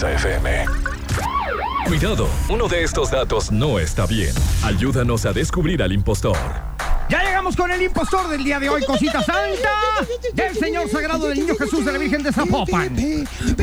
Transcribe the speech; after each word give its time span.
Exa 0.00 0.12
FM. 0.12 0.64
Cuidado, 1.84 2.26
uno 2.48 2.68
de 2.68 2.84
estos 2.84 3.10
datos 3.10 3.52
no 3.52 3.78
está 3.78 4.06
bien. 4.06 4.32
Ayúdanos 4.62 5.26
a 5.26 5.34
descubrir 5.34 5.82
al 5.82 5.92
impostor. 5.92 6.38
Ya 7.10 7.22
llegamos 7.22 7.54
con 7.54 7.70
el 7.70 7.82
impostor 7.82 8.30
del 8.30 8.42
día 8.42 8.58
de 8.58 8.70
hoy, 8.70 8.82
cosita 8.86 9.22
santa 9.22 10.06
del 10.32 10.56
Señor 10.56 10.88
Sagrado 10.88 11.26
del 11.26 11.40
Niño 11.40 11.54
Jesús 11.54 11.84
de 11.84 11.92
la 11.92 11.98
Virgen 11.98 12.22
de 12.22 12.32
Zapopan. 12.32 12.96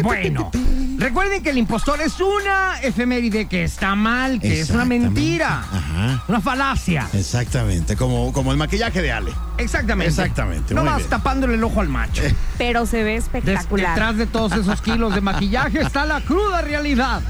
Bueno, 0.03 0.51
recuerden 0.97 1.41
que 1.41 1.49
el 1.49 1.57
impostor 1.57 2.01
es 2.01 2.19
una 2.19 2.81
efeméride 2.83 3.47
que 3.47 3.63
está 3.63 3.95
mal, 3.95 4.39
que 4.39 4.59
es 4.59 4.69
una 4.69 4.85
mentira, 4.85 5.63
Ajá. 5.97 6.23
una 6.27 6.41
falacia. 6.41 7.07
Exactamente, 7.13 7.95
como, 7.95 8.31
como 8.33 8.51
el 8.51 8.57
maquillaje 8.57 9.01
de 9.01 9.11
Ale. 9.11 9.31
Exactamente. 9.57 10.09
Exactamente, 10.09 10.73
No 10.75 10.81
muy 10.81 10.89
vas 10.89 10.97
bien. 10.99 11.09
tapándole 11.09 11.55
el 11.55 11.63
ojo 11.63 11.81
al 11.81 11.89
macho. 11.89 12.21
Pero 12.57 12.85
se 12.85 13.03
ve 13.03 13.13
Des- 13.13 13.23
espectacular. 13.23 13.89
detrás 13.95 14.17
de 14.17 14.25
todos 14.27 14.51
esos 14.53 14.81
kilos 14.81 15.15
de 15.15 15.21
maquillaje 15.21 15.81
está 15.81 16.05
la 16.05 16.21
cruda 16.21 16.61
realidad. 16.61 17.21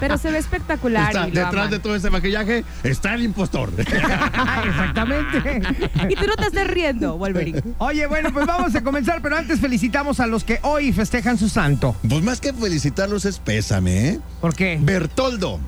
Pero 0.00 0.16
se 0.18 0.30
ve 0.30 0.38
espectacular. 0.38 1.08
Está- 1.08 1.28
y 1.28 1.32
lo 1.32 1.40
detrás 1.40 1.52
aman. 1.54 1.70
de 1.70 1.78
todo 1.78 1.94
ese 1.94 2.08
maquillaje 2.10 2.64
está 2.82 3.14
el 3.14 3.22
impostor. 3.24 3.70
Exactamente. 3.78 5.62
Y 6.08 6.14
tú 6.16 6.26
no 6.26 6.36
te 6.36 6.46
estés 6.46 6.66
riendo, 6.66 7.16
Wolverine. 7.18 7.62
Oye, 7.78 8.06
bueno, 8.06 8.30
pues 8.32 8.46
vamos 8.46 8.74
a 8.74 8.82
comenzar, 8.82 9.20
pero 9.22 9.36
antes 9.36 9.60
felicitamos 9.60 10.20
a 10.20 10.26
los 10.26 10.44
que 10.44 10.58
hoy 10.62 10.92
festejan 10.92 11.38
su 11.38 11.48
santo. 11.48 11.94
pues 12.08 12.22
más 12.22 12.40
que 12.40 12.52
felicitarlos 12.52 13.24
es 13.24 13.38
pésame, 13.38 14.08
¿eh? 14.08 14.20
¿Por 14.40 14.54
qué? 14.54 14.78
Bertoldo. 14.80 15.60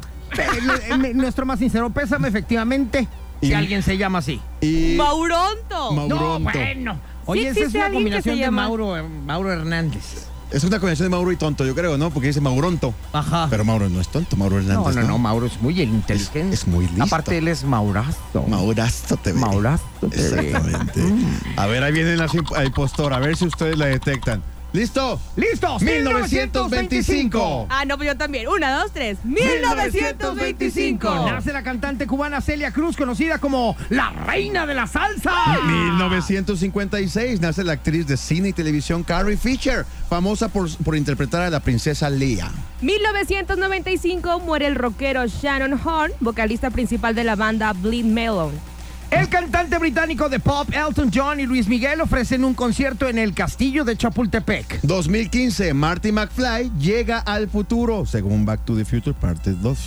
Nuestro 1.14 1.46
más 1.46 1.58
sincero 1.58 1.90
pésame, 1.90 2.28
efectivamente, 2.28 3.08
si 3.40 3.48
Y- 3.48 3.54
alguien 3.54 3.82
se 3.82 3.96
llama 3.98 4.18
así. 4.18 4.40
Y 4.60 4.94
¡Mauronto! 4.96 5.90
Mau- 5.92 6.08
No, 6.08 6.16
Mauronto. 6.16 6.50
bueno. 6.52 6.98
Oye, 7.26 7.48
esa 7.48 7.60
es 7.60 7.74
una 7.74 7.90
combinación 7.90 8.38
de 8.38 8.50
Mauro, 8.50 8.96
eh, 8.96 9.02
Mauro 9.02 9.52
Hernández. 9.52 10.26
es 10.50 10.64
una 10.64 10.78
combinación 10.80 11.06
de 11.06 11.10
Mauro 11.16 11.30
y 11.32 11.36
tonto, 11.36 11.64
yo 11.64 11.74
creo, 11.74 11.96
¿no? 11.96 12.10
Porque 12.10 12.26
dice 12.28 12.40
Mauronto. 12.40 12.92
Ajá. 13.12 13.46
Pero 13.48 13.64
Mauro 13.64 13.88
no 13.88 14.00
es 14.00 14.08
tonto, 14.08 14.36
Mauro 14.36 14.56
no, 14.56 14.62
Hernández. 14.62 14.96
no, 14.96 15.08
no, 15.08 15.18
Mauro 15.18 15.46
es 15.46 15.60
muy 15.62 15.80
inteligente. 15.80 16.54
Es- 16.54 16.62
es 16.62 16.66
muy 16.68 16.86
listo. 16.88 17.04
Aparte, 17.04 17.38
él 17.38 17.48
es 17.48 17.64
Maurazo. 17.64 18.18
Maurazo 18.48 19.16
TV. 19.18 19.38
Maurazo 19.38 19.84
TV. 20.10 20.16
Exactamente. 20.40 21.00
Mm. 21.00 21.24
A 21.56 21.66
ver, 21.66 21.84
ahí 21.84 21.92
viene 21.92 22.16
la 22.16 22.26
imp- 22.28 22.58
el 22.60 22.66
impostor, 22.66 23.12
a 23.14 23.18
ver 23.20 23.36
si 23.36 23.46
ustedes 23.46 23.78
la 23.78 23.86
detectan. 23.86 24.42
¿Listo? 24.72 25.20
¡Listos! 25.36 25.82
1925. 25.82 27.66
Ah, 27.68 27.84
no, 27.84 27.98
pues 27.98 28.08
yo 28.08 28.16
también. 28.16 28.48
Una, 28.48 28.80
dos, 28.80 28.90
tres. 28.92 29.18
1925. 29.24 31.26
Nace 31.26 31.52
la 31.52 31.62
cantante 31.62 32.06
cubana 32.06 32.40
Celia 32.40 32.70
Cruz, 32.70 32.96
conocida 32.96 33.36
como 33.38 33.76
la 33.90 34.08
reina 34.10 34.66
de 34.66 34.74
la 34.74 34.86
salsa. 34.86 35.32
1956 35.66 37.40
nace 37.40 37.64
la 37.64 37.74
actriz 37.74 38.06
de 38.06 38.16
cine 38.16 38.48
y 38.48 38.52
televisión 38.52 39.02
Carrie 39.02 39.36
Fisher, 39.36 39.84
famosa 40.08 40.48
por, 40.48 40.74
por 40.78 40.96
interpretar 40.96 41.42
a 41.42 41.50
la 41.50 41.60
princesa 41.60 42.08
Leia. 42.08 42.50
1995 42.80 44.40
muere 44.40 44.66
el 44.66 44.74
rockero 44.74 45.26
Shannon 45.26 45.78
Horn, 45.84 46.12
vocalista 46.20 46.70
principal 46.70 47.14
de 47.14 47.24
la 47.24 47.36
banda 47.36 47.74
Bleed 47.74 48.06
Melon. 48.06 48.71
El 49.12 49.28
cantante 49.28 49.78
británico 49.78 50.28
de 50.30 50.40
pop 50.40 50.68
Elton 50.72 51.10
John 51.14 51.38
y 51.38 51.44
Luis 51.46 51.68
Miguel 51.68 52.00
ofrecen 52.00 52.44
un 52.44 52.54
concierto 52.54 53.08
en 53.08 53.18
el 53.18 53.34
Castillo 53.34 53.84
de 53.84 53.94
Chapultepec. 53.96 54.80
2015, 54.82 55.74
Marty 55.74 56.12
McFly 56.12 56.72
llega 56.80 57.18
al 57.18 57.48
futuro, 57.48 58.06
según 58.06 58.46
Back 58.46 58.64
to 58.64 58.74
the 58.74 58.86
Future, 58.86 59.14
parte 59.14 59.52
2. 59.52 59.78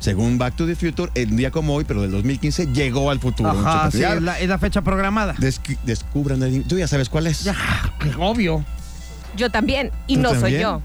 Según 0.00 0.38
Back 0.38 0.56
to 0.56 0.66
the 0.66 0.74
Future, 0.74 1.10
el 1.14 1.36
día 1.36 1.50
como 1.52 1.74
hoy, 1.74 1.84
pero 1.84 2.02
del 2.02 2.10
2015, 2.10 2.66
llegó 2.72 3.10
al 3.10 3.20
futuro. 3.20 3.50
Ajá, 3.50 3.90
sí, 3.92 4.02
es 4.02 4.22
la, 4.22 4.38
es 4.40 4.48
la 4.48 4.58
fecha 4.58 4.82
programada. 4.82 5.34
Descu- 5.36 5.78
descubran 5.84 6.42
el... 6.42 6.64
Tú 6.64 6.78
ya 6.78 6.88
sabes 6.88 7.08
cuál 7.08 7.28
es. 7.28 7.44
Ya, 7.44 7.54
obvio. 8.18 8.64
Yo 9.36 9.50
también, 9.50 9.92
y 10.08 10.16
¿Tú 10.16 10.22
no 10.22 10.34
soy 10.34 10.58
yo. 10.58 10.82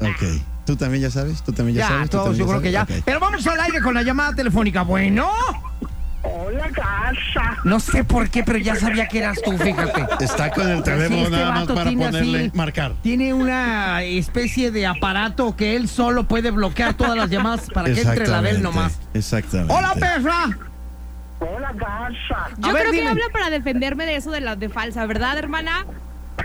Ok. 0.00 0.22
¿Tú 0.64 0.76
también 0.76 1.02
ya 1.02 1.10
sabes? 1.10 1.42
¿Tú 1.42 1.52
también 1.52 1.76
ya, 1.76 1.82
Ya, 1.82 1.88
sabes? 1.88 2.10
¿Tú 2.10 2.16
todos, 2.18 2.36
yo 2.36 2.46
creo 2.46 2.60
que 2.62 2.70
ya. 2.72 2.86
Pero 3.04 3.18
vamos 3.20 3.44
al 3.46 3.60
aire 3.60 3.80
con 3.80 3.94
la 3.94 4.02
llamada 4.02 4.32
telefónica. 4.34 4.82
Bueno, 4.82 5.30
Hola, 6.26 6.68
casa. 6.70 7.58
no 7.64 7.78
sé 7.80 8.02
por 8.02 8.30
qué, 8.30 8.42
pero 8.42 8.58
ya 8.58 8.74
sabía 8.76 9.06
que 9.08 9.18
eras 9.18 9.40
tú, 9.44 9.56
fíjate. 9.58 10.24
Está 10.24 10.50
con 10.50 10.68
el 10.70 10.78
Sí, 10.78 10.82
teléfono 10.84 11.22
este 11.24 11.30
nada 11.36 11.50
más 11.52 11.66
para 11.66 11.84
ponerle 11.90 12.38
así- 12.46 12.50
marcar. 12.56 12.92
Tiene 13.02 13.34
una 13.34 14.02
especie 14.02 14.70
de 14.70 14.86
aparato 14.86 15.54
que 15.54 15.76
él 15.76 15.88
solo 15.88 16.24
puede 16.24 16.50
bloquear 16.50 16.94
todas 16.94 17.16
las 17.16 17.28
llamadas 17.28 17.68
para 17.70 17.92
que 17.92 18.00
entre 18.00 18.26
la 18.26 18.40
de 18.40 18.50
él 18.50 18.62
nomás. 18.62 18.98
Exactamente. 19.12 19.74
¡Hola, 19.74 19.92
perra! 19.94 20.46
Hola, 21.40 21.72
casa. 21.78 22.48
Yo 22.58 22.68
A 22.68 22.72
ver, 22.72 22.88
creo 22.88 22.92
que 23.02 23.08
habla 23.08 23.24
para 23.32 23.50
defenderme 23.50 24.06
de 24.06 24.16
eso 24.16 24.30
de 24.30 24.40
la 24.40 24.56
de 24.56 24.68
falsa, 24.70 25.04
¿verdad, 25.04 25.36
hermana? 25.36 25.84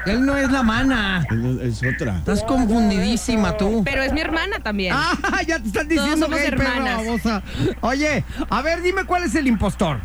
Él 0.06 0.26
no 0.26 0.36
es 0.38 0.50
la 0.52 0.64
mana. 0.64 1.26
Es 1.62 1.82
otra. 1.84 2.18
Estás 2.18 2.44
confundidísima 2.44 3.58
tú. 3.58 3.84
Pero 3.84 4.04
es 4.04 4.14
mi 4.14 4.22
hermana 4.22 4.60
también. 4.60 4.94
Ah, 4.96 5.16
ya 5.48 5.60
te 5.60 5.68
están 5.68 5.88
diciendo 5.88 6.26
somos 6.26 6.40
que 6.40 6.50
perra 6.52 6.64
hermanas. 6.76 6.98
babosa. 6.98 7.44
Oye, 7.82 8.24
a 8.50 8.62
ver, 8.62 8.82
dime 8.82 9.04
cuál 9.06 9.24
es 9.24 9.36
el 9.36 9.48
impostor. 9.48 10.00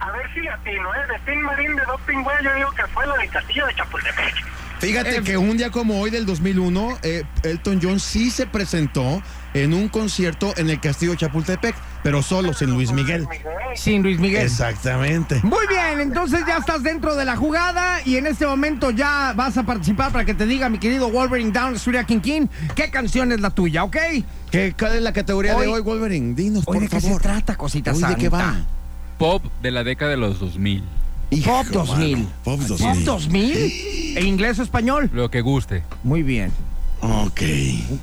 A 0.00 0.10
ver 0.10 0.32
si 0.34 0.40
latino, 0.40 0.94
¿eh? 0.94 0.98
De 1.12 1.32
Tim 1.32 1.40
Marín 1.42 1.76
de 1.76 1.82
Doping 1.84 2.22
Güey, 2.24 2.36
yo 2.42 2.54
digo 2.54 2.70
que 2.72 2.82
fue 2.88 3.06
la 3.06 3.14
del 3.16 3.30
castillo 3.30 3.66
de 3.66 3.74
Chapultepec. 3.74 4.34
Fíjate 4.82 5.18
Eh, 5.18 5.22
que 5.22 5.36
un 5.36 5.56
día 5.56 5.70
como 5.70 6.00
hoy 6.00 6.10
del 6.10 6.26
2001, 6.26 6.98
eh, 7.04 7.22
Elton 7.44 7.78
John 7.82 8.00
sí 8.00 8.30
se 8.30 8.46
presentó 8.46 9.22
en 9.54 9.74
un 9.74 9.88
concierto 9.88 10.52
en 10.56 10.70
el 10.70 10.80
Castillo 10.80 11.12
de 11.12 11.18
Chapultepec, 11.18 11.76
pero 12.02 12.20
solo 12.22 12.52
sin 12.52 12.70
Luis 12.70 12.90
Miguel. 12.90 13.28
Sin 13.76 14.02
Luis 14.02 14.18
Miguel. 14.18 14.42
Exactamente. 14.42 15.40
Muy 15.44 15.66
bien, 15.68 16.00
entonces 16.00 16.40
ya 16.48 16.56
estás 16.56 16.82
dentro 16.82 17.14
de 17.14 17.24
la 17.24 17.36
jugada 17.36 18.00
y 18.04 18.16
en 18.16 18.26
este 18.26 18.44
momento 18.46 18.90
ya 18.90 19.32
vas 19.36 19.56
a 19.56 19.62
participar 19.62 20.10
para 20.10 20.24
que 20.24 20.34
te 20.34 20.46
diga 20.46 20.68
mi 20.68 20.78
querido 20.78 21.10
Wolverine 21.10 21.52
Down 21.52 21.76
Street 21.76 21.98
a 22.00 22.04
King 22.04 22.20
King 22.20 22.46
qué 22.74 22.90
canción 22.90 23.30
es 23.30 23.40
la 23.40 23.50
tuya, 23.50 23.84
¿ok? 23.84 23.96
¿Qué, 24.50 24.74
¿Cuál 24.76 24.96
es 24.96 25.02
la 25.02 25.12
categoría 25.12 25.54
de 25.54 25.68
Hoy- 25.68 25.80
Wolverine? 25.80 26.34
Dinos, 26.34 26.64
Hoy 26.66 26.74
por 26.78 26.82
de 26.82 26.88
qué 26.88 27.00
se 27.00 27.06
favor. 27.06 27.22
trata, 27.22 27.56
cosita 27.56 27.92
Hoy, 27.92 28.02
¿De 28.02 28.16
qué 28.16 28.28
va? 28.28 28.56
pop 29.18 29.44
de 29.62 29.70
la 29.70 29.84
década 29.84 30.10
de 30.10 30.16
los 30.16 30.40
2000. 30.40 30.82
Hijo, 31.36 31.50
Pop 31.50 31.66
2000. 31.68 32.16
mano, 32.18 32.28
Pop 32.44 32.58
¿Pop 32.60 32.68
2000. 32.78 33.04
2000? 33.04 34.16
¿En 34.18 34.26
inglés 34.26 34.58
o 34.58 34.62
español? 34.62 35.10
Lo 35.12 35.30
que 35.30 35.40
guste. 35.40 35.82
Muy 36.02 36.22
bien. 36.22 36.52
Ok. 37.00 37.40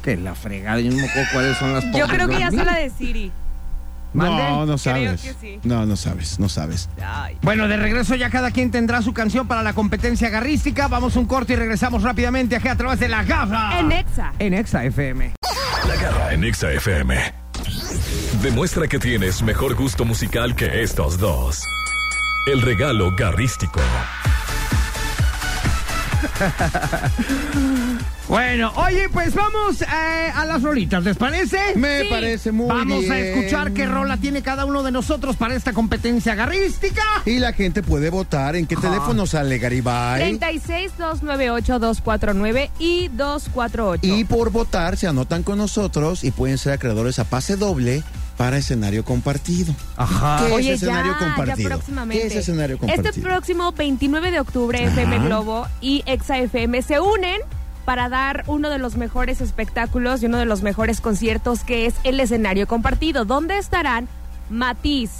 Que 0.03 0.17
la 0.17 0.35
fregada, 0.35 0.79
yo 0.81 0.91
no 0.91 0.97
me 0.97 1.03
acuerdo 1.09 1.29
cuáles 1.33 1.57
son 1.57 1.73
las 1.73 1.83
Yo 1.85 2.05
pop 2.05 2.09
creo 2.09 2.27
que 2.27 2.39
ya 2.39 2.45
2000. 2.49 2.59
sé 2.59 2.65
la 2.65 2.77
de 2.77 2.89
Siri. 2.89 3.31
¿Mande? 4.11 4.41
No, 4.43 4.59
no 4.61 4.65
Creo 4.65 4.77
sabes. 4.79 5.21
que 5.21 5.33
sí. 5.39 5.59
No, 5.63 5.85
no 5.85 5.95
sabes, 5.95 6.39
no 6.39 6.49
sabes. 6.49 6.89
Ay. 6.99 7.37
Bueno, 7.43 7.67
de 7.67 7.77
regreso 7.77 8.15
ya 8.15 8.31
cada 8.31 8.49
quien 8.49 8.71
tendrá 8.71 9.03
su 9.03 9.13
canción 9.13 9.47
para 9.47 9.61
la 9.61 9.73
competencia 9.73 10.29
garrística. 10.29 10.87
Vamos 10.87 11.15
a 11.15 11.19
un 11.19 11.27
corte 11.27 11.53
y 11.53 11.55
regresamos 11.57 12.01
rápidamente 12.01 12.55
aquí 12.55 12.67
a 12.67 12.75
través 12.75 12.99
de 12.99 13.07
la 13.07 13.23
garra. 13.23 13.79
En 13.79 13.91
Exa. 13.91 14.33
En 14.39 14.55
Exa 14.55 14.83
FM. 14.83 15.33
La 15.87 15.95
garra 15.95 16.33
en 16.33 16.43
Exa 16.43 16.71
FM. 16.71 17.15
Demuestra 18.41 18.87
que 18.87 18.97
tienes 18.97 19.43
mejor 19.43 19.75
gusto 19.75 20.05
musical 20.05 20.55
que 20.55 20.81
estos 20.81 21.19
dos. 21.19 21.61
El 22.45 22.61
regalo 22.61 23.13
garrístico. 23.15 23.79
Bueno, 28.27 28.71
oye, 28.75 29.09
pues 29.09 29.33
vamos 29.33 29.81
eh, 29.81 29.85
a 30.35 30.45
las 30.45 30.61
rolitas, 30.61 31.03
¿les 31.03 31.17
parece? 31.17 31.57
Me 31.75 32.01
Sí. 32.03 32.07
parece 32.11 32.51
muy 32.51 32.67
Vamos 32.67 32.99
bien. 32.99 33.11
a 33.11 33.17
escuchar 33.17 33.71
qué 33.71 33.87
rola 33.87 34.17
tiene 34.17 34.43
cada 34.43 34.65
uno 34.65 34.83
de 34.83 34.91
nosotros 34.91 35.35
para 35.35 35.55
esta 35.55 35.73
competencia 35.73 36.35
garrística. 36.35 37.01
Y 37.25 37.39
la 37.39 37.53
gente 37.53 37.81
puede 37.81 38.11
votar 38.11 38.55
en 38.55 38.67
qué 38.67 38.75
teléfono 38.75 39.25
sale 39.25 39.57
Garibay. 39.57 40.19
36 40.37 40.91
298 40.99 41.79
249 41.79 42.69
y 42.77 43.07
248. 43.07 44.05
Y 44.05 44.23
por 44.25 44.51
votar 44.51 44.95
se 44.95 45.07
anotan 45.07 45.41
con 45.41 45.57
nosotros 45.57 46.23
y 46.23 46.29
pueden 46.29 46.59
ser 46.59 46.73
acreedores 46.73 47.17
a 47.17 47.23
pase 47.23 47.55
doble 47.55 48.03
para 48.39 48.55
escenario 48.55 49.03
compartido. 49.03 49.75
Ajá. 49.97 50.45
¿Qué 50.47 50.53
Oye, 50.53 50.71
es 50.71 50.81
escenario 50.81 51.11
ya, 51.11 51.17
compartido? 51.19 51.69
ya 51.69 51.75
próximamente. 51.75 52.21
¿Qué 52.21 52.27
es 52.27 52.35
escenario 52.37 52.77
compartido? 52.77 53.09
Este 53.09 53.21
próximo 53.21 53.73
29 53.73 54.31
de 54.31 54.39
octubre, 54.39 54.79
Ajá. 54.79 55.01
FM 55.01 55.27
Globo 55.27 55.67
y 55.81 56.03
Exa 56.05 56.37
FM 56.37 56.81
se 56.81 57.01
unen 57.01 57.41
para 57.83 58.07
dar 58.07 58.45
uno 58.47 58.69
de 58.69 58.77
los 58.77 58.95
mejores 58.95 59.41
espectáculos 59.41 60.23
y 60.23 60.27
uno 60.27 60.37
de 60.37 60.45
los 60.45 60.61
mejores 60.61 61.01
conciertos 61.01 61.65
que 61.65 61.85
es 61.85 61.95
el 62.05 62.17
escenario 62.21 62.65
compartido, 62.65 63.25
donde 63.25 63.57
estarán 63.57 64.07
Matiz, 64.49 65.11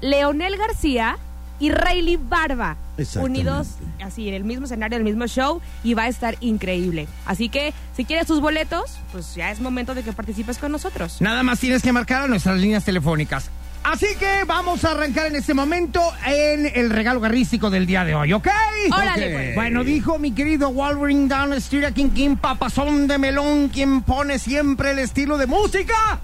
Leonel 0.00 0.56
García 0.56 1.18
y 1.60 1.72
Rayleigh 1.72 2.20
Barba. 2.26 2.78
Unidos 3.20 3.68
así 4.02 4.28
en 4.28 4.34
el 4.34 4.44
mismo 4.44 4.66
escenario, 4.66 4.96
en 4.96 5.06
el 5.06 5.12
mismo 5.12 5.26
show 5.26 5.60
y 5.82 5.94
va 5.94 6.04
a 6.04 6.08
estar 6.08 6.36
increíble. 6.40 7.08
Así 7.26 7.48
que 7.48 7.72
si 7.96 8.04
quieres 8.04 8.26
tus 8.26 8.40
boletos, 8.40 8.98
pues 9.12 9.34
ya 9.34 9.50
es 9.50 9.60
momento 9.60 9.94
de 9.94 10.02
que 10.02 10.12
participes 10.12 10.58
con 10.58 10.72
nosotros. 10.72 11.20
Nada 11.20 11.42
más 11.42 11.58
tienes 11.60 11.82
que 11.82 11.92
marcar 11.92 12.22
a 12.22 12.28
nuestras 12.28 12.58
líneas 12.60 12.84
telefónicas. 12.84 13.50
Así 13.84 14.06
que 14.16 14.44
vamos 14.46 14.84
a 14.84 14.92
arrancar 14.92 15.26
en 15.26 15.34
este 15.34 15.54
momento 15.54 16.00
en 16.24 16.70
el 16.72 16.88
regalo 16.90 17.18
garrístico 17.18 17.68
del 17.68 17.84
día 17.84 18.04
de 18.04 18.14
hoy, 18.14 18.32
¿ok? 18.32 18.46
Órale, 18.92 19.26
Ok. 19.26 19.32
pues. 19.32 19.54
Bueno, 19.56 19.82
dijo 19.82 20.18
mi 20.20 20.30
querido 20.30 20.70
Wolverine 20.72 21.26
Down 21.26 21.52
Street 21.54 21.84
a 21.86 21.90
King 21.92 22.10
King, 22.10 22.36
papazón 22.36 23.08
de 23.08 23.18
melón, 23.18 23.70
quien 23.70 24.02
pone 24.02 24.38
siempre 24.38 24.92
el 24.92 25.00
estilo 25.00 25.36
de 25.36 25.46
música 25.48 26.20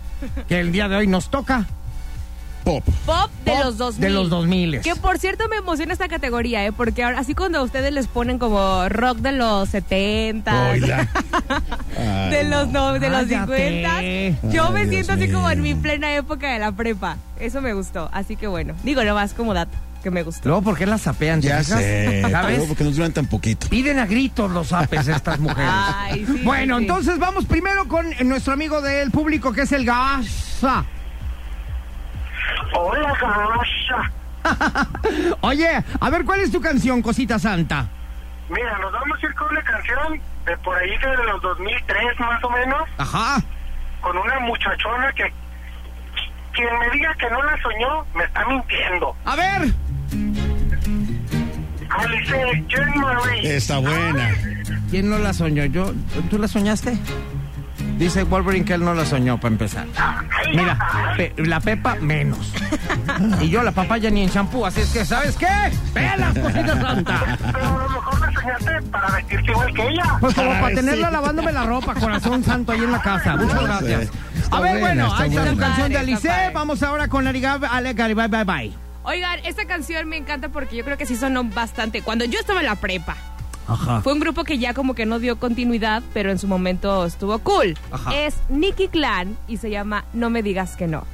que 0.49 0.61
el 0.61 0.71
día 0.71 0.89
de 0.89 0.97
hoy 0.97 1.07
nos 1.09 1.31
toca. 1.31 1.67
Pop. 2.69 2.85
Pop 3.07 3.31
de 3.45 3.53
Pop 3.53 3.61
los 3.65 3.79
2000. 3.79 4.01
de 4.01 4.11
los 4.11 4.31
2000. 4.31 4.81
Que 4.81 4.95
por 4.97 5.19
cierto 5.19 5.49
me 5.49 5.57
emociona 5.57 5.93
esta 5.95 6.09
categoría, 6.09 6.67
¿eh? 6.67 6.73
Porque 6.73 7.03
ahora, 7.03 7.19
así 7.19 7.35
cuando 7.35 7.63
ustedes 7.63 7.93
les 7.93 8.07
ponen 8.09 8.39
como 8.39 8.89
rock 8.91 9.19
de 9.19 9.33
los 9.33 9.71
70, 9.71 10.71
Oila. 10.71 11.09
de 12.31 12.45
los, 12.45 12.69
no, 12.69 12.93
de 12.93 13.09
los 13.09 13.27
Cállate. 13.27 14.37
50, 14.43 14.53
yo 14.55 14.67
Ay, 14.67 14.73
me 14.73 14.81
Dios 14.87 15.07
siento 15.07 15.13
así 15.15 15.33
como 15.33 15.51
en 15.51 15.63
mi 15.63 15.75
plena 15.75 16.15
época 16.15 16.53
de 16.53 16.59
la 16.59 16.73
prepa. 16.73 17.17
Eso 17.41 17.63
me 17.63 17.73
gustó. 17.73 18.11
Así 18.13 18.37
que 18.37 18.47
bueno, 18.47 18.75
digo 18.85 19.03
nomás 19.03 19.33
como 19.33 19.55
dato 19.55 19.77
que 20.03 20.11
me 20.11 20.23
gustó. 20.23 20.49
Luego, 20.49 20.63
¿por 20.63 20.77
qué 20.77 20.85
las 20.85 21.01
sapean? 21.01 21.41
¿te 21.41 21.49
Ya 21.49 21.65
sé. 21.65 22.23
Pero 22.23 22.65
porque 22.67 22.85
nos 22.85 22.97
duran 22.97 23.13
tan 23.13 23.27
poquito. 23.27 23.69
Piden 23.69 23.99
a 23.99 24.05
gritos 24.05 24.51
los 24.51 24.75
apes 24.75 25.09
estas 25.09 25.41
mujeres. 25.41 25.71
Ay, 25.73 26.27
sí, 26.27 26.43
bueno, 26.45 26.77
sí. 26.77 26.85
entonces 26.85 27.19
vamos 27.19 27.47
primero 27.47 27.89
con 27.89 28.07
nuestro 28.25 28.53
amigo 28.53 28.83
del 28.83 29.11
público 29.11 29.53
que 29.53 29.63
es 29.63 29.73
el 29.73 29.87
Gaza. 29.87 30.85
Hola, 32.75 33.13
Gasha. 33.21 34.13
Oye, 35.41 35.85
a 36.01 36.11
ver, 36.11 36.25
¿cuál 36.25 36.41
es 36.41 36.51
tu 36.53 36.61
canción, 36.61 37.03
Cosita 37.03 37.39
Santa? 37.39 37.89
Mira, 38.49 38.79
nos 38.79 38.93
vamos 38.93 39.19
a 39.23 39.27
ir 39.27 39.35
con 39.35 39.49
una 39.51 39.63
canción 39.63 40.21
de 40.47 40.57
por 40.59 40.77
ahí 40.77 40.97
de 40.97 41.25
los 41.25 41.43
2003 41.43 42.21
más 42.21 42.43
o 42.45 42.51
menos, 42.51 42.83
Ajá. 42.97 43.43
con 44.01 44.17
una 44.17 44.39
muchachona 44.41 45.13
que 45.13 45.31
quien 46.55 46.79
me 46.79 46.91
diga 46.91 47.15
que 47.15 47.31
no 47.31 47.43
la 47.43 47.61
soñó, 47.63 48.05
me 48.15 48.25
está 48.25 48.45
mintiendo. 48.47 49.15
A 49.25 49.37
ver. 49.37 49.73
Alice 51.91 52.65
Jean 52.69 53.01
Marie. 53.01 53.57
Está 53.57 53.79
buena. 53.79 54.31
¿Quién 54.91 55.11
no 55.11 55.19
la 55.19 55.33
soñó? 55.33 55.65
¿Yo? 55.67 55.93
¿Tú 56.31 56.39
la 56.39 56.49
soñaste? 56.49 56.99
Dice 57.99 58.23
Wolverine 58.23 58.65
que 58.65 58.75
él 58.75 58.85
no 58.85 58.95
la 58.95 59.05
soñó 59.05 59.39
para 59.39 59.53
empezar. 59.53 59.87
Mira, 60.55 60.79
pe- 61.17 61.35
la 61.37 61.61
Pepa 61.61 61.97
menos. 61.97 62.53
Y 63.41 63.49
yo 63.51 63.63
la 63.63 63.73
papaya 63.73 64.09
ni 64.11 64.23
en 64.23 64.31
champú, 64.31 64.65
así 64.65 64.81
es 64.83 64.93
que, 64.93 65.05
¿sabes 65.05 65.37
qué? 65.37 65.49
¡Velas, 65.93 66.39
Cosita 66.39 66.81
Santa! 66.81 67.39
Pero 67.53 67.59
a 67.67 67.71
lo 67.83 67.89
mejor 67.89 68.21
la 68.21 68.33
soñaste 68.33 68.83
para 68.91 69.11
vestirte 69.17 69.51
igual 69.51 69.75
que 69.75 69.89
ella. 69.89 70.17
Pues 70.21 70.35
como 70.35 70.51
para 70.51 70.75
tenerla 70.75 71.11
lavándome 71.11 71.53
la 71.53 71.65
ropa, 71.67 71.95
corazón 71.95 72.45
santo, 72.45 72.73
ahí 72.73 72.79
en 72.85 72.93
la 72.93 73.03
casa. 73.03 73.37
Muchas 73.37 73.63
gracias. 73.63 74.11
Está 74.37 74.57
A 74.57 74.61
ver, 74.61 74.79
bueno, 74.81 75.05
ahí 75.15 75.29
está 75.31 75.43
su 75.43 75.49
buena. 75.49 75.67
canción 75.67 75.89
de 75.91 75.99
Alice. 75.99 76.51
Vamos 76.55 76.83
ahora 76.85 77.09
con 77.09 77.27
Arigab, 77.27 77.65
Ale, 77.65 77.95
bye, 77.95 78.15
bye, 78.29 78.45
bye. 78.45 78.73
Oigan, 79.03 79.41
esta 79.45 79.67
canción 79.67 80.07
me 80.09 80.17
encanta 80.19 80.51
porque 80.51 80.77
yo 80.77 80.85
creo 80.85 80.97
que 80.97 81.07
sí 81.07 81.17
sonó 81.17 81.43
bastante. 81.45 82.03
Cuando 82.03 82.25
yo 82.27 82.39
estaba 82.39 82.61
en 82.61 82.67
la 82.67 82.77
prepa, 82.77 83.17
Ajá. 83.69 84.01
fue 84.01 84.15
un 84.15 84.21
grupo 84.21 84.45
que 84.45 84.59
ya 84.59 84.73
como 84.75 84.95
que 84.95 85.05
no 85.07 85.19
dio 85.19 85.39
continuidad, 85.39 86.03
pero 86.15 86.31
en 86.31 86.39
su 86.39 86.49
momento 86.49 87.05
estuvo 87.05 87.39
cool. 87.41 87.77
Ajá. 87.93 88.15
Es 88.17 88.37
Nicky 88.49 88.89
Clan 88.89 89.37
y 89.47 89.59
se 89.59 89.71
llama 89.71 90.05
No 90.13 90.31
me 90.31 90.43
digas 90.43 90.77
que 90.77 90.87
no. 90.87 91.05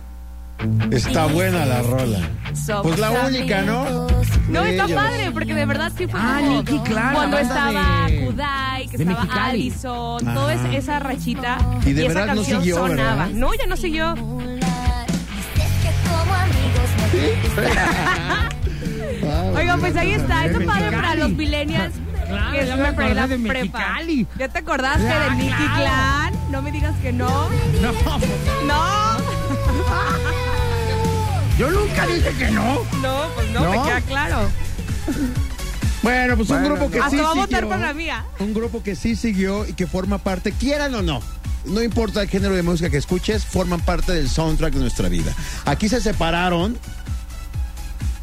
Está 0.93 1.27
buena 1.27 1.67
la 1.67 1.83
rola. 1.83 2.21
Somos 2.55 2.83
Pues 2.87 2.99
la 3.01 3.11
única, 3.11 3.63
¿no? 3.63 4.07
No, 4.49 4.65
está 4.65 4.85
ellos. 4.85 4.93
padre, 5.03 5.31
porque 5.33 5.53
de 5.53 5.67
verdad 5.67 5.91
sí 5.99 6.07
fue 6.07 6.19
Ah, 6.23 6.37
como 6.39 6.59
Nicky 6.59 6.79
Clan, 6.79 7.15
cuando 7.15 7.39
estaba 7.39 8.07
de- 8.09 8.25
Kudai, 8.25 8.87
que 8.89 8.97
de 8.97 9.03
estaba 9.03 9.25
Mexicali. 9.25 9.61
Allison, 9.63 10.25
toda 10.35 10.55
esa, 10.55 10.73
esa 10.73 10.99
rachita. 11.01 11.59
Y 11.85 11.93
de 11.93 12.07
esa 12.07 12.15
verdad 12.21 12.27
no 12.29 12.35
canción 12.43 12.61
siguió, 12.61 12.77
sonaba. 12.77 12.95
¿verdad? 13.27 13.31
No, 13.31 13.53
ya 13.53 13.67
no 13.67 13.77
siguió. 13.77 14.15
Oigan, 19.57 19.81
pues 19.81 19.97
ahí 19.97 20.13
está. 20.13 20.47
Está 20.47 20.65
padre 20.65 20.91
para 20.93 21.15
los 21.17 21.31
millennials. 21.31 21.95
Claro, 22.27 22.53
que 22.53 22.67
ya 22.67 22.77
no 22.77 22.77
me 22.77 22.83
la 22.83 22.89
acordé 22.89 23.27
de 23.39 23.49
prepa. 23.49 23.79
Mexicali. 23.79 24.27
¿Ya 24.39 24.49
te 24.49 24.59
acordaste 24.59 25.09
Ah, 25.09 25.25
de 25.25 25.31
Nicky 25.37 25.55
claro. 25.55 25.75
Clan? 25.77 26.35
No 26.51 26.63
me 26.63 26.73
digas 26.73 26.95
que 27.03 27.13
no. 27.13 27.49
No, 27.81 27.93
No. 28.67 29.15
yo 31.59 31.71
nunca 31.71 32.07
dije 32.07 32.31
que 32.39 32.51
no. 32.51 32.81
No, 33.03 33.23
pues 33.35 33.51
no, 33.51 33.61
¿No? 33.65 33.71
me 33.71 33.83
queda 33.89 34.01
claro. 34.03 34.51
Bueno, 36.03 36.37
pues 36.37 36.51
un 36.51 36.65
grupo 36.65 36.91
que 36.91 36.99
Hasta 36.99 37.11
sí 37.11 37.17
va 37.17 37.31
a 37.31 37.35
votar 37.35 37.61
siguió. 37.61 37.69
por 37.69 37.79
la 37.79 37.95
mía. 37.95 38.25
Un 38.41 38.53
grupo 38.53 38.83
que 38.83 38.95
sí 38.97 39.17
siguió 39.17 39.67
y 39.67 39.73
que 39.73 39.87
forma 39.87 40.19
parte, 40.19 40.53
quieran 40.53 40.95
o 40.95 41.03
no. 41.03 41.21
No 41.65 41.83
importa 41.83 42.21
el 42.21 42.29
género 42.29 42.55
de 42.55 42.63
música 42.63 42.91
que 42.91 42.99
escuches, 42.99 43.47
forman 43.47 43.81
parte 43.81 44.13
del 44.13 44.29
soundtrack 44.29 44.75
de 44.75 44.81
nuestra 44.81 45.09
vida. 45.09 45.33
Aquí 45.65 45.89
se 45.89 46.01
separaron 46.03 46.77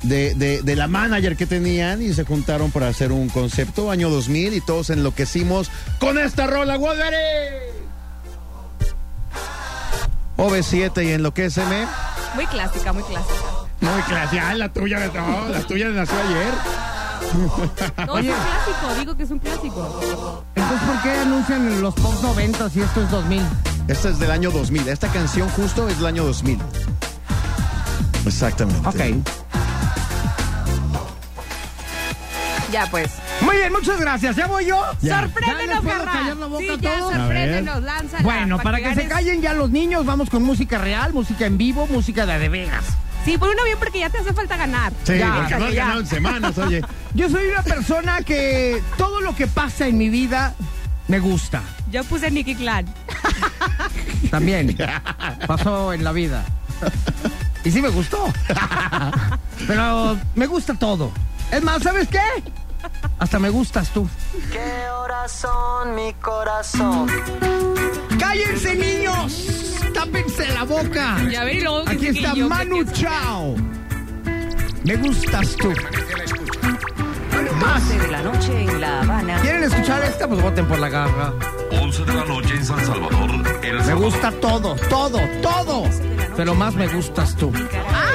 de, 0.04 0.34
de- 0.36 0.62
de 0.62 0.76
la 0.76 0.88
manager 0.88 1.36
que 1.38 1.46
tenían 1.46 2.02
y 2.02 2.14
se 2.14 2.24
juntaron 2.26 2.72
para 2.72 2.88
hacer 2.88 3.12
un 3.12 3.30
concepto 3.30 3.92
año 3.92 4.10
2000 4.10 4.54
y 4.54 4.62
todos 4.62 4.90
enloquecimos 4.90 5.70
con 6.00 6.18
esta 6.18 6.48
rola, 6.48 6.78
Wolverine. 6.78 7.72
OV7 10.38 11.06
y 11.06 11.12
enloquéceme. 11.12 11.86
Muy 12.36 12.46
clásica, 12.48 12.94
muy 12.94 13.04
clásica. 13.04 13.34
Muy 13.82 14.02
clásica. 14.04 14.50
Ah, 14.50 14.54
la 14.56 14.72
tuya, 14.74 15.12
no, 15.14 15.50
la 15.50 15.60
tuya 15.62 15.90
nació 15.90 16.16
ayer. 16.18 16.54
No, 18.08 18.18
es 18.18 18.26
un 18.26 18.32
clásico, 18.34 18.96
digo 19.00 19.16
que 19.16 19.24
es 19.24 19.32
un 19.32 19.40
clásico. 19.40 20.44
Entonces, 20.56 20.88
¿por 20.90 21.02
qué 21.04 21.12
anuncian 21.12 21.82
los 21.82 21.94
post 21.94 22.24
90 22.24 22.70
si 22.72 22.82
esto 22.82 23.04
es 23.04 23.10
2000? 23.12 23.42
Esta 23.88 24.10
es 24.10 24.20
del 24.20 24.32
año 24.32 24.52
2000. 24.52 24.88
Esta 24.90 25.08
canción 25.08 25.48
justo 25.50 25.88
es 25.88 25.98
del 25.98 26.08
año 26.08 26.26
2000. 26.26 26.60
Exactamente. 28.26 28.88
Ok. 28.90 29.26
Ya 32.72 32.86
pues. 32.90 33.12
Muy 33.42 33.58
bien, 33.58 33.72
muchas 33.74 34.00
gracias. 34.00 34.36
¿Ya 34.36 34.48
voy 34.48 34.66
yo? 34.66 34.82
Ya. 35.02 35.10
¿Ya 35.10 35.22
Sorpréndenos, 35.22 35.84
Garra. 35.84 36.12
callar 36.12 36.38
la 36.38 36.46
boca 36.46 36.64
Sí, 36.64 36.70
a 36.70 36.76
ya, 36.76 37.00
todos? 37.00 37.14
sorpréndenos, 37.14 37.84
lánzala. 37.84 38.24
Bueno, 38.24 38.58
para 38.60 38.80
que 38.80 38.96
se 38.96 39.08
callen 39.08 39.42
ya 39.42 39.54
los 39.54 39.70
niños, 39.72 40.06
vamos 40.06 40.30
con 40.30 40.44
música 40.44 40.78
real, 40.78 41.14
música 41.14 41.46
en 41.46 41.58
vivo, 41.58 41.88
música 41.88 42.26
de 42.26 42.40
de 42.40 42.50
Vegas. 42.50 42.86
Sí, 43.26 43.38
por 43.38 43.50
uno 43.50 43.64
bien 43.66 43.78
porque 43.78 44.00
ya 44.00 44.10
te 44.10 44.18
hace 44.18 44.34
falta 44.34 44.58
ganar. 44.58 44.94
Sí, 45.04 45.18
Ya, 45.18 45.36
porque 45.38 45.56
no 45.60 45.66
has 45.66 45.74
ya. 45.74 45.84
ganado 45.84 46.00
en 46.00 46.08
semanas, 46.08 46.58
oye. 46.58 46.82
Yo 47.14 47.30
soy 47.30 47.48
una 47.50 47.62
persona 47.62 48.22
que 48.24 48.82
todo 48.98 49.22
lo 49.22 49.36
que 49.36 49.46
pasa 49.48 49.86
en 49.88 49.98
mi 49.98 50.10
vida 50.10 50.54
me 51.08 51.20
gusta. 51.20 51.62
Yo 51.92 52.04
puse 52.06 52.32
Nicky 52.32 52.56
Clan. 52.56 52.86
También 54.32 54.76
pasó 55.46 55.94
en 55.94 56.04
la 56.04 56.12
vida. 56.14 56.44
Y 57.64 57.70
sí 57.72 57.82
me 57.82 57.90
gustó. 57.90 58.32
Pero 59.68 60.18
me 60.36 60.48
gusta 60.48 60.74
todo. 60.74 61.12
Es 61.52 61.62
más, 61.64 61.84
¿sabes 61.84 62.08
qué? 62.08 62.20
Hasta 63.20 63.40
me 63.40 63.50
gustas 63.50 63.90
tú. 63.90 64.08
¿Qué 64.52 64.90
horas 64.90 65.32
son 65.32 65.96
mi 65.96 66.14
corazón? 66.16 67.08
¡Cállense, 68.20 68.76
niños! 68.76 69.48
¡Tápense 69.94 70.48
la 70.54 70.64
boca! 70.64 71.18
Ya 71.30 71.44
ven, 71.44 71.58
y 71.58 71.62
luego 71.62 71.84
que 71.86 71.92
Aquí 71.92 72.08
sí 72.08 72.14
que 72.14 72.20
está 72.20 72.34
yo, 72.34 72.50
Manu 72.50 72.86
que- 72.86 72.92
Chao. 72.94 73.56
Me 74.84 74.96
gustas 74.96 75.56
tú. 75.58 75.72
Más 77.60 77.90
de 77.90 78.08
la 78.08 78.22
noche 78.24 78.62
en 78.64 78.82
La 78.82 79.02
Habana. 79.02 79.40
¿Quieren 79.42 79.64
escuchar 79.64 80.04
esta? 80.04 80.28
Pues 80.28 80.42
voten 80.42 80.66
por 80.68 80.80
la 80.80 80.90
garra. 80.90 81.34
11 81.80 82.04
de 82.06 82.14
la 82.14 82.26
noche 82.26 82.56
en 82.56 82.66
San 82.66 82.84
Salvador, 82.86 83.30
El 83.64 83.76
Me 83.78 83.84
Salvador. 83.84 83.96
gusta 84.04 84.32
todo, 84.32 84.76
todo, 84.90 85.20
todo. 85.42 85.84
Pero 86.36 86.56
más 86.56 86.74
me 86.74 86.88
gustas 86.88 87.36
tú. 87.36 87.52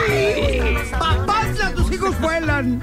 ¡Ay! 0.08 0.76
¡Papás, 0.98 1.74
tus 1.76 1.92
hijos 1.92 2.18
vuelan! 2.20 2.82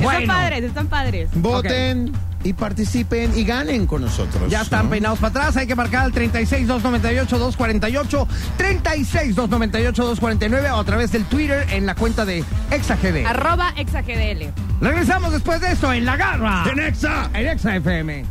Están 0.00 0.26
padres, 0.26 0.64
están 0.64 0.86
padres. 0.88 1.28
Voten 1.34 2.12
y 2.42 2.52
participen 2.52 3.36
y 3.36 3.44
ganen 3.44 3.86
con 3.86 4.02
nosotros. 4.02 4.50
Ya 4.50 4.62
están 4.62 4.84
¿no? 4.84 4.90
peinados 4.90 5.18
para 5.18 5.30
atrás, 5.30 5.56
hay 5.56 5.66
que 5.66 5.74
marcar 5.74 6.04
al 6.04 6.12
36 6.12 6.66
298 6.66 7.38
248, 7.38 8.28
36 8.56 9.34
298 9.34 10.02
249 10.02 10.70
o 10.70 10.76
a 10.78 10.84
través 10.84 11.12
del 11.12 11.24
Twitter 11.24 11.66
en 11.70 11.86
la 11.86 11.94
cuenta 11.94 12.24
de 12.24 12.44
ExaGD. 12.70 13.26
Arroba 13.26 13.74
exagdl. 13.76 14.52
Regresamos 14.80 15.32
después 15.32 15.60
de 15.60 15.72
esto 15.72 15.92
en 15.92 16.04
La 16.06 16.16
Garra. 16.16 16.64
¡En 16.70 16.80
Exa! 16.80 17.30
En 17.34 17.48
Exa 17.48 17.76
FM. 17.76 18.24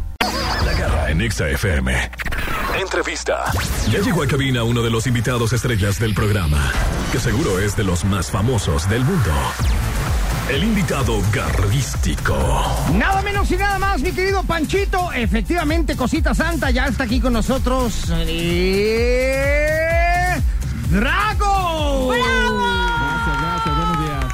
La 0.66 0.74
garra 0.74 1.12
en 1.12 1.22
Exa 1.22 1.48
FM. 1.50 1.94
Entrevista. 2.82 3.46
Ya 3.92 4.00
llegó 4.00 4.24
a 4.24 4.28
cabina 4.28 4.64
uno 4.64 4.82
de 4.82 4.90
los 4.90 5.08
invitados 5.08 5.54
estrellas 5.54 6.00
del 6.00 6.14
programa, 6.14 6.72
que 7.12 7.20
seguro 7.20 7.60
es 7.60 7.76
de 7.76 7.84
los 7.84 8.04
más 8.06 8.30
famosos 8.30 8.90
del 8.90 9.04
mundo. 9.04 9.32
El 10.50 10.64
invitado 10.64 11.22
garrístico. 11.32 12.36
Nada 12.96 13.22
menos 13.22 13.52
y 13.52 13.58
nada 13.58 13.78
más, 13.78 14.02
mi 14.02 14.12
querido 14.12 14.42
Panchito. 14.44 15.12
Efectivamente, 15.14 15.96
Cosita 15.96 16.34
Santa 16.34 16.72
ya 16.72 16.88
está 16.88 17.04
aquí 17.04 17.20
con 17.22 17.34
nosotros. 17.34 18.06
Eh, 18.18 19.46
¡Drago! 20.90 22.08
Gracias, 22.08 23.42
gracias, 23.42 23.78
buenos 23.78 24.00
días. 24.00 24.26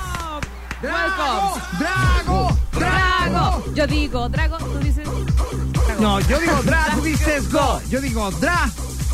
¡Drago! 0.81 1.59
¡Drago! 1.79 2.57
Drago. 2.71 3.63
Yo 3.75 3.85
digo, 3.87 4.29
Drago, 4.29 4.57
tú 4.57 4.79
dices. 4.79 5.03
Drago. 5.03 6.01
No, 6.01 6.19
yo 6.21 6.39
digo 6.39 6.61
dra, 6.63 6.87
tú 6.95 7.01
dices 7.01 7.51
go. 7.51 7.81
Yo 7.89 7.99
digo 8.01 8.31
dra, 8.31 8.69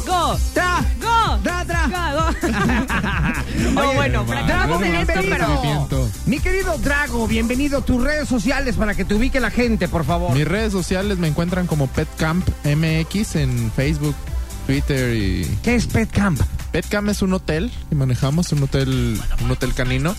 Go. 0.06 0.38
dra, 0.54 0.84
No, 3.74 3.90
Oye, 3.90 3.96
bueno, 3.96 4.24
Drago, 4.24 4.26
practicamos 4.26 4.82
en 4.84 4.96
esto, 4.96 5.14
bienvenido. 5.22 5.88
pero. 5.90 6.10
Mi 6.26 6.40
querido 6.40 6.78
Drago, 6.80 7.28
bienvenido. 7.28 7.82
Tus 7.82 8.04
redes 8.04 8.28
sociales 8.28 8.76
para 8.76 8.96
que 8.96 9.06
te 9.06 9.14
ubique 9.16 9.40
la 9.40 9.52
gente, 9.52 9.88
por 9.88 10.04
favor. 10.04 10.34
Mis 10.34 10.48
redes 10.48 10.72
sociales 10.72 11.18
me 11.20 11.28
encuentran 11.28 11.68
como 11.68 11.88
PetCamp 11.88 12.48
MX 12.66 13.36
en 13.36 13.72
Facebook, 13.72 14.16
Twitter 14.68 15.16
y 15.16 15.46
¿Qué 15.64 15.76
es 15.76 15.88
Pet 15.88 16.10
Camp? 16.12 16.40
Petcam 16.72 17.10
es 17.10 17.22
un 17.22 17.34
hotel 17.34 17.72
que 17.90 17.96
manejamos, 17.96 18.52
un 18.54 18.64
hotel, 18.64 19.20
un 19.44 19.52
hotel 19.52 19.74
canino, 19.74 20.16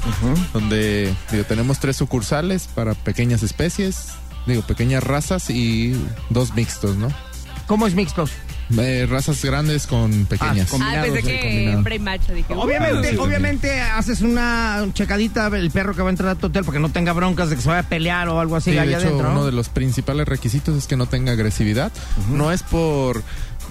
donde 0.53 1.15
digo, 1.31 1.45
tenemos 1.45 1.79
tres 1.79 1.97
sucursales 1.97 2.69
para 2.75 2.95
pequeñas 2.95 3.43
especies, 3.43 4.09
digo, 4.47 4.63
pequeñas 4.63 5.03
razas 5.03 5.51
y 5.51 5.95
dos 6.31 6.55
mixtos, 6.55 6.97
¿no? 6.97 7.09
¿Cómo 7.67 7.87
es 7.87 7.95
mixtos? 7.95 8.31
Eh, 8.79 9.07
razas 9.09 9.45
grandes 9.45 9.87
con 9.87 10.27
pequeñas. 10.27 10.67
Ah, 10.69 10.71
Combinados, 10.71 11.11
pensé 11.11 11.23
que 11.23 11.41
combinado. 11.41 11.77
hembra 11.79 11.95
y 11.95 11.99
macho. 11.99 12.33
Dije, 12.33 12.55
Obviamente, 12.55 13.11
sí. 13.11 13.17
obviamente 13.19 13.81
haces 13.81 14.21
una 14.23 14.87
checadita 14.95 15.47
el 15.49 15.71
perro 15.71 15.95
que 15.95 16.03
va 16.03 16.09
a 16.09 16.11
entrar 16.11 16.31
a 16.31 16.35
tu 16.37 16.47
hotel 16.47 16.65
porque 16.65 16.79
no 16.81 16.91
tenga 16.91 17.13
broncas 17.13 17.51
de 17.51 17.57
que 17.57 17.63
se 17.63 17.69
vaya 17.69 17.81
a 17.81 17.89
pelear 17.89 18.29
o 18.29 18.41
algo 18.41 18.57
así 18.57 18.71
Sí, 18.71 18.77
de 18.77 18.85
hecho, 18.85 18.97
adentro. 18.97 19.23
¿no? 19.29 19.33
uno 19.33 19.47
de 19.47 19.53
los 19.53 19.69
principales 19.69 20.27
requisitos 20.29 20.77
es 20.77 20.87
que 20.87 20.97
no 20.97 21.07
tenga 21.07 21.33
agresividad. 21.33 21.93
No 22.31 22.53
es 22.53 22.63
por 22.63 23.23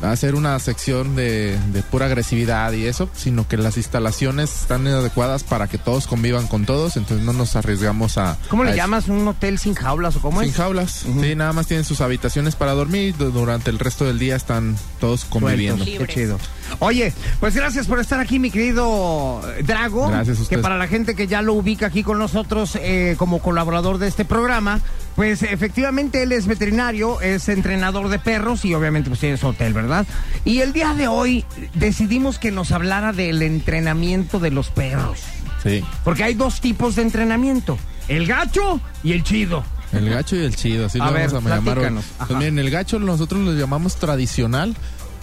hacer 0.01 0.35
una 0.35 0.57
sección 0.59 1.15
de, 1.15 1.57
de 1.73 1.83
pura 1.83 2.07
agresividad 2.07 2.71
y 2.73 2.85
eso, 2.87 3.09
sino 3.15 3.47
que 3.47 3.57
las 3.57 3.77
instalaciones 3.77 4.61
están 4.61 4.87
adecuadas 4.87 5.43
para 5.43 5.67
que 5.67 5.77
todos 5.77 6.07
convivan 6.07 6.47
con 6.47 6.65
todos, 6.65 6.97
entonces 6.97 7.25
no 7.25 7.33
nos 7.33 7.55
arriesgamos 7.55 8.17
a... 8.17 8.37
¿Cómo 8.49 8.63
a 8.63 8.65
le 8.65 8.71
eso. 8.71 8.77
llamas 8.77 9.07
un 9.07 9.27
hotel 9.27 9.59
sin 9.59 9.75
jaulas 9.75 10.15
o 10.15 10.21
cómo 10.21 10.41
Sin 10.41 10.49
es? 10.49 10.55
jaulas. 10.55 11.05
Sí, 11.21 11.35
nada 11.35 11.53
más 11.53 11.67
tienen 11.67 11.85
sus 11.85 12.01
habitaciones 12.01 12.55
para 12.55 12.71
dormir. 12.73 13.15
du- 13.17 13.31
Durante 13.31 13.69
el 13.69 13.79
resto 13.79 14.05
del 14.05 14.19
día 14.19 14.35
están 14.35 14.75
todos 14.99 15.25
conviviendo. 15.25 15.85
Qué 15.85 16.05
chido. 16.07 16.37
Oye, 16.79 17.13
pues 17.39 17.55
gracias 17.55 17.87
por 17.87 17.99
estar 17.99 18.19
aquí, 18.19 18.39
mi 18.39 18.49
querido 18.51 19.41
Drago. 19.63 20.07
Gracias 20.09 20.37
a 20.37 20.39
Que 20.39 20.43
ustedes. 20.43 20.61
para 20.61 20.77
la 20.77 20.87
gente 20.87 21.15
que 21.15 21.27
ya 21.27 21.41
lo 21.41 21.53
ubica 21.53 21.87
aquí 21.87 22.03
con 22.03 22.17
nosotros 22.19 22.77
eh, 22.81 23.15
como 23.17 23.39
colaborador 23.39 23.97
de 23.97 24.07
este 24.07 24.25
programa, 24.25 24.79
pues 25.15 25.43
efectivamente 25.43 26.23
él 26.23 26.31
es 26.31 26.47
veterinario, 26.47 27.21
es 27.21 27.49
entrenador 27.49 28.09
de 28.09 28.19
perros 28.19 28.65
y 28.65 28.73
obviamente 28.73 29.09
pues 29.09 29.19
tiene 29.19 29.37
su 29.37 29.47
hotel, 29.47 29.73
¿verdad? 29.73 30.05
Y 30.45 30.59
el 30.59 30.73
día 30.73 30.93
de 30.93 31.07
hoy 31.07 31.45
decidimos 31.75 32.39
que 32.39 32.51
nos 32.51 32.71
hablara 32.71 33.13
del 33.13 33.41
entrenamiento 33.41 34.39
de 34.39 34.51
los 34.51 34.69
perros. 34.69 35.19
Sí. 35.63 35.83
Porque 36.03 36.23
hay 36.23 36.33
dos 36.33 36.61
tipos 36.61 36.95
de 36.95 37.03
entrenamiento, 37.03 37.77
el 38.07 38.25
gacho 38.25 38.81
y 39.03 39.11
el 39.11 39.23
chido. 39.23 39.63
El 39.91 40.09
gacho 40.09 40.37
y 40.37 40.39
el 40.45 40.55
chido, 40.55 40.85
así 40.85 40.99
A 41.01 41.07
lo 41.07 41.11
ver, 41.11 41.29
vamos 41.31 41.51
a 41.51 41.55
llamar. 41.57 41.91
Pues 42.17 42.29
miren, 42.39 42.59
el 42.59 42.69
gacho 42.69 42.97
nosotros 42.97 43.41
lo 43.41 43.51
llamamos 43.53 43.97
tradicional. 43.97 44.73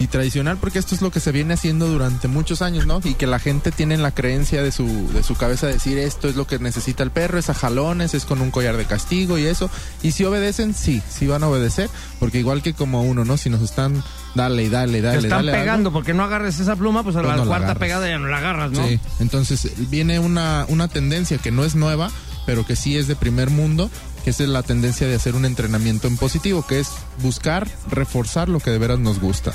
Y 0.01 0.07
tradicional 0.07 0.57
porque 0.57 0.79
esto 0.79 0.95
es 0.95 1.01
lo 1.01 1.11
que 1.11 1.19
se 1.19 1.33
viene 1.33 1.55
haciendo 1.55 1.85
durante 1.87 2.29
muchos 2.29 2.61
años, 2.61 2.85
¿no? 2.87 3.01
Y 3.03 3.15
que 3.15 3.27
la 3.27 3.37
gente 3.37 3.69
tiene 3.71 3.95
en 3.95 4.01
la 4.01 4.11
creencia 4.11 4.63
de 4.63 4.71
su, 4.71 4.87
de 5.13 5.23
su 5.23 5.35
cabeza 5.35 5.67
decir 5.67 5.97
esto 5.97 6.29
es 6.29 6.37
lo 6.37 6.47
que 6.47 6.57
necesita 6.57 7.03
el 7.03 7.11
perro, 7.11 7.37
es 7.37 7.49
a 7.49 7.53
jalones, 7.53 8.13
es 8.13 8.23
con 8.23 8.39
un 8.41 8.49
collar 8.49 8.77
de 8.77 8.85
castigo 8.85 9.37
y 9.37 9.45
eso. 9.45 9.69
Y 10.01 10.11
si 10.13 10.23
obedecen, 10.23 10.73
sí, 10.73 11.01
sí 11.09 11.27
van 11.27 11.43
a 11.43 11.49
obedecer. 11.49 11.89
Porque 12.17 12.39
igual 12.39 12.61
que 12.61 12.73
como 12.73 13.03
uno, 13.03 13.25
¿no? 13.25 13.35
Si 13.35 13.49
nos 13.49 13.61
están 13.61 14.01
dale 14.35 14.63
y 14.63 14.69
dale, 14.69 14.99
Te 14.99 15.01
dale, 15.01 15.17
están 15.17 15.29
dale. 15.31 15.51
algo, 15.51 15.61
pegando 15.63 15.91
porque 15.91 16.13
no 16.13 16.23
agarres 16.23 16.59
esa 16.61 16.77
pluma, 16.77 17.03
pues 17.03 17.17
a 17.17 17.19
Pues 17.19 17.31
la 17.31 17.35
no 17.37 17.43
la 17.43 17.47
cuarta 17.57 17.75
pegada 17.75 18.07
ya 18.07 18.19
no 18.19 18.27
la 18.29 18.37
agarras, 18.37 18.71
¿no? 18.71 18.87
Sí, 18.87 18.99
entonces 19.19 19.69
viene 19.89 20.19
una, 20.19 20.65
una 20.69 20.87
tendencia 20.87 21.37
que 21.39 21.51
no 21.51 21.65
es 21.65 21.75
nueva, 21.75 22.09
pero 22.45 22.65
que 22.65 22.75
sí 22.75 22.97
es 22.97 23.07
de 23.07 23.15
primer 23.15 23.49
mundo, 23.49 23.91
que 24.23 24.29
es 24.29 24.39
la 24.39 24.63
tendencia 24.63 25.07
de 25.07 25.15
hacer 25.15 25.35
un 25.35 25.45
entrenamiento 25.45 26.07
en 26.07 26.17
positivo, 26.17 26.65
que 26.65 26.79
es 26.79 26.89
buscar 27.21 27.67
reforzar 27.89 28.49
lo 28.49 28.59
que 28.59 28.71
de 28.71 28.77
veras 28.77 28.99
nos 28.99 29.19
gusta. 29.19 29.53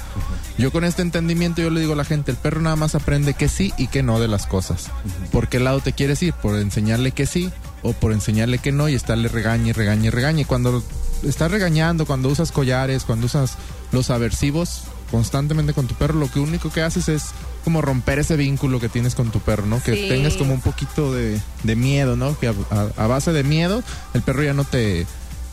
Yo 0.59 0.73
con 0.73 0.85
este 0.85 1.03
entendimiento 1.03 1.63
yo 1.63 1.71
le 1.71 1.81
digo 1.81 1.93
a 1.93 1.97
la 1.97 2.05
gente, 2.05 2.31
el 2.31 2.37
perro 2.37 2.61
nada 2.61 2.77
más 2.77 2.95
aprende 2.95 3.35
que 3.35 3.49
sí 3.49 3.73
y 3.79 3.89
que 3.89 4.03
no 4.03 4.21
de 4.21 4.29
las 4.29 4.47
cosas. 4.47 4.91
¿Por 5.33 5.49
qué 5.49 5.61
lado 5.61 5.81
te 5.81 5.93
quieres 5.93 6.23
ir? 6.23 6.35
¿Por 6.35 6.57
enseñarle 6.57 7.13
que 7.13 7.27
sí 7.27 7.51
o 7.83 7.93
por 7.93 8.13
enseñarle 8.13 8.59
que 8.59 8.73
no 8.73 8.89
y 8.89 8.95
estarle 8.95 9.29
regañe, 9.29 9.73
regañe, 9.73 10.11
regañe? 10.11 10.45
Cuando 10.45 10.83
estás 11.23 11.51
regañando, 11.51 12.07
cuando 12.07 12.29
usas 12.29 12.53
collares, 12.53 13.05
cuando 13.05 13.27
usas 13.27 13.57
los 13.93 14.11
aversivos 14.11 14.85
constantemente 15.15 15.73
con 15.75 15.87
tu 15.87 15.95
perro, 15.95 16.15
lo 16.19 16.29
que 16.29 16.41
único 16.41 16.71
que 16.71 16.83
haces 16.83 17.09
es 17.09 17.27
como 17.63 17.81
romper 17.81 18.19
ese 18.19 18.37
vínculo 18.37 18.81
que 18.81 18.89
tienes 18.89 19.15
con 19.15 19.31
tu 19.31 19.39
perro, 19.39 19.65
¿no? 19.65 19.81
Que 19.81 19.95
Sí. 19.95 20.09
tengas 20.09 20.35
como 20.35 20.53
un 20.55 20.61
poquito 20.61 21.13
de, 21.15 21.41
de 21.63 21.77
miedo, 21.77 22.17
¿no? 22.17 22.37
Que 22.39 22.49
a, 22.49 22.55
a- 22.71 23.05
a 23.05 23.07
base 23.07 23.33
de 23.33 23.45
miedo 23.45 23.83
el 24.13 24.23
perro 24.23 24.43
ya 24.43 24.55
no 24.55 24.65
te... 24.65 25.07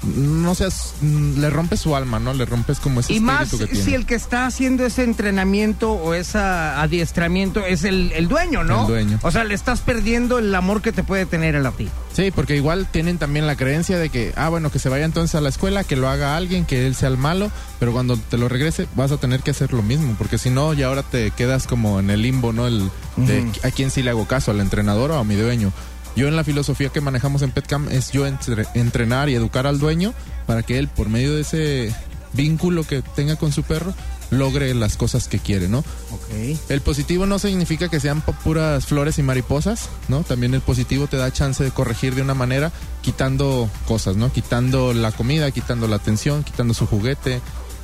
No 0.03 0.55
seas... 0.55 0.93
mm, 1.01 1.39
Le 1.39 1.49
rompes 1.49 1.79
su 1.81 1.95
alma, 1.95 2.19
¿no? 2.19 2.33
Le 2.33 2.45
rompes 2.45 2.79
como 2.79 2.99
ese 3.01 3.13
Y 3.13 3.19
más 3.19 3.51
que 3.51 3.67
tiene. 3.67 3.83
si 3.83 3.93
el 3.93 4.05
que 4.05 4.15
está 4.15 4.45
haciendo 4.47 4.85
ese 4.85 5.03
entrenamiento 5.03 5.91
o 5.93 6.13
ese 6.13 6.39
adiestramiento 6.39 7.65
es 7.65 7.83
el, 7.83 8.11
el 8.13 8.27
dueño, 8.27 8.63
¿no? 8.63 8.81
El 8.81 8.87
dueño. 8.87 9.19
O 9.21 9.31
sea, 9.31 9.43
le 9.43 9.53
estás 9.53 9.81
perdiendo 9.81 10.39
el 10.39 10.53
amor 10.55 10.81
que 10.81 10.91
te 10.91 11.03
puede 11.03 11.25
tener 11.25 11.55
él 11.55 11.65
a 11.65 11.71
ti. 11.71 11.87
Sí, 12.13 12.31
porque 12.31 12.55
igual 12.55 12.87
tienen 12.91 13.17
también 13.17 13.47
la 13.47 13.55
creencia 13.55 13.97
de 13.97 14.09
que, 14.09 14.33
ah, 14.35 14.49
bueno, 14.49 14.69
que 14.71 14.79
se 14.79 14.89
vaya 14.89 15.05
entonces 15.05 15.35
a 15.35 15.41
la 15.41 15.49
escuela, 15.49 15.83
que 15.83 15.95
lo 15.95 16.09
haga 16.09 16.35
alguien, 16.35 16.65
que 16.65 16.85
él 16.87 16.95
sea 16.95 17.07
el 17.07 17.17
malo, 17.17 17.51
pero 17.79 17.93
cuando 17.93 18.17
te 18.17 18.37
lo 18.37 18.49
regrese 18.49 18.87
vas 18.95 19.11
a 19.11 19.17
tener 19.17 19.41
que 19.41 19.51
hacer 19.51 19.71
lo 19.71 19.81
mismo, 19.81 20.15
porque 20.17 20.37
si 20.37 20.49
no, 20.49 20.73
ya 20.73 20.87
ahora 20.87 21.03
te 21.03 21.31
quedas 21.31 21.67
como 21.67 21.99
en 21.99 22.09
el 22.09 22.21
limbo, 22.21 22.51
¿no? 22.53 22.67
El 22.67 22.89
de 23.17 23.49
a 23.63 23.71
quién 23.71 23.91
sí 23.91 24.01
le 24.03 24.09
hago 24.09 24.27
caso, 24.27 24.51
al 24.51 24.59
entrenador 24.59 25.11
o 25.11 25.19
a 25.19 25.23
mi 25.23 25.35
dueño. 25.35 25.71
Yo 26.15 26.27
en 26.27 26.35
la 26.35 26.43
filosofía 26.43 26.89
que 26.89 27.01
manejamos 27.01 27.41
en 27.41 27.51
Petcam 27.51 27.87
es 27.89 28.11
yo 28.11 28.25
entre- 28.27 28.65
entrenar 28.73 29.29
y 29.29 29.35
educar 29.35 29.65
al 29.67 29.79
dueño 29.79 30.13
para 30.45 30.63
que 30.63 30.77
él, 30.77 30.87
por 30.87 31.07
medio 31.09 31.33
de 31.35 31.41
ese 31.41 31.95
vínculo 32.33 32.83
que 32.83 33.01
tenga 33.01 33.35
con 33.37 33.51
su 33.51 33.63
perro, 33.63 33.93
logre 34.29 34.73
las 34.73 34.95
cosas 34.95 35.27
que 35.27 35.39
quiere, 35.39 35.67
¿no? 35.67 35.79
Ok. 35.79 36.57
El 36.69 36.79
positivo 36.81 37.25
no 37.25 37.37
significa 37.39 37.89
que 37.89 37.99
sean 37.99 38.23
pu- 38.25 38.33
puras 38.37 38.85
flores 38.85 39.19
y 39.19 39.23
mariposas, 39.23 39.89
¿no? 40.07 40.23
También 40.23 40.53
el 40.53 40.61
positivo 40.61 41.07
te 41.07 41.17
da 41.17 41.31
chance 41.33 41.61
de 41.63 41.71
corregir 41.71 42.15
de 42.15 42.21
una 42.21 42.33
manera 42.33 42.71
quitando 43.01 43.69
cosas, 43.87 44.15
¿no? 44.15 44.31
Quitando 44.31 44.93
la 44.93 45.11
comida, 45.11 45.51
quitando 45.51 45.87
la 45.89 45.97
atención, 45.97 46.43
quitando 46.43 46.73
su 46.73 46.87
juguete, 46.87 47.41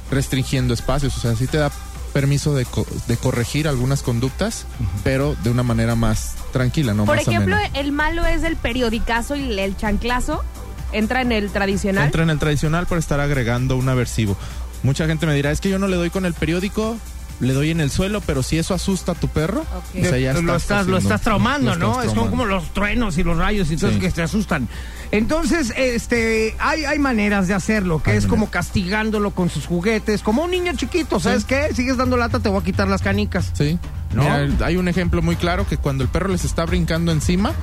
restringiendo 0.09 0.73
espacios, 0.73 1.17
o 1.17 1.19
sea, 1.19 1.35
sí 1.35 1.47
te 1.47 1.57
da 1.57 1.69
permiso 2.13 2.55
de, 2.55 2.65
co- 2.65 2.85
de 3.07 3.17
corregir 3.17 3.67
algunas 3.67 4.01
conductas, 4.03 4.65
pero 5.03 5.35
de 5.43 5.49
una 5.49 5.63
manera 5.63 5.95
más 5.95 6.35
tranquila, 6.53 6.93
¿no? 6.93 7.05
Por 7.05 7.15
más 7.17 7.27
ejemplo, 7.27 7.55
amena. 7.55 7.79
el 7.79 7.91
malo 7.91 8.25
es 8.25 8.43
el 8.43 8.55
periodicazo 8.55 9.35
y 9.35 9.59
el 9.59 9.77
chanclazo. 9.77 10.43
Entra 10.93 11.21
en 11.21 11.31
el 11.33 11.49
tradicional. 11.51 12.05
Entra 12.05 12.23
en 12.23 12.29
el 12.29 12.39
tradicional 12.39 12.87
por 12.87 12.97
estar 12.97 13.19
agregando 13.19 13.75
un 13.75 13.89
aversivo. 13.89 14.37
Mucha 14.83 15.05
gente 15.05 15.25
me 15.25 15.33
dirá, 15.35 15.51
es 15.51 15.59
que 15.59 15.69
yo 15.69 15.79
no 15.79 15.87
le 15.87 15.97
doy 15.97 16.09
con 16.09 16.25
el 16.25 16.33
periódico, 16.33 16.97
le 17.39 17.53
doy 17.53 17.69
en 17.71 17.79
el 17.81 17.91
suelo, 17.91 18.21
pero 18.21 18.41
si 18.43 18.57
eso 18.57 18.73
asusta 18.73 19.11
a 19.11 19.15
tu 19.15 19.27
perro, 19.27 19.61
o 19.61 20.03
sea, 20.03 20.17
ya 20.17 20.33
lo, 20.33 20.55
estás, 20.55 20.87
lo 20.87 20.97
estás 20.97 21.21
traumando, 21.21 21.73
lo 21.75 21.77
¿no? 21.79 21.91
estás 21.91 22.05
Es 22.05 22.09
como, 22.09 22.21
traumando. 22.29 22.31
como 22.31 22.45
los 22.45 22.73
truenos 22.73 23.17
y 23.17 23.23
los 23.23 23.37
rayos 23.37 23.69
y 23.71 23.77
todo 23.77 23.89
Sí. 23.91 23.97
eso 23.97 24.05
que 24.05 24.11
te 24.11 24.21
asustan. 24.23 24.67
Entonces, 25.11 25.71
este, 25.77 26.55
hay, 26.59 26.85
hay 26.85 26.99
maneras 26.99 27.47
de 27.47 27.53
hacerlo, 27.53 28.01
que 28.01 28.11
Hay 28.11 28.17
es 28.17 28.23
maneras. 28.23 28.39
como 28.41 28.51
castigándolo 28.51 29.31
con 29.31 29.49
sus 29.49 29.65
juguetes, 29.67 30.21
como 30.21 30.43
un 30.43 30.51
niño 30.51 30.73
chiquito, 30.75 31.19
¿sabes 31.19 31.45
qué? 31.45 31.73
Sigues 31.73 31.97
dando 31.97 32.17
lata, 32.17 32.39
te 32.39 32.49
voy 32.49 32.61
a 32.61 32.63
quitar 32.63 32.87
las 32.87 33.01
canicas. 33.01 33.51
Sí. 33.53 33.77
¿No? 34.13 34.23
Mira, 34.23 34.65
hay 34.65 34.77
un 34.77 34.87
ejemplo 34.87 35.21
muy 35.21 35.35
claro 35.35 35.67
que 35.67 35.77
cuando 35.77 36.03
el 36.03 36.09
perro 36.09 36.29
les 36.29 36.45
está 36.45 36.65
brincando 36.65 37.11
encima, 37.11 37.53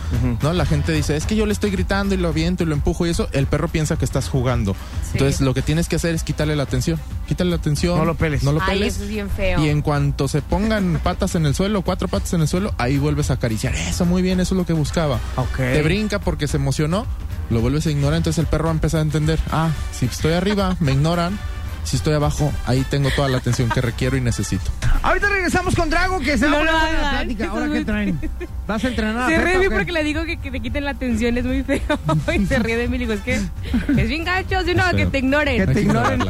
¿no? 0.42 0.52
La 0.52 0.66
gente 0.66 0.92
dice, 0.92 1.16
es 1.16 1.26
que 1.26 1.36
yo 1.36 1.46
le 1.46 1.52
estoy 1.52 1.70
gritando 1.70 2.14
y 2.14 2.18
lo 2.18 2.28
aviento 2.28 2.62
y 2.62 2.66
lo 2.66 2.74
empujo 2.74 3.06
y 3.06 3.10
eso, 3.10 3.28
el 3.32 3.46
perro 3.46 3.68
piensa 3.68 3.96
que 3.96 4.04
estás 4.04 4.28
jugando. 4.28 4.76
Entonces 5.12 5.40
lo 5.40 5.54
que 5.54 5.62
tienes 5.62 5.88
que 5.88 5.96
hacer 5.96 6.14
es 6.14 6.22
quitarle 6.22 6.56
la 6.56 6.64
atención. 6.64 6.98
Quítale 7.26 7.50
la 7.50 7.56
atención. 7.56 7.96
No 7.98 8.04
lo 8.04 8.14
peles. 8.14 8.42
No 8.42 8.52
lo 8.52 8.60
Ay, 8.60 8.78
peles. 8.78 8.94
eso 8.94 9.04
es 9.04 9.08
bien 9.08 9.30
feo. 9.30 9.64
Y 9.64 9.68
en 9.68 9.80
cuanto 9.82 10.28
se 10.28 10.42
pongan 10.42 11.00
patas 11.02 11.34
en 11.34 11.46
el 11.46 11.54
suelo, 11.54 11.82
cuatro 11.82 12.08
patas 12.08 12.32
en 12.34 12.42
el 12.42 12.48
suelo, 12.48 12.74
ahí 12.78 12.98
vuelves 12.98 13.30
a 13.30 13.34
acariciar. 13.34 13.74
Eso, 13.74 14.04
muy 14.04 14.22
bien, 14.22 14.40
eso 14.40 14.54
es 14.54 14.58
lo 14.58 14.66
que 14.66 14.72
buscaba. 14.74 15.18
Ok. 15.36 15.56
Te 15.56 15.82
brinca 15.82 16.18
porque 16.18 16.46
se 16.48 16.58
emocionó, 16.58 17.06
lo 17.50 17.60
vuelves 17.60 17.86
a 17.86 17.90
ignorar, 17.90 18.16
entonces 18.18 18.38
el 18.38 18.46
perro 18.46 18.64
va 18.64 18.70
a 18.70 18.74
empezar 18.74 19.00
a 19.00 19.02
entender, 19.02 19.38
ah, 19.50 19.70
si 19.92 20.06
estoy 20.06 20.32
arriba, 20.34 20.76
me 20.80 20.92
ignoran. 20.92 21.38
Si 21.84 21.96
estoy 21.96 22.14
abajo, 22.14 22.50
ahí 22.66 22.84
tengo 22.88 23.10
toda 23.10 23.28
la 23.28 23.38
atención 23.38 23.68
que 23.68 23.80
requiero 23.80 24.16
y 24.16 24.20
necesito. 24.20 24.70
Ahorita 25.02 25.28
regresamos 25.28 25.74
con 25.74 25.90
Drago, 25.90 26.18
que 26.18 26.38
se 26.38 26.46
va 26.46 26.52
No 26.52 26.56
a 26.56 26.58
poner 26.60 26.72
lo 26.74 26.80
buena 26.80 27.02
la 27.02 27.10
plática. 27.10 27.48
¿Ahora 27.50 27.68
qué 27.70 27.84
traen? 27.84 28.20
¿Vas 28.66 28.84
a 28.84 28.88
entrenar 28.88 29.22
a 29.22 29.28
Se 29.28 29.38
ríe 29.38 29.70
porque 29.70 29.92
le 29.92 30.02
digo 30.02 30.24
que, 30.24 30.38
que 30.38 30.50
te 30.50 30.60
quiten 30.60 30.84
la 30.86 30.92
atención, 30.92 31.36
es 31.36 31.44
muy 31.44 31.62
feo. 31.62 31.80
y 32.34 32.46
se 32.46 32.58
ríe 32.58 32.76
de 32.78 32.88
mí 32.88 32.96
y 32.96 32.98
le 33.00 33.06
digo, 33.06 33.12
es 33.12 33.20
que 33.20 33.34
es 33.34 34.08
bien 34.08 34.24
gacho, 34.24 34.62
si 34.64 34.74
no, 34.74 34.82
que 34.96 35.06
te 35.06 35.18
ignoren. 35.18 35.66
Que 35.66 35.74
te 35.74 35.80
ignoren. 35.82 36.24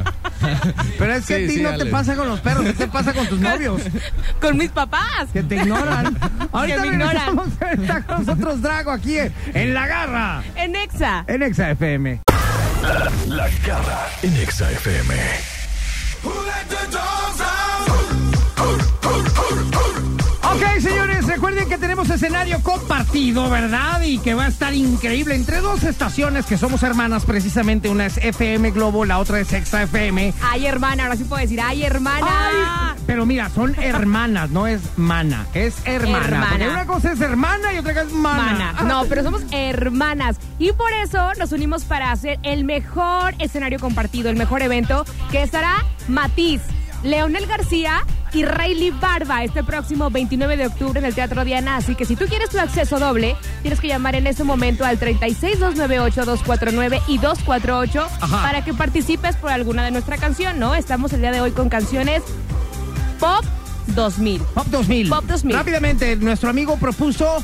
Pero 0.98 1.14
es 1.14 1.24
que 1.26 1.36
Sí, 1.38 1.44
a 1.44 1.46
ti 1.48 1.54
sí, 1.54 1.62
no 1.62 1.76
te 1.76 1.86
pasa 1.86 2.16
con 2.16 2.28
los 2.28 2.40
perros, 2.40 2.64
¿qué 2.64 2.72
te 2.72 2.86
pasa 2.88 3.12
con 3.12 3.26
tus 3.28 3.38
novios? 3.40 3.80
Con 4.40 4.56
mis 4.58 4.70
papás. 4.70 5.28
Que 5.32 5.42
te 5.42 5.56
ignoran. 5.56 6.18
Ahorita 6.52 6.80
me 6.80 6.86
ignoran. 6.88 7.40
está 7.80 8.02
con 8.02 8.26
nosotros 8.26 8.60
Drago 8.60 8.90
aquí 8.90 9.16
en 9.54 9.72
La 9.74 9.86
Garra, 9.86 10.42
En 10.56 10.74
Exa. 10.74 11.24
en 11.28 11.42
Exa 11.44 11.70
FM. 11.70 12.20
La 13.28 13.48
garra 13.66 14.10
en 14.22 14.36
recuerden 21.54 21.68
que 21.68 21.78
tenemos 21.78 22.10
escenario 22.10 22.60
compartido, 22.62 23.48
¿verdad? 23.48 24.02
Y 24.02 24.18
que 24.18 24.34
va 24.34 24.46
a 24.46 24.48
estar 24.48 24.74
increíble 24.74 25.34
entre 25.34 25.60
dos 25.60 25.84
estaciones 25.84 26.46
que 26.46 26.58
somos 26.58 26.82
hermanas, 26.82 27.24
precisamente. 27.24 27.88
Una 27.88 28.06
es 28.06 28.16
FM 28.18 28.72
Globo, 28.72 29.04
la 29.04 29.18
otra 29.18 29.40
es 29.40 29.52
Exa 29.52 29.82
FM. 29.84 30.34
Ay, 30.42 30.66
hermana, 30.66 31.04
ahora 31.04 31.16
sí 31.16 31.24
puedo 31.24 31.40
decir, 31.40 31.60
ay, 31.60 31.84
hermana. 31.84 32.26
Ay, 32.28 33.02
pero 33.06 33.24
mira, 33.24 33.50
son 33.50 33.74
hermanas, 33.80 34.50
no 34.50 34.66
es 34.66 34.80
mana, 34.96 35.46
es 35.54 35.76
hermana. 35.84 36.24
Hermana. 36.24 36.48
Porque 36.50 36.68
una 36.68 36.86
cosa 36.86 37.12
es 37.12 37.20
hermana 37.20 37.72
y 37.72 37.78
otra 37.78 37.94
cosa 37.94 38.06
es 38.06 38.12
mana. 38.12 38.70
Hermana. 38.70 38.82
No, 38.82 39.04
pero 39.04 39.22
somos 39.22 39.42
hermanas. 39.52 40.36
Y 40.58 40.72
por 40.72 40.92
eso 40.92 41.32
nos 41.38 41.52
unimos 41.52 41.84
para 41.84 42.10
hacer 42.10 42.38
el 42.42 42.64
mejor 42.64 43.34
escenario 43.38 43.78
compartido, 43.78 44.30
el 44.30 44.36
mejor 44.36 44.62
evento, 44.62 45.04
que 45.30 45.42
estará 45.42 45.84
Matiz, 46.08 46.62
Leonel 47.02 47.46
García 47.46 48.04
y 48.34 48.44
Rayleigh 48.44 48.90
Barba 48.92 49.44
este 49.44 49.62
próximo 49.62 50.10
29 50.10 50.56
de 50.56 50.66
octubre 50.66 50.98
en 50.98 51.06
el 51.06 51.14
Teatro 51.14 51.44
Diana. 51.44 51.76
Así 51.76 51.94
que 51.94 52.04
si 52.04 52.16
tú 52.16 52.26
quieres 52.26 52.50
tu 52.50 52.58
acceso 52.58 52.98
doble, 52.98 53.36
tienes 53.62 53.80
que 53.80 53.88
llamar 53.88 54.14
en 54.16 54.26
ese 54.26 54.44
momento 54.44 54.84
al 54.84 54.98
36-298-249 54.98 57.00
y 57.08 57.18
248 57.18 58.06
Ajá. 58.20 58.42
para 58.42 58.64
que 58.64 58.74
participes 58.74 59.36
por 59.36 59.50
alguna 59.50 59.84
de 59.84 59.90
nuestra 59.90 60.16
canción, 60.18 60.58
¿no? 60.58 60.74
Estamos 60.74 61.12
el 61.12 61.20
día 61.20 61.32
de 61.32 61.40
hoy 61.40 61.52
con 61.52 61.68
canciones 61.68 62.22
Pop 63.20 63.44
2000. 63.88 64.40
Pop 64.54 64.66
2000. 64.66 65.08
Pop 65.08 65.24
2000. 65.26 65.56
Rápidamente, 65.56 66.16
nuestro 66.16 66.50
amigo 66.50 66.76
propuso 66.76 67.42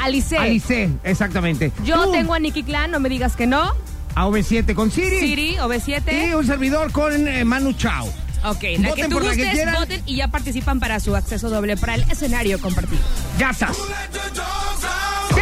Alice. 0.00 0.36
Alice, 0.36 0.90
exactamente. 1.04 1.72
Yo 1.84 2.04
Tú, 2.06 2.12
tengo 2.12 2.34
a 2.34 2.38
Nicky 2.38 2.62
Clan, 2.62 2.90
no 2.90 3.00
me 3.00 3.08
digas 3.08 3.36
que 3.36 3.46
no. 3.46 3.72
a 4.14 4.26
OV7 4.26 4.74
con 4.74 4.90
Siri. 4.90 5.20
Siri, 5.20 5.50
Y 5.52 5.56
OV7. 5.56 6.34
un 6.36 6.46
servidor 6.46 6.92
con 6.92 7.26
eh, 7.28 7.44
Manu 7.44 7.72
Chao. 7.72 8.08
Ok, 8.44 8.62
la 8.62 8.62
que 8.62 8.78
Voten 8.88 9.08
tú 9.10 9.16
por 9.16 9.24
la 9.24 9.30
que 9.32 9.36
gustes, 9.38 9.52
quieran. 9.54 9.74
voten 9.74 10.02
y 10.06 10.16
ya 10.16 10.28
participan 10.28 10.80
para 10.80 11.00
su 11.00 11.16
acceso 11.16 11.50
doble 11.50 11.76
para 11.76 11.94
el 11.96 12.02
escenario 12.10 12.60
compartido. 12.60 13.02
Ya 13.38 13.50
estás. 13.50 13.76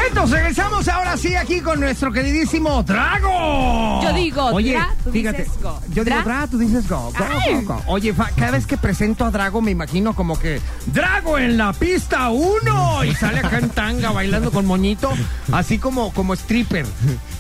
Vientos, 0.07 0.31
regresamos 0.31 0.87
ahora 0.89 1.17
sí 1.17 1.35
aquí 1.35 1.61
con 1.61 1.81
nuestro 1.81 2.13
queridísimo 2.13 2.83
Drago. 2.85 4.01
Yo 4.05 4.13
digo 4.13 4.45
Oye, 4.47 4.75
Dra, 4.75 4.95
tú 5.03 5.11
fíjate, 5.11 5.43
dices 5.43 5.61
go. 5.61 5.81
Yo 5.93 6.05
digo 6.05 6.23
Dra. 6.23 6.47
Tú 6.47 6.59
dices 6.59 6.89
go. 6.89 7.13
go, 7.13 7.25
Ay. 7.45 7.65
go, 7.65 7.75
go. 7.75 7.83
Oye, 7.89 8.15
fa- 8.15 8.31
cada 8.37 8.53
vez 8.53 8.67
que 8.67 8.77
presento 8.77 9.25
a 9.25 9.31
Drago 9.33 9.61
me 9.63 9.73
imagino 9.73 10.15
como 10.15 10.39
que 10.39 10.61
Drago 10.87 11.39
en 11.39 11.57
la 11.57 11.73
pista 11.73 12.31
uno 12.31 13.03
y 13.05 13.15
sale 13.17 13.41
acá 13.41 13.59
en 13.59 13.69
tanga 13.71 14.13
bailando 14.13 14.53
con 14.53 14.65
moñito, 14.65 15.11
así 15.53 15.79
como 15.79 16.13
como 16.13 16.35
stripper. 16.35 16.87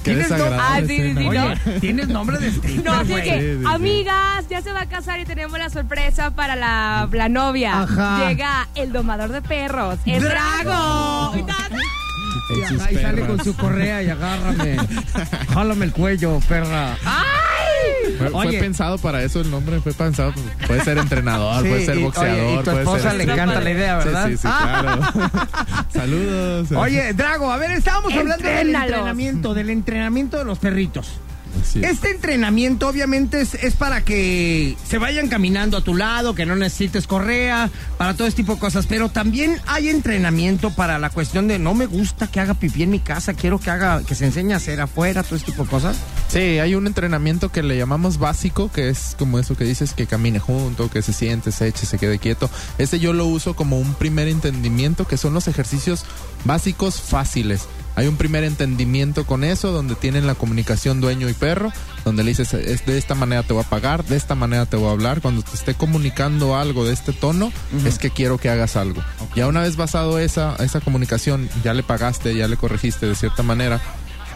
Qué 0.02 0.14
¿Tienes 0.14 0.30
no- 0.30 0.44
Ah, 0.58 0.80
sí, 0.84 0.96
sí, 0.96 1.14
sí. 1.16 1.26
Oye, 1.28 1.56
tienes 1.80 2.08
nombre 2.08 2.38
de 2.38 2.48
stripper, 2.48 2.84
No, 2.84 2.94
así 2.94 3.14
que, 3.14 3.22
Sí, 3.22 3.40
sí, 3.58 3.58
sí. 3.60 3.64
amigas, 3.74 4.44
ya 4.50 4.60
se 4.62 4.72
va 4.72 4.80
a 4.82 4.86
casar 4.86 5.20
y 5.20 5.24
tenemos 5.24 5.56
la 5.58 5.70
sorpresa 5.70 6.32
para 6.32 6.56
la, 6.56 7.08
la 7.12 7.28
novia. 7.28 7.82
Ajá. 7.82 8.26
Llega 8.28 8.66
el 8.74 8.92
domador 8.92 9.30
de 9.30 9.40
perros, 9.42 9.98
el 10.04 10.20
¡Drago! 10.22 11.32
Drago. 11.32 11.32
Y, 12.48 12.78
sale 13.00 13.26
con 13.26 13.42
su 13.42 13.56
correa 13.56 14.02
y 14.02 14.08
agárrame. 14.10 14.76
Jálame 15.52 15.84
el 15.86 15.92
cuello, 15.92 16.38
perra. 16.48 16.96
¡Ay! 17.04 18.14
Fue, 18.18 18.30
fue 18.30 18.46
Oye, 18.46 18.58
pensado 18.60 18.98
para 18.98 19.22
eso 19.22 19.40
el 19.40 19.50
nombre, 19.50 19.80
fue 19.80 19.92
pensado, 19.92 20.32
puede 20.66 20.82
ser 20.84 20.96
entrenador, 20.98 21.62
Sí, 21.62 21.68
puede 21.68 21.84
ser 21.86 21.98
y- 21.98 22.02
boxeador, 22.04 22.40
oye, 22.40 22.52
y 22.54 22.56
tu 22.58 22.64
puede 22.64 22.78
esposa 22.78 23.02
ser 23.02 23.12
le 23.14 23.24
stripper. 23.24 23.34
encanta 23.42 23.60
la 23.60 23.70
idea, 23.70 24.00
Sí, 24.00 24.06
¿verdad? 24.08 24.28
Sí, 24.28 24.36
sí, 24.36 24.48
claro. 24.48 25.00
Saludos. 25.92 26.72
Oye, 26.72 27.12
Drago, 27.12 27.52
a 27.52 27.56
ver, 27.56 27.70
estábamos 27.72 28.12
hablando 28.12 28.44
del 28.44 28.58
Entrénalos. 28.58 28.90
entrenamiento, 28.90 29.54
del 29.54 29.70
entrenamiento 29.70 30.38
de 30.38 30.44
los 30.44 30.58
perritos. 30.58 31.20
Sí. 31.64 31.80
Este 31.82 32.10
entrenamiento 32.10 32.88
obviamente 32.88 33.40
es, 33.40 33.54
es 33.54 33.74
para 33.74 34.04
que 34.04 34.76
se 34.86 34.98
vayan 34.98 35.28
caminando 35.28 35.76
a 35.76 35.80
tu 35.80 35.94
lado, 35.94 36.34
que 36.34 36.46
no 36.46 36.56
necesites 36.56 37.06
correa, 37.06 37.70
para 37.98 38.14
todo 38.14 38.26
este 38.26 38.42
tipo 38.42 38.54
de 38.54 38.60
cosas, 38.60 38.86
pero 38.86 39.08
también 39.08 39.60
hay 39.66 39.88
entrenamiento 39.88 40.70
para 40.70 40.98
la 40.98 41.10
cuestión 41.10 41.48
de 41.48 41.58
no 41.58 41.74
me 41.74 41.86
gusta 41.86 42.26
que 42.26 42.40
haga 42.40 42.54
pipí 42.54 42.82
en 42.82 42.90
mi 42.90 43.00
casa, 43.00 43.34
quiero 43.34 43.58
que 43.58 43.70
haga, 43.70 44.02
que 44.02 44.14
se 44.14 44.26
enseñe 44.26 44.52
a 44.52 44.56
hacer 44.56 44.80
afuera, 44.80 45.22
todo 45.22 45.36
este 45.36 45.52
tipo 45.52 45.64
de 45.64 45.70
cosas. 45.70 45.96
Sí, 46.28 46.38
hay 46.38 46.74
un 46.74 46.86
entrenamiento 46.86 47.50
que 47.50 47.62
le 47.62 47.76
llamamos 47.76 48.18
básico, 48.18 48.70
que 48.70 48.88
es 48.88 49.14
como 49.18 49.38
eso 49.38 49.56
que 49.56 49.64
dices, 49.64 49.92
que 49.92 50.06
camine 50.06 50.38
junto, 50.38 50.90
que 50.90 51.02
se 51.02 51.12
siente, 51.12 51.52
se 51.52 51.68
eche, 51.68 51.86
se 51.86 51.98
quede 51.98 52.18
quieto. 52.18 52.50
Ese 52.78 52.98
yo 52.98 53.12
lo 53.12 53.26
uso 53.26 53.54
como 53.54 53.78
un 53.78 53.94
primer 53.94 54.28
entendimiento, 54.28 55.06
que 55.06 55.16
son 55.16 55.34
los 55.34 55.48
ejercicios 55.48 56.04
básicos 56.44 57.00
fáciles. 57.00 57.62
Hay 57.96 58.06
un 58.06 58.16
primer 58.16 58.44
entendimiento 58.44 59.26
con 59.26 59.42
eso, 59.42 59.72
donde 59.72 59.94
tienen 59.94 60.26
la 60.26 60.34
comunicación 60.34 61.00
dueño 61.00 61.30
y 61.30 61.32
perro, 61.32 61.72
donde 62.04 62.22
le 62.22 62.30
dices, 62.30 62.52
es 62.52 62.84
de 62.84 62.98
esta 62.98 63.14
manera 63.14 63.42
te 63.42 63.54
voy 63.54 63.64
a 63.64 63.68
pagar, 63.68 64.04
de 64.04 64.16
esta 64.16 64.34
manera 64.34 64.66
te 64.66 64.76
voy 64.76 64.88
a 64.88 64.92
hablar. 64.92 65.22
Cuando 65.22 65.42
te 65.42 65.54
esté 65.54 65.74
comunicando 65.74 66.56
algo 66.56 66.84
de 66.84 66.92
este 66.92 67.14
tono, 67.14 67.50
es 67.86 67.98
que 67.98 68.10
quiero 68.10 68.36
que 68.36 68.50
hagas 68.50 68.76
algo. 68.76 69.02
Ya 69.34 69.46
una 69.46 69.62
vez 69.62 69.76
basado 69.76 70.18
esa, 70.18 70.56
esa 70.56 70.80
comunicación, 70.80 71.48
ya 71.64 71.72
le 71.72 71.82
pagaste, 71.82 72.36
ya 72.36 72.48
le 72.48 72.58
corregiste 72.58 73.06
de 73.06 73.14
cierta 73.14 73.42
manera, 73.42 73.80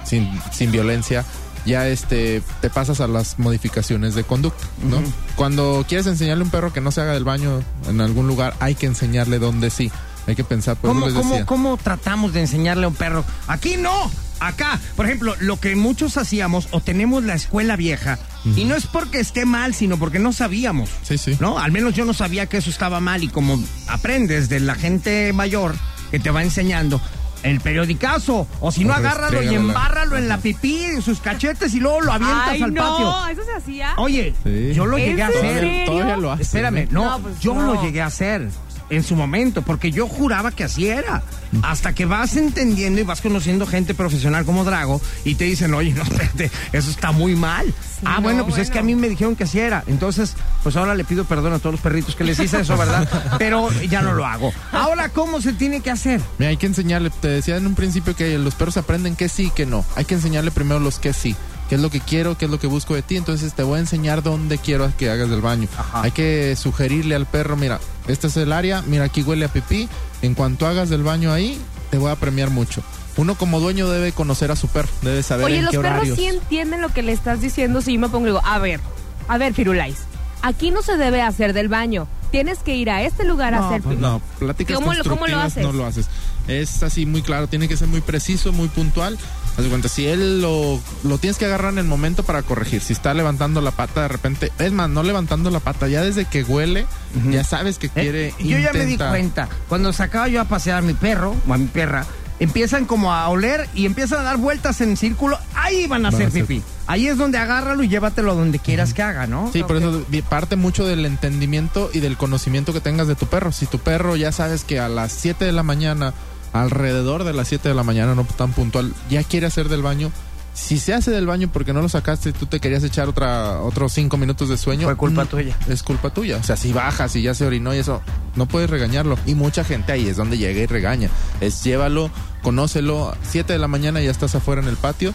sin, 0.05 0.29
sin 0.53 0.73
violencia, 0.73 1.27
ya 1.67 1.87
este 1.89 2.43
te 2.63 2.71
pasas 2.71 3.01
a 3.01 3.07
las 3.07 3.39
modificaciones 3.39 4.15
de 4.15 4.25
conducta, 4.25 4.65
¿no? 4.83 5.03
Cuando 5.37 5.85
quieres 5.87 6.07
enseñarle 6.07 6.43
a 6.43 6.45
un 6.47 6.51
perro 6.51 6.73
que 6.73 6.81
no 6.81 6.91
se 6.91 7.03
haga 7.03 7.13
del 7.13 7.25
baño 7.25 7.63
en 7.89 8.01
algún 8.01 8.27
lugar, 8.27 8.55
hay 8.61 8.75
que 8.75 8.87
enseñarle 8.87 9.39
dónde 9.39 9.69
sí. 9.69 9.91
Hay 10.31 10.37
que 10.37 10.45
pensar, 10.45 10.77
por 10.77 10.91
eso 11.09 11.21
¿Cómo, 11.21 11.47
cómo, 11.47 11.77
tratamos 11.77 12.33
de 12.33 12.41
enseñarle 12.41 12.85
a 12.85 12.89
un 12.89 12.95
perro? 12.95 13.25
Aquí 13.49 13.77
no, 13.77 14.11
acá. 14.39 14.79
Por 14.97 15.07
ejemplo, 15.07 15.35
lo 15.41 15.59
que 15.59 15.75
muchos 15.77 16.17
hacíamos 16.17 16.69
o 16.71 16.81
tenemos 16.81 17.25
la 17.25 17.35
escuela 17.35 17.77
vieja, 17.77 18.19
y 18.57 18.65
no 18.65 18.75
es 18.77 18.87
porque 18.87 19.21
esté 19.21 19.45
mal, 19.45 19.75
sino 19.75 19.99
porque 19.99 20.19
no 20.19 20.33
sabíamos. 20.33 20.89
Sí, 21.03 21.19
sí. 21.19 21.37
¿No? 21.41 21.59
Al 21.59 21.73
menos 21.73 21.95
yo 21.95 22.05
no 22.05 22.15
sabía 22.15 22.47
que 22.47 22.57
eso 22.59 22.71
estaba 22.71 23.01
mal 23.01 23.23
y 23.25 23.29
como 23.29 23.63
aprendes 23.89 24.49
de 24.49 24.61
la 24.61 24.75
gente 24.77 25.33
mayor 25.33 25.75
que 26.11 26.19
te 26.21 26.31
va 26.31 26.43
enseñando. 26.43 27.01
El 27.43 27.59
periodicazo, 27.61 28.47
o 28.61 28.71
si 28.71 28.85
no, 28.85 28.93
O 28.93 28.97
agárralo 28.97 29.43
y 29.43 29.55
embárralo 29.55 30.19
en 30.19 30.29
la 30.29 30.37
pipí, 30.37 30.85
en 30.85 31.01
sus 31.01 31.21
cachetes 31.21 31.73
y 31.73 31.81
luego 31.81 32.03
lo 32.03 32.13
avientas 32.13 32.49
Ay, 32.51 32.63
al 32.63 32.75
no, 32.75 32.83
patio. 32.83 33.29
eso 33.33 33.51
se 33.51 33.57
hacía. 33.57 33.95
Oye, 33.97 34.35
Sí. 34.45 34.75
yo 34.75 34.85
lo 34.85 34.99
¿En 34.99 35.07
llegué 35.07 35.23
a 35.23 35.29
hacer. 35.29 35.41
Todavía, 35.61 35.85
todavía 35.87 36.17
lo 36.19 36.33
hace. 36.33 36.43
Espérame, 36.43 36.89
no, 36.91 37.05
No, 37.07 37.19
pues 37.23 37.41
yo 37.41 37.55
no. 37.55 37.63
lo 37.75 37.83
llegué 37.83 38.03
a 38.03 38.07
hacer 38.07 38.47
en 38.91 39.03
su 39.03 39.17
momento, 39.17 39.63
porque 39.63 39.91
yo 39.91 40.07
juraba 40.07 40.51
que 40.53 40.65
así 40.65 40.89
era. 40.89 41.23
Hasta 41.63 41.95
que 41.95 42.05
vas 42.05 42.37
entendiendo 42.37 43.01
y 43.01 43.05
vas 43.05 43.21
conociendo 43.21 43.67
gente 43.67 43.95
profesional 43.95 44.45
como 44.45 44.65
Drago 44.65 45.01
y 45.25 45.35
te 45.35 45.45
dicen, 45.45 45.75
oye, 45.75 45.93
no, 45.93 46.03
espérate, 46.05 46.51
eso 46.73 46.91
está 46.91 47.13
muy 47.13 47.35
mal. 47.35 47.73
ah, 48.05 48.17
no, 48.17 48.23
bueno, 48.23 48.45
pues 48.45 48.59
es 48.59 48.71
que 48.71 48.79
a 48.79 48.83
mí 48.83 48.95
me 48.95 49.09
dijeron 49.09 49.35
que 49.35 49.45
así 49.45 49.59
era. 49.59 49.83
Entonces, 49.87 50.35
pues 50.63 50.77
ahora 50.77 50.95
le 50.95 51.05
pido 51.05 51.25
perdón 51.25 51.53
a 51.53 51.59
todos 51.59 51.73
los 51.73 51.81
perritos 51.81 52.15
que 52.15 52.25
les 52.25 52.39
hice 52.39 52.61
eso, 52.61 52.77
¿verdad? 52.77 53.09
Pero 53.39 53.71
ya 53.89 54.03
no 54.03 54.13
lo 54.13 54.27
hago. 54.27 54.53
Ahora, 54.73 55.09
¿cómo 55.09 55.41
se 55.41 55.53
tiene 55.53 55.81
que 55.81 55.91
hacer? 55.91 56.21
Mira, 56.39 56.51
hay 56.51 56.57
que 56.57 56.67
enseñarle, 56.67 57.11
te 57.11 57.29
decía 57.29 57.57
en 57.57 57.67
un 57.67 57.75
principio 57.75 58.15
que 58.15 58.39
los 58.39 58.55
perros 58.55 58.77
aprenden 58.77 59.17
que 59.17 59.29
sí 59.29 59.47
y 59.47 59.51
que 59.51 59.67
no. 59.67 59.85
Hay 59.97 60.05
que 60.05 60.15
enseñarle 60.15 60.51
primero 60.51 60.81
los 60.81 60.99
que 60.99 61.13
sí. 61.13 61.37
¿Qué 61.71 61.77
es 61.77 61.81
lo 61.81 61.89
que 61.89 62.01
quiero? 62.01 62.37
¿Qué 62.37 62.45
es 62.47 62.51
lo 62.51 62.59
que 62.61 62.67
busco 62.67 62.95
de 62.95 63.01
ti? 63.03 63.17
Entonces 63.17 63.55
te 63.55 63.63
voy 63.63 63.77
a 63.77 63.81
enseñar 63.81 64.23
dónde 64.23 64.59
quiero 64.59 64.93
que 64.99 65.09
hagas 65.09 65.31
del 65.31 65.41
baño. 65.41 65.69
Ajá. 65.79 66.03
Hay 66.03 66.11
que 66.11 66.55
sugerirle 66.57 67.15
al 67.15 67.25
perro, 67.27 67.57
mira, 67.57 67.79
este 68.09 68.27
es 68.27 68.37
el 68.37 68.53
área, 68.53 68.83
mira, 68.83 69.05
aquí 69.05 69.23
huele 69.23 69.45
a 69.45 69.49
pipí. 69.49 69.89
En 70.21 70.35
cuanto 70.35 70.67
hagas 70.67 70.91
del 70.91 71.03
baño 71.05 71.33
ahí, 71.33 71.59
te 71.91 71.97
voy 71.97 72.11
a 72.11 72.17
premiar 72.17 72.51
mucho. 72.51 72.83
Uno 73.17 73.37
como 73.37 73.61
dueño 73.61 73.89
debe 73.89 74.11
conocer 74.13 74.51
a 74.51 74.57
su 74.57 74.67
perro, 74.69 74.89
debe 75.03 75.23
saber 75.23 75.47
Oye, 75.47 75.59
en 75.59 75.65
los 75.65 75.71
qué 75.71 75.79
perros 75.79 75.93
horarios. 75.99 76.19
sí 76.19 76.27
entienden 76.27 76.81
lo 76.81 76.89
que 76.89 77.03
le 77.03 77.13
estás 77.13 77.41
diciendo 77.41 77.81
si 77.83 77.95
yo 77.95 78.01
me 78.01 78.09
pongo 78.09 78.27
y 78.27 78.31
digo, 78.31 78.43
a 78.45 78.59
ver, 78.59 78.81
a 79.29 79.39
ver, 79.39 79.55
Firulais, 79.55 79.97
aquí 80.43 80.73
no 80.73 80.83
se 80.83 80.97
debe 80.97 81.23
hacer 81.23 81.53
del 81.53 81.69
baño. 81.69 82.09
Tienes 82.33 82.59
que 82.61 82.77
ir 82.77 82.91
a 82.91 83.03
este 83.03 83.25
lugar 83.25 83.55
a 83.55 83.67
hacer 83.69 83.83
Pues 83.83 83.95
pipí. 83.97 84.03
no, 84.03 84.21
pláticas 84.39 84.77
¿Cómo 84.77 84.93
lo- 84.95 85.05
cómo 85.05 85.27
lo 85.27 85.39
haces? 85.41 85.63
no 85.65 85.73
lo 85.73 85.85
haces. 85.87 86.07
Es 86.49 86.83
así 86.83 87.05
muy 87.07 87.23
claro, 87.23 87.47
tiene 87.49 87.69
que 87.69 87.77
ser 87.77 87.89
muy 87.89 88.01
preciso, 88.01 88.53
muy 88.53 88.69
puntual. 88.69 89.19
Haz 89.57 89.65
de 89.65 89.69
cuenta, 89.69 89.89
si 89.89 90.07
él 90.07 90.41
lo, 90.41 90.81
lo 91.03 91.19
tienes 91.19 91.37
que 91.37 91.45
agarrar 91.45 91.73
en 91.73 91.79
el 91.79 91.85
momento 91.85 92.23
para 92.23 92.43
corregir. 92.43 92.81
Si 92.81 92.93
está 92.93 93.13
levantando 93.15 93.61
la 93.61 93.73
pata 93.73 94.03
de 94.03 94.09
repente, 94.09 94.53
es 94.59 94.73
más, 94.73 94.89
no 94.89 95.03
levantando 95.03 95.51
la 95.51 95.61
pata, 95.61 95.89
ya 95.89 96.03
desde 96.03 96.25
que 96.25 96.43
huele, 96.43 96.87
ya 97.31 97.45
sabes 97.45 97.79
que 97.79 97.89
quiere 97.89 98.29
Eh, 98.29 98.35
yo 98.39 98.59
ya 98.59 98.73
me 98.73 98.87
di 98.87 98.97
cuenta. 98.97 99.49
Cuando 99.69 99.93
sacaba 99.93 100.29
yo 100.29 100.41
a 100.41 100.45
pasear 100.45 100.79
a 100.79 100.83
mi 100.83 100.95
perro 100.95 101.35
o 101.47 101.53
a 101.53 101.59
mi 101.59 101.67
perra, 101.67 102.07
empiezan 102.41 102.87
como 102.87 103.13
a 103.13 103.29
oler 103.29 103.69
y 103.75 103.87
empiezan 103.87 104.21
a 104.21 104.23
dar 104.23 104.39
vueltas 104.39 104.81
en 104.81 104.97
círculo. 104.97 105.39
Ahí 105.55 105.87
van 105.87 106.07
a 106.07 106.11
Van 106.11 106.23
hacer 106.23 106.33
pipí. 106.33 106.63
Ahí 106.87 107.07
es 107.07 107.19
donde 107.19 107.39
agárralo 107.39 107.85
y 107.85 107.89
llévatelo 107.89 108.35
donde 108.35 108.59
quieras 108.59 108.95
que 108.95 109.03
haga, 109.03 109.27
¿no? 109.27 109.51
Sí, 109.53 109.63
por 109.63 109.77
eso 109.77 110.05
parte 110.29 110.57
mucho 110.57 110.87
del 110.87 111.07
entendimiento 111.07 111.91
y 111.93 112.01
del 112.01 112.17
conocimiento 112.17 112.73
que 112.73 112.81
tengas 112.81 113.07
de 113.07 113.15
tu 113.15 113.27
perro. 113.27 113.53
Si 113.53 113.67
tu 113.67 113.79
perro 113.79 114.17
ya 114.17 114.33
sabes 114.33 114.65
que 114.65 114.81
a 114.81 114.89
las 114.89 115.13
7 115.13 115.45
de 115.45 115.53
la 115.53 115.63
mañana, 115.63 116.15
alrededor 116.53 117.25
de 117.25 117.33
las 117.33 117.49
7 117.49 117.69
de 117.69 117.75
la 117.75 117.83
mañana, 117.83 118.15
no 118.15 118.25
tan 118.25 118.53
puntual, 118.53 118.93
ya 119.09 119.23
quiere 119.25 119.47
hacer 119.47 119.69
del 119.69 119.83
baño. 119.83 120.11
Si 120.53 120.79
se 120.79 120.93
hace 120.93 121.11
del 121.13 121.27
baño 121.27 121.49
porque 121.53 121.73
no 121.73 121.81
lo 121.81 121.89
sacaste, 121.89 122.33
tú 122.33 122.47
te 122.47 122.61
querías 122.61 122.83
echar 122.83 123.09
otra, 123.09 123.61
otros 123.61 123.93
5 123.93 124.17
minutos 124.17 124.49
de 124.49 124.59
sueño. 124.59 124.87
Fue 124.87 124.97
culpa 124.97 125.25
tuya. 125.25 125.57
Es 125.69 125.83
culpa 125.83 126.11
tuya. 126.11 126.39
O 126.39 126.43
sea, 126.43 126.57
si 126.57 126.73
bajas 126.73 127.15
y 127.17 127.23
ya 127.23 127.35
se 127.35 127.47
orinó 127.47 127.75
y 127.75 127.79
eso, 127.79 128.03
no 128.35 128.47
puedes 128.47 128.69
regañarlo. 128.69 129.17
Y 129.27 129.35
mucha 129.35 129.65
gente 129.65 129.93
ahí 129.93 130.09
es 130.09 130.17
donde 130.17 130.39
llega 130.39 130.61
y 130.61 130.67
regaña. 130.67 131.09
Es 131.41 131.63
llévalo, 131.63 132.11
conócelo. 132.43 133.15
7 133.23 133.53
de 133.53 133.59
la 133.59 133.69
mañana 133.69 134.01
ya 134.01 134.11
estás 134.11 134.35
afuera 134.35 134.61
en 134.61 134.69
el 134.69 134.77
patio. 134.77 135.15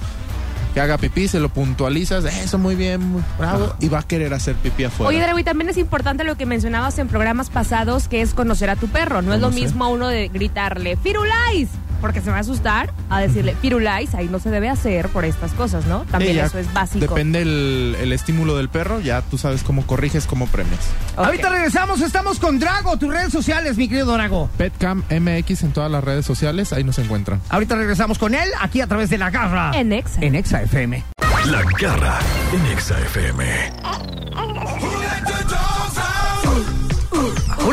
Que 0.76 0.82
haga 0.82 0.98
pipí, 0.98 1.30
se 1.30 1.40
lo 1.40 1.48
puntualizas. 1.48 2.26
Eso 2.26 2.58
muy 2.58 2.76
bien, 2.76 3.02
muy 3.02 3.24
bravo. 3.40 3.74
Y 3.80 3.88
va 3.88 4.00
a 4.00 4.04
querer 4.04 4.34
hacer 4.34 4.56
pipí 4.56 4.84
afuera. 4.84 5.08
Oye, 5.08 5.22
Drago, 5.22 5.40
y 5.40 5.44
también 5.46 5.70
es 5.70 5.78
importante 5.78 6.26
lo 6.26 6.36
que 6.36 6.46
mencionabas 6.46 7.00
en 7.00 7.08
programas 7.08 7.50
pasados, 7.50 8.10
que 8.10 8.22
es 8.22 8.34
conocer 8.34 8.70
a 8.70 8.76
tu 8.76 8.90
perro. 8.90 9.22
No 9.22 9.34
es 9.34 9.40
lo 9.40 9.52
mismo 9.52 9.86
a 9.86 9.88
uno 9.88 10.10
de 10.10 10.28
gritarle, 10.28 10.98
¡Firulais! 10.98 11.70
Porque 12.06 12.22
se 12.22 12.30
va 12.30 12.38
a 12.38 12.42
asustar, 12.42 12.94
a 13.10 13.20
decirle, 13.20 13.56
Firulais, 13.60 14.14
ahí 14.14 14.28
no 14.28 14.38
se 14.38 14.52
debe 14.52 14.70
hacer 14.70 15.10
por 15.10 15.26
estas 15.26 15.54
cosas, 15.54 15.88
¿no? 15.88 16.02
También 16.12 16.38
eso 16.38 16.60
es 16.60 16.72
básico. 16.72 17.00
Depende 17.00 17.42
el, 17.42 17.98
el 18.00 18.14
estímulo 18.14 18.56
del 18.56 18.70
perro, 18.70 19.00
ya 19.00 19.24
tú 19.24 19.40
sabes 19.40 19.64
cómo 19.64 19.88
corriges, 19.88 20.28
cómo 20.28 20.46
premias. 20.46 20.82
Ahorita 21.16 21.50
regresamos, 21.50 22.02
estamos 22.02 22.38
con 22.38 22.60
Drago, 22.60 22.96
tus 22.98 23.12
redes 23.12 23.32
sociales, 23.32 23.76
mi 23.78 23.88
querido 23.88 24.14
Drago. 24.14 24.52
Petcam 24.56 25.02
MX 25.10 25.64
en 25.64 25.72
todas 25.74 25.90
las 25.90 26.04
redes 26.04 26.28
sociales, 26.28 26.74
ahí 26.74 26.84
nos 26.84 27.00
encuentran. 27.00 27.42
Ahorita 27.50 27.74
regresamos 27.76 28.20
con 28.20 28.36
él, 28.36 28.50
aquí 28.62 28.82
a 28.82 28.86
través 28.88 29.10
de 29.10 29.18
La 29.18 29.32
Garra. 29.32 29.72
En 29.74 29.92
Exa. 29.92 30.22
En 30.22 30.36
Exa 30.36 30.62
FM. 30.62 31.04
La 31.48 31.64
garra 31.80 32.20
en 32.54 32.72
Exa 32.72 33.00
FM. 33.00 33.46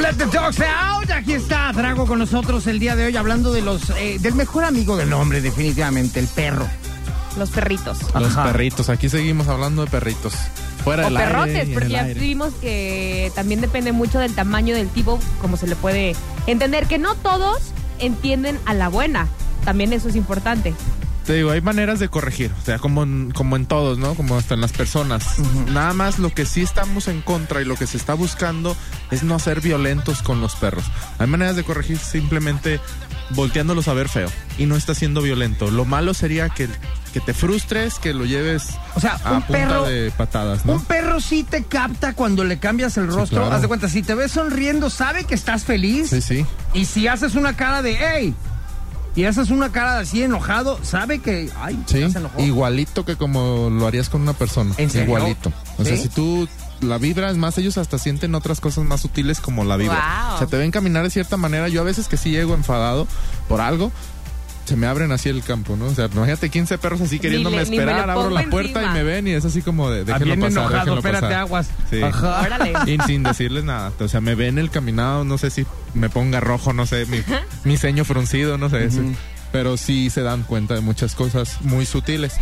¡Ula 0.03 0.11
Let 0.11 0.19
the 0.19 0.25
dogs 0.37 0.61
out. 0.61 1.09
Aquí 1.11 1.35
está 1.35 1.73
Drago 1.73 2.07
con 2.09 2.19
nosotros 2.19 2.67
el 2.67 2.81
día 2.81 2.97
de 2.97 3.07
hoy 3.07 3.17
hablando 3.17 3.53
de 3.53 3.63
los 3.63 3.91
eh, 3.91 4.19
del 4.21 4.35
mejor 4.35 4.65
amigo 4.65 4.97
del 4.97 5.13
hombre, 5.13 5.41
definitivamente, 5.41 6.19
el 6.19 6.27
perro. 6.27 6.67
Los 7.39 7.51
perritos. 7.51 7.99
Los 8.13 8.37
Ajá. 8.37 8.45
perritos, 8.45 8.89
aquí 8.89 9.09
seguimos 9.09 9.47
hablando 9.47 9.85
de 9.85 9.91
perritos. 9.91 10.35
Fuera 10.83 11.07
O 11.07 11.11
del 11.11 11.19
perrotes, 11.19 11.69
porque 11.69 11.89
ya 11.89 12.03
aire. 12.03 12.19
vimos 12.19 12.53
que 12.55 13.31
también 13.37 13.61
depende 13.61 13.93
mucho 13.93 14.19
del 14.19 14.35
tamaño 14.35 14.75
del 14.75 14.89
tipo, 14.89 15.21
como 15.41 15.57
se 15.57 15.69
le 15.69 15.77
puede 15.77 16.17
entender, 16.49 16.87
que 16.89 16.99
no 16.99 17.15
todos 17.15 17.61
entienden 18.01 18.59
a 18.65 18.75
la 18.75 18.89
buena. 18.89 19.29
También 19.65 19.93
eso 19.93 20.09
es 20.09 20.17
importante. 20.17 20.75
Te 21.27 21.35
digo, 21.35 21.53
hay 21.53 21.61
maneras 21.61 22.01
de 22.01 22.09
corregir, 22.09 22.51
o 22.61 22.65
sea, 22.65 22.79
como 22.81 23.05
en, 23.05 23.31
como 23.31 23.55
en 23.55 23.67
todos, 23.67 23.97
¿no? 23.97 24.15
Como 24.15 24.37
hasta 24.37 24.55
en 24.55 24.61
las 24.61 24.73
personas. 24.73 25.39
Nada 25.71 25.93
más 25.93 26.19
lo 26.19 26.35
que 26.35 26.45
sí 26.47 26.63
estamos 26.63 27.07
en 27.07 27.21
contra 27.23 27.63
y 27.63 27.65
lo 27.65 27.77
que 27.77 27.87
se 27.87 27.97
está 27.97 28.15
buscando 28.15 28.77
es 29.13 29.23
no 29.23 29.39
ser 29.39 29.61
violentos 29.61 30.21
con 30.23 30.41
los 30.41 30.57
perros. 30.57 30.85
Hay 31.19 31.29
maneras 31.29 31.55
de 31.55 31.63
corregir 31.63 31.99
simplemente 31.99 32.81
volteándolos 33.31 33.87
a 33.89 33.95
ver 33.95 34.09
feo 34.09 34.29
y 34.59 34.67
no 34.67 34.75
está 34.77 34.95
siendo 34.97 35.23
violento. 35.23 35.71
Lo 35.71 35.85
malo 35.85 36.13
sería 36.13 36.49
que, 36.49 36.69
que 37.13 37.21
te 37.21 37.33
frustres, 37.35 38.01
que 38.01 38.13
lo 38.15 38.25
lleves 38.27 38.71
O 38.97 39.01
sea, 39.01 39.19
a 39.25 39.35
un 39.35 39.43
punta 39.43 39.59
perro- 39.69 39.87
de 39.87 40.11
patadas, 40.17 40.67
¿no? 40.67 40.73
Un 40.75 40.85
perro 40.85 41.21
sí 41.21 41.45
te 41.45 41.63
capta 41.63 42.15
cuando 42.15 42.43
le 42.43 42.59
cambias 42.59 42.97
el 42.97 43.07
rostro. 43.07 43.43
claro. 43.43 43.55
Haz 43.55 43.63
de 43.63 43.69
cuenta, 43.69 43.89
si 43.89 44.03
te 44.03 44.15
ves 44.17 44.33
sonriendo, 44.33 44.91
sabe 44.91 45.23
que 45.25 45.37
estás 45.37 45.63
feliz. 45.65 46.11
Sí, 46.11 46.21
sí. 46.21 46.45
Y 46.75 46.85
si 46.87 47.07
haces 47.07 47.37
una 47.37 47.55
cara 47.57 47.81
de 47.81 47.97
hey, 47.97 48.35
y 49.15 49.25
haces 49.25 49.51
una 49.51 49.71
cara 49.73 49.99
así 49.99 50.23
enojado, 50.23 50.79
sabe 50.83 51.19
que 51.19 51.51
ay, 51.61 51.83
Sí, 51.87 52.01
ya 52.01 52.09
se 52.11 52.19
enojó. 52.19 52.41
igualito 52.41 53.05
que 53.05 53.17
como 53.17 53.69
lo 53.71 53.87
harías 53.87 54.09
con 54.09 54.23
una 54.23 54.33
persona. 54.33 54.75
¿En 54.79 54.89
serio? 54.91 55.07
Igualito. 55.17 55.53
O 55.79 55.85
sea, 55.85 55.97
si 55.97 56.09
tú 56.09 56.49
la 56.81 56.99
vibras 56.99 57.37
más, 57.37 57.57
ellos 57.59 57.79
hasta 57.79 57.99
sienten 57.99 58.35
otras 58.35 58.61
cosas 58.61 58.85
más 58.85 59.01
sutiles 59.03 59.41
como 59.41 59.65
la 59.65 59.77
vibra. 59.77 60.25
Wow. 60.29 60.35
O 60.35 60.39
sea, 60.39 60.47
te 60.47 60.57
ven 60.57 60.71
caminar 60.71 61.05
de 61.05 61.11
cierta 61.11 61.37
manera. 61.37 61.69
Yo 61.69 61.81
a 61.81 61.85
veces 61.85 62.09
que 62.09 62.17
sí 62.17 62.31
llego 62.31 62.55
enfadado 62.55 63.07
por 63.49 63.61
algo, 63.61 63.93
se 64.65 64.77
me 64.77 64.87
abren 64.87 65.13
así 65.13 65.29
el 65.29 65.43
campo, 65.43 65.77
¿no? 65.77 65.87
O 65.87 65.95
sea, 65.95 66.07
imagínate 66.13 66.49
15 66.49 66.79
perros 66.79 67.01
así 67.03 67.19
queriéndome 67.19 67.57
le- 67.59 67.63
esperar, 67.65 68.09
abro 68.09 68.31
la 68.31 68.45
puerta 68.49 68.81
encima. 68.81 68.93
y 68.93 68.95
me 68.95 69.03
ven 69.03 69.27
y 69.29 69.33
es 69.33 69.45
así 69.45 69.61
como 69.61 69.91
de, 69.91 70.05
déjenlo 70.05 70.35
pasar, 70.37 70.51
enojado, 70.51 70.73
déjenlo 70.79 70.97
espérate, 70.99 71.21
pasar. 71.27 71.39
aguas. 71.41 71.69
Sí. 71.91 72.03
Ajá. 72.03 72.41
Órale. 72.41 72.73
Y 72.87 72.99
sin 73.07 73.23
decirles 73.25 73.65
nada. 73.65 73.93
O 74.01 74.09
sea, 74.09 74.21
me 74.21 74.35
ven 74.37 74.59
el 74.59 74.71
caminado, 74.71 75.25
no 75.25 75.37
sé 75.37 75.51
si 75.51 75.67
me 75.95 76.09
ponga 76.09 76.41
rojo, 76.41 76.73
no 76.73 76.87
sé, 76.87 77.07
mi, 77.07 77.23
mi 77.65 77.77
ceño 77.77 78.05
fruncido, 78.05 78.59
no 78.59 78.69
sé. 78.69 78.85
ese. 78.85 79.03
Pero 79.51 79.77
sí 79.77 80.11
se 80.11 80.23
dan 80.23 80.45
cuenta 80.45 80.75
de 80.75 80.81
muchas 80.81 81.15
cosas 81.15 81.61
muy 81.61 81.87
sutiles. 81.87 82.35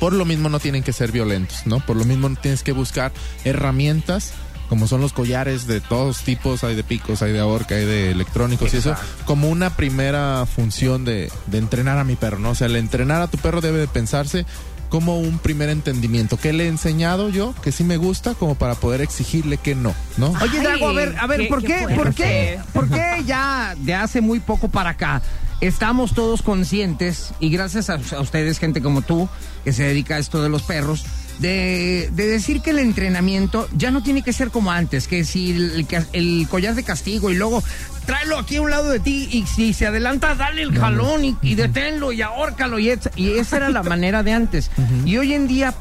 Por 0.00 0.12
lo 0.12 0.24
mismo 0.24 0.48
no 0.48 0.58
tienen 0.58 0.82
que 0.82 0.92
ser 0.92 1.12
violentos, 1.12 1.66
¿no? 1.66 1.80
Por 1.80 1.96
lo 1.96 2.04
mismo 2.04 2.30
tienes 2.40 2.62
que 2.62 2.72
buscar 2.72 3.12
herramientas 3.44 4.32
como 4.70 4.86
son 4.86 5.00
los 5.00 5.12
collares 5.12 5.66
de 5.66 5.80
todos 5.80 6.20
tipos, 6.20 6.62
hay 6.62 6.76
de 6.76 6.84
picos, 6.84 7.22
hay 7.22 7.32
de 7.32 7.40
ahorca, 7.40 7.74
hay 7.74 7.84
de 7.84 8.12
electrónicos 8.12 8.72
y 8.72 8.76
eso, 8.76 8.94
como 9.24 9.48
una 9.48 9.74
primera 9.74 10.46
función 10.46 11.04
de, 11.04 11.28
de 11.48 11.58
entrenar 11.58 11.98
a 11.98 12.04
mi 12.04 12.14
perro, 12.14 12.38
¿no? 12.38 12.50
O 12.50 12.54
sea, 12.54 12.68
el 12.68 12.76
entrenar 12.76 13.20
a 13.20 13.26
tu 13.26 13.36
perro 13.36 13.60
debe 13.60 13.78
de 13.78 13.88
pensarse 13.88 14.46
como 14.90 15.18
un 15.18 15.38
primer 15.38 15.70
entendimiento. 15.70 16.36
¿Qué 16.36 16.52
le 16.52 16.64
he 16.64 16.68
enseñado 16.68 17.30
yo? 17.30 17.54
Que 17.62 17.72
sí 17.72 17.82
me 17.84 17.96
gusta, 17.96 18.34
como 18.34 18.56
para 18.56 18.74
poder 18.74 19.00
exigirle 19.00 19.56
que 19.56 19.74
no, 19.74 19.94
¿no? 20.18 20.30
Oye, 20.42 20.58
Ay, 20.58 20.64
Dago, 20.64 20.88
a 20.88 20.92
ver, 20.92 21.14
a 21.18 21.26
ver, 21.26 21.40
qué- 21.40 21.46
¿por 21.46 21.60
qué 21.62 21.66
qué, 21.88 21.94
por 21.94 22.14
qué, 22.14 22.60
por 22.74 22.88
qué 22.90 23.22
ya 23.24 23.74
de 23.78 23.94
hace 23.94 24.20
muy 24.20 24.40
poco 24.40 24.68
para 24.68 24.90
acá 24.90 25.22
estamos 25.62 26.12
todos 26.14 26.42
conscientes 26.42 27.32
y 27.40 27.50
gracias 27.50 27.88
a, 27.90 27.94
a 28.16 28.20
ustedes, 28.20 28.58
gente 28.58 28.82
como 28.82 29.02
tú, 29.02 29.28
que 29.64 29.72
se 29.72 29.84
dedica 29.84 30.16
a 30.16 30.18
esto 30.18 30.42
de 30.42 30.48
los 30.48 30.62
perros, 30.62 31.04
de, 31.40 32.10
de 32.12 32.26
decir 32.26 32.60
que 32.60 32.70
el 32.70 32.78
entrenamiento 32.78 33.68
ya 33.76 33.90
no 33.90 34.02
tiene 34.02 34.22
que 34.22 34.32
ser 34.32 34.50
como 34.50 34.70
antes, 34.70 35.08
que 35.08 35.24
si 35.24 35.52
el, 35.52 35.86
el 36.12 36.48
collar 36.48 36.74
de 36.74 36.82
castigo 36.82 37.30
y 37.30 37.34
luego 37.34 37.62
tráelo 38.06 38.38
aquí 38.38 38.56
a 38.56 38.62
un 38.62 38.70
lado 38.70 38.90
de 38.90 39.00
ti 39.00 39.28
y 39.30 39.46
si 39.46 39.72
se 39.72 39.86
adelanta, 39.86 40.34
dale 40.34 40.62
el 40.62 40.76
jalón 40.78 41.24
y, 41.24 41.36
y 41.42 41.54
deténlo 41.54 42.12
y 42.12 42.22
ahórcalo 42.22 42.78
y, 42.78 42.92
y 43.16 43.30
esa 43.38 43.56
era 43.56 43.70
la 43.70 43.82
manera 43.82 44.22
de 44.22 44.32
antes. 44.32 44.70
Y 45.04 45.16
hoy 45.16 45.34
en 45.34 45.48
día 45.48 45.74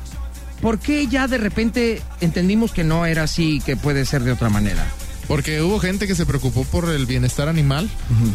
¿Por 0.62 0.78
qué 0.80 1.08
ya 1.08 1.28
de 1.28 1.38
repente 1.38 2.02
entendimos 2.20 2.74
que 2.74 2.84
no 2.84 3.06
era 3.06 3.24
así, 3.24 3.62
que 3.66 3.78
puede 3.78 4.06
ser 4.06 4.24
de 4.24 4.34
otra 4.34 4.50
manera? 4.50 4.86
Porque 5.30 5.62
hubo 5.62 5.80
gente 5.80 6.08
que 6.08 6.16
se 6.16 6.26
preocupó 6.26 6.64
por 6.64 6.90
el 6.90 7.06
bienestar 7.06 7.50
animal, 7.50 7.88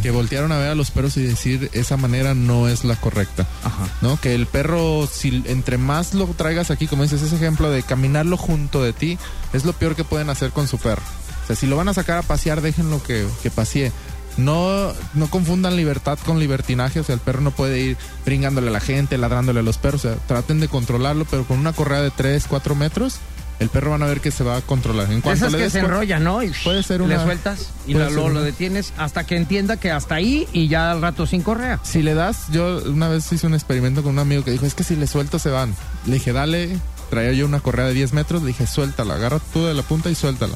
que 0.04 0.12
voltearon 0.12 0.52
a 0.52 0.58
ver 0.58 0.68
a 0.70 0.74
los 0.76 0.92
perros 0.92 1.16
y 1.16 1.22
decir 1.22 1.68
esa 1.72 1.96
manera 1.96 2.34
no 2.34 2.68
es 2.68 2.84
la 2.84 2.94
correcta. 2.94 3.48
Ajá. 3.64 3.88
¿No? 4.00 4.18
Que 4.20 4.36
el 4.36 4.46
perro, 4.46 5.08
si 5.12 5.42
entre 5.46 5.76
más 5.76 6.14
lo 6.14 6.26
traigas 6.28 6.70
aquí, 6.70 6.86
como 6.86 7.02
dices, 7.02 7.20
ese 7.20 7.34
ejemplo 7.34 7.68
de 7.68 7.82
caminarlo 7.82 8.36
junto 8.36 8.80
de 8.80 8.92
ti, 8.92 9.18
es 9.52 9.64
lo 9.64 9.72
peor 9.72 9.96
que 9.96 10.04
pueden 10.04 10.30
hacer 10.30 10.52
con 10.52 10.68
su 10.68 10.78
perro. 10.78 11.02
O 11.42 11.46
sea, 11.48 11.56
si 11.56 11.66
lo 11.66 11.76
van 11.76 11.88
a 11.88 11.94
sacar 11.94 12.18
a 12.18 12.22
pasear, 12.22 12.60
déjenlo 12.60 13.02
que, 13.02 13.26
que 13.42 13.50
pasee. 13.50 13.90
No, 14.36 14.92
no 15.14 15.28
confundan 15.30 15.74
libertad 15.74 16.16
con 16.24 16.38
libertinaje, 16.38 17.00
o 17.00 17.04
sea, 17.04 17.16
el 17.16 17.20
perro 17.20 17.40
no 17.40 17.50
puede 17.50 17.80
ir 17.80 17.96
bringándole 18.24 18.68
a 18.68 18.72
la 18.72 18.80
gente, 18.80 19.18
ladrándole 19.18 19.58
a 19.60 19.62
los 19.64 19.78
perros, 19.78 20.04
o 20.04 20.08
sea, 20.10 20.18
traten 20.28 20.60
de 20.60 20.68
controlarlo, 20.68 21.24
pero 21.24 21.44
con 21.44 21.58
una 21.58 21.72
correa 21.72 22.02
de 22.02 22.12
3, 22.12 22.46
4 22.48 22.74
metros, 22.76 23.18
el 23.60 23.68
perro 23.68 23.92
van 23.92 24.02
a 24.02 24.06
ver 24.06 24.20
que 24.20 24.30
se 24.30 24.42
va 24.44 24.56
a 24.56 24.60
controlar. 24.62 25.10
En 25.12 25.20
cuanto 25.20 25.38
Esas 25.46 25.52
le 25.52 25.58
que 25.58 25.64
des 25.64 25.72
se 25.72 25.80
¿no? 26.20 26.42
Y 26.42 26.50
Puede 26.64 26.82
ser 26.82 27.00
le 27.00 27.06
una- 27.06 27.22
sueltas 27.24 27.70
y 27.86 27.94
lo, 27.94 28.28
lo 28.28 28.42
detienes 28.42 28.92
hasta 28.96 29.24
que 29.24 29.36
entienda 29.36 29.76
que 29.76 29.90
hasta 29.90 30.16
ahí 30.16 30.48
y 30.52 30.68
ya 30.68 30.90
al 30.90 31.00
rato 31.00 31.26
sin 31.26 31.42
correa. 31.42 31.78
Si 31.84 32.02
le 32.02 32.14
das, 32.14 32.46
yo 32.50 32.82
una 32.86 33.08
vez 33.08 33.30
hice 33.32 33.46
un 33.46 33.54
experimento 33.54 34.02
con 34.02 34.12
un 34.12 34.18
amigo 34.18 34.44
que 34.44 34.50
dijo, 34.50 34.66
es 34.66 34.74
que 34.74 34.84
si 34.84 34.96
le 34.96 35.06
suelto 35.06 35.38
se 35.38 35.50
van. 35.50 35.74
Le 36.06 36.14
dije, 36.14 36.32
dale, 36.32 36.76
traía 37.10 37.32
yo 37.32 37.46
una 37.46 37.60
correa 37.60 37.86
de 37.86 37.94
10 37.94 38.12
metros, 38.12 38.42
le 38.42 38.48
dije, 38.48 38.66
suéltala, 38.66 39.14
agarra 39.14 39.38
tú 39.52 39.64
de 39.64 39.74
la 39.74 39.82
punta 39.82 40.10
y 40.10 40.14
suéltala. 40.14 40.54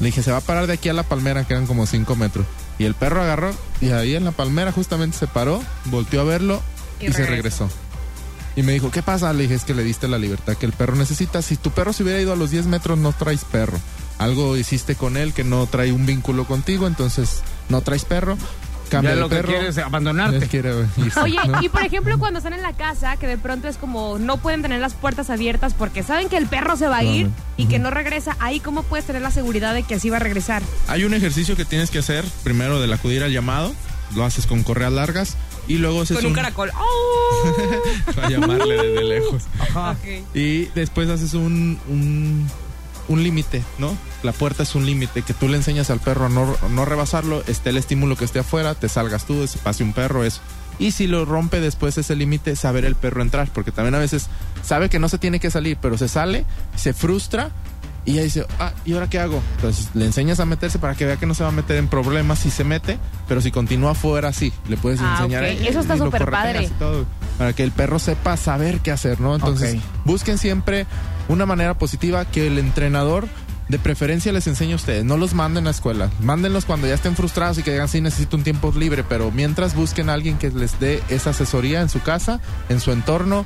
Le 0.00 0.06
dije, 0.06 0.22
se 0.22 0.30
va 0.30 0.38
a 0.38 0.42
parar 0.42 0.66
de 0.66 0.72
aquí 0.74 0.88
a 0.88 0.92
la 0.92 1.02
palmera, 1.02 1.44
que 1.44 1.54
eran 1.54 1.66
como 1.66 1.86
5 1.86 2.14
metros. 2.16 2.46
Y 2.78 2.84
el 2.84 2.94
perro 2.94 3.22
agarró 3.22 3.50
y 3.80 3.90
ahí 3.90 4.14
en 4.14 4.24
la 4.24 4.30
palmera 4.32 4.70
justamente 4.72 5.16
se 5.18 5.26
paró, 5.26 5.62
volteó 5.86 6.20
a 6.20 6.24
verlo 6.24 6.62
y, 7.00 7.06
Y 7.08 7.12
se 7.12 7.26
regresó. 7.26 7.68
Y 8.58 8.64
me 8.64 8.72
dijo, 8.72 8.90
¿qué 8.90 9.04
pasa? 9.04 9.32
Le 9.32 9.44
dije, 9.44 9.54
es 9.54 9.62
que 9.62 9.72
le 9.72 9.84
diste 9.84 10.08
la 10.08 10.18
libertad 10.18 10.56
que 10.56 10.66
el 10.66 10.72
perro 10.72 10.96
necesita. 10.96 11.42
Si 11.42 11.54
tu 11.56 11.70
perro 11.70 11.92
se 11.92 12.02
hubiera 12.02 12.20
ido 12.20 12.32
a 12.32 12.36
los 12.36 12.50
10 12.50 12.66
metros, 12.66 12.98
no 12.98 13.12
traes 13.12 13.44
perro. 13.44 13.78
Algo 14.18 14.56
hiciste 14.56 14.96
con 14.96 15.16
él 15.16 15.32
que 15.32 15.44
no 15.44 15.64
trae 15.68 15.92
un 15.92 16.06
vínculo 16.06 16.44
contigo, 16.44 16.88
entonces 16.88 17.42
no 17.68 17.82
traes 17.82 18.04
perro. 18.04 18.36
Cambia 18.90 19.14
Ya 19.14 19.20
lo 19.20 19.28
que 19.28 19.36
perro. 19.36 19.48
quieres 19.50 19.76
es 19.76 19.84
abandonarte. 19.84 20.38
Él 20.38 20.48
quiere 20.48 20.74
irse, 20.96 21.20
Oye, 21.20 21.38
¿no? 21.46 21.62
y 21.62 21.68
por 21.68 21.82
ejemplo, 21.84 22.18
cuando 22.18 22.38
están 22.38 22.52
en 22.52 22.62
la 22.62 22.72
casa, 22.72 23.16
que 23.16 23.28
de 23.28 23.38
pronto 23.38 23.68
es 23.68 23.76
como 23.76 24.18
no 24.18 24.38
pueden 24.38 24.60
tener 24.60 24.80
las 24.80 24.94
puertas 24.94 25.30
abiertas 25.30 25.72
porque 25.74 26.02
saben 26.02 26.28
que 26.28 26.36
el 26.36 26.46
perro 26.48 26.76
se 26.76 26.88
va 26.88 26.96
a 26.96 27.04
ir 27.04 27.30
y 27.56 27.66
que 27.66 27.78
no 27.78 27.90
regresa, 27.90 28.36
ahí 28.40 28.58
cómo 28.58 28.82
puedes 28.82 29.06
tener 29.06 29.22
la 29.22 29.30
seguridad 29.30 29.72
de 29.72 29.84
que 29.84 29.94
así 29.94 30.10
va 30.10 30.16
a 30.16 30.20
regresar. 30.20 30.64
Hay 30.88 31.04
un 31.04 31.14
ejercicio 31.14 31.54
que 31.54 31.64
tienes 31.64 31.92
que 31.92 32.00
hacer 32.00 32.24
primero 32.42 32.80
del 32.80 32.92
acudir 32.92 33.22
al 33.22 33.30
llamado, 33.30 33.72
lo 34.16 34.24
haces 34.24 34.48
con 34.48 34.64
correas 34.64 34.90
largas 34.92 35.36
y 35.68 35.78
luego 35.78 36.02
haces 36.02 36.16
Con 36.16 36.26
un 36.26 36.32
caracol. 36.32 36.70
¡Oh! 36.76 37.54
para 38.16 38.30
llamarle 38.30 38.76
desde 38.76 39.04
lejos. 39.04 39.42
Ok. 39.74 40.34
Y 40.34 40.64
después 40.74 41.08
haces 41.10 41.34
un, 41.34 41.78
un, 41.88 42.48
un 43.08 43.22
límite, 43.22 43.62
¿no? 43.78 43.96
La 44.22 44.32
puerta 44.32 44.62
es 44.62 44.74
un 44.74 44.86
límite 44.86 45.22
que 45.22 45.34
tú 45.34 45.48
le 45.48 45.56
enseñas 45.56 45.90
al 45.90 46.00
perro 46.00 46.26
a 46.26 46.28
no, 46.28 46.56
no 46.70 46.84
rebasarlo, 46.84 47.44
esté 47.46 47.70
el 47.70 47.76
estímulo 47.76 48.16
que 48.16 48.24
esté 48.24 48.40
afuera, 48.40 48.74
te 48.74 48.88
salgas 48.88 49.26
tú, 49.26 49.46
se 49.46 49.58
pase 49.58 49.84
un 49.84 49.92
perro, 49.92 50.24
eso. 50.24 50.40
Y 50.78 50.92
si 50.92 51.06
lo 51.06 51.24
rompe 51.24 51.60
después 51.60 51.98
ese 51.98 52.14
límite, 52.16 52.54
saber 52.56 52.84
el 52.84 52.94
perro 52.94 53.22
entrar, 53.22 53.50
porque 53.52 53.72
también 53.72 53.94
a 53.94 53.98
veces 53.98 54.28
sabe 54.62 54.88
que 54.88 54.98
no 54.98 55.08
se 55.08 55.18
tiene 55.18 55.40
que 55.40 55.50
salir, 55.50 55.76
pero 55.80 55.98
se 55.98 56.08
sale, 56.08 56.44
se 56.76 56.94
frustra 56.94 57.50
y 58.08 58.14
ya 58.14 58.22
dice, 58.22 58.46
ah, 58.58 58.72
¿y 58.84 58.94
ahora 58.94 59.08
qué 59.08 59.18
hago? 59.18 59.40
Entonces 59.56 59.88
le 59.94 60.06
enseñas 60.06 60.40
a 60.40 60.44
meterse 60.46 60.78
para 60.78 60.94
que 60.94 61.04
vea 61.04 61.16
que 61.16 61.26
no 61.26 61.34
se 61.34 61.42
va 61.42 61.50
a 61.50 61.52
meter 61.52 61.76
en 61.76 61.88
problemas 61.88 62.38
si 62.38 62.50
se 62.50 62.64
mete, 62.64 62.98
pero 63.28 63.40
si 63.40 63.50
continúa 63.50 63.90
afuera, 63.92 64.32
sí, 64.32 64.52
le 64.68 64.76
puedes 64.76 65.00
Ah, 65.02 65.16
enseñar. 65.20 65.44
ok. 65.44 65.48
"Ey, 65.50 65.66
Eso 65.68 65.80
está 65.80 65.96
súper 65.98 66.30
padre. 66.30 66.64
y 66.64 66.68
todo, 66.68 67.04
para 67.36 67.52
que 67.52 67.62
el 67.62 67.70
perro 67.72 67.98
sepa 67.98 68.36
saber 68.36 68.80
qué 68.80 68.90
hacer, 68.92 69.20
¿no? 69.20 69.34
Entonces, 69.34 69.78
busquen 70.04 70.38
siempre 70.38 70.86
una 71.28 71.44
manera 71.46 71.74
positiva 71.76 72.24
que 72.24 72.46
el 72.46 72.58
entrenador 72.58 73.28
de 73.68 73.78
preferencia 73.78 74.32
les 74.32 74.46
enseñe 74.46 74.72
a 74.72 74.76
ustedes. 74.76 75.04
No 75.04 75.18
los 75.18 75.34
manden 75.34 75.66
a 75.66 75.70
escuela. 75.70 76.08
Mándenlos 76.20 76.64
cuando 76.64 76.86
ya 76.86 76.94
estén 76.94 77.14
frustrados 77.14 77.58
y 77.58 77.62
que 77.62 77.72
digan, 77.72 77.86
sí, 77.88 78.00
necesito 78.00 78.38
un 78.38 78.42
tiempo 78.42 78.72
libre. 78.74 79.04
Pero 79.06 79.30
mientras 79.30 79.74
busquen 79.74 80.08
a 80.08 80.14
alguien 80.14 80.38
que 80.38 80.48
les 80.50 80.80
dé 80.80 81.02
esa 81.10 81.30
asesoría 81.30 81.82
en 81.82 81.90
su 81.90 82.00
casa, 82.00 82.40
en 82.70 82.80
su 82.80 82.92
entorno, 82.92 83.44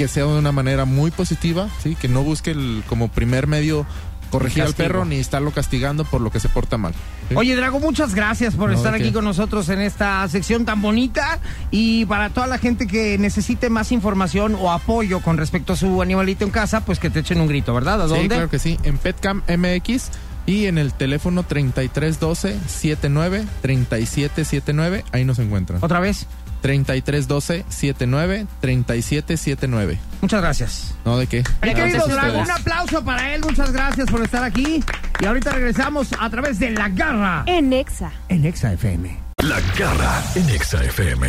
que 0.00 0.08
sea 0.08 0.24
de 0.24 0.38
una 0.38 0.50
manera 0.50 0.86
muy 0.86 1.10
positiva, 1.10 1.68
¿sí? 1.82 1.94
Que 1.94 2.08
no 2.08 2.22
busque 2.22 2.52
el- 2.52 2.82
como 2.88 3.08
primer 3.08 3.46
medio 3.46 3.84
corregir 4.30 4.62
al 4.62 4.72
perro 4.72 5.04
ni 5.04 5.16
estarlo 5.16 5.50
castigando 5.50 6.04
por 6.06 6.20
lo 6.22 6.30
que 6.30 6.40
se 6.40 6.48
porta 6.48 6.78
mal. 6.78 6.94
¿sí? 7.28 7.34
Oye, 7.34 7.54
Drago, 7.54 7.80
muchas 7.80 8.14
gracias 8.14 8.54
por 8.54 8.70
No, 8.70 8.76
estar 8.76 8.92
¿de 8.92 9.00
aquí 9.00 9.12
con 9.12 9.24
nosotros 9.26 9.68
en 9.68 9.80
esta 9.80 10.26
sección 10.28 10.64
tan 10.64 10.80
bonita. 10.80 11.38
Y 11.70 12.06
para 12.06 12.30
toda 12.30 12.46
la 12.46 12.56
gente 12.56 12.86
que 12.86 13.18
necesite 13.18 13.68
más 13.68 13.92
información 13.92 14.56
o 14.58 14.70
apoyo 14.72 15.20
con 15.20 15.36
respecto 15.36 15.74
a 15.74 15.76
su 15.76 16.00
animalito 16.00 16.44
en 16.46 16.50
casa, 16.50 16.82
pues 16.84 16.98
que 16.98 17.10
te 17.10 17.18
echen 17.20 17.40
un 17.42 17.48
grito, 17.48 17.74
¿verdad? 17.74 18.00
¿A 18.02 18.06
Sí, 18.08 18.14
dónde? 18.14 18.28
claro 18.36 18.48
que 18.48 18.58
sí. 18.58 18.78
En 18.84 18.96
Petcam 18.96 19.42
MX 19.48 20.10
y 20.46 20.64
en 20.66 20.78
el 20.78 20.94
teléfono 20.94 21.42
3312 21.42 22.56
79 22.68 23.44
3779. 23.60 25.04
Ahí 25.12 25.24
nos 25.26 25.38
encuentran. 25.40 25.80
Otra 25.82 26.00
vez. 26.00 26.26
3312 26.60 27.64
79 27.68 28.46
3779. 28.60 29.98
Muchas 30.20 30.40
gracias. 30.40 30.94
No, 31.04 31.18
¿de 31.18 31.26
qué? 31.26 31.42
Mi 31.62 31.74
querido 31.74 32.06
Drago, 32.06 32.40
un 32.40 32.50
aplauso 32.50 33.04
para 33.04 33.34
él. 33.34 33.40
Muchas 33.42 33.72
gracias 33.72 34.08
por 34.10 34.22
estar 34.22 34.44
aquí. 34.44 34.82
Y 35.20 35.24
ahorita 35.26 35.50
regresamos 35.52 36.08
a 36.18 36.28
través 36.30 36.58
de 36.58 36.70
La 36.70 36.88
Garra 36.88 37.42
En 37.46 37.72
Exa. 37.72 38.12
en 38.28 38.44
Exa 38.46 38.72
FM. 38.72 39.18
La 39.38 39.58
garra 39.78 40.22
en 40.34 40.50
Exa 40.50 40.84
FM. 40.84 41.26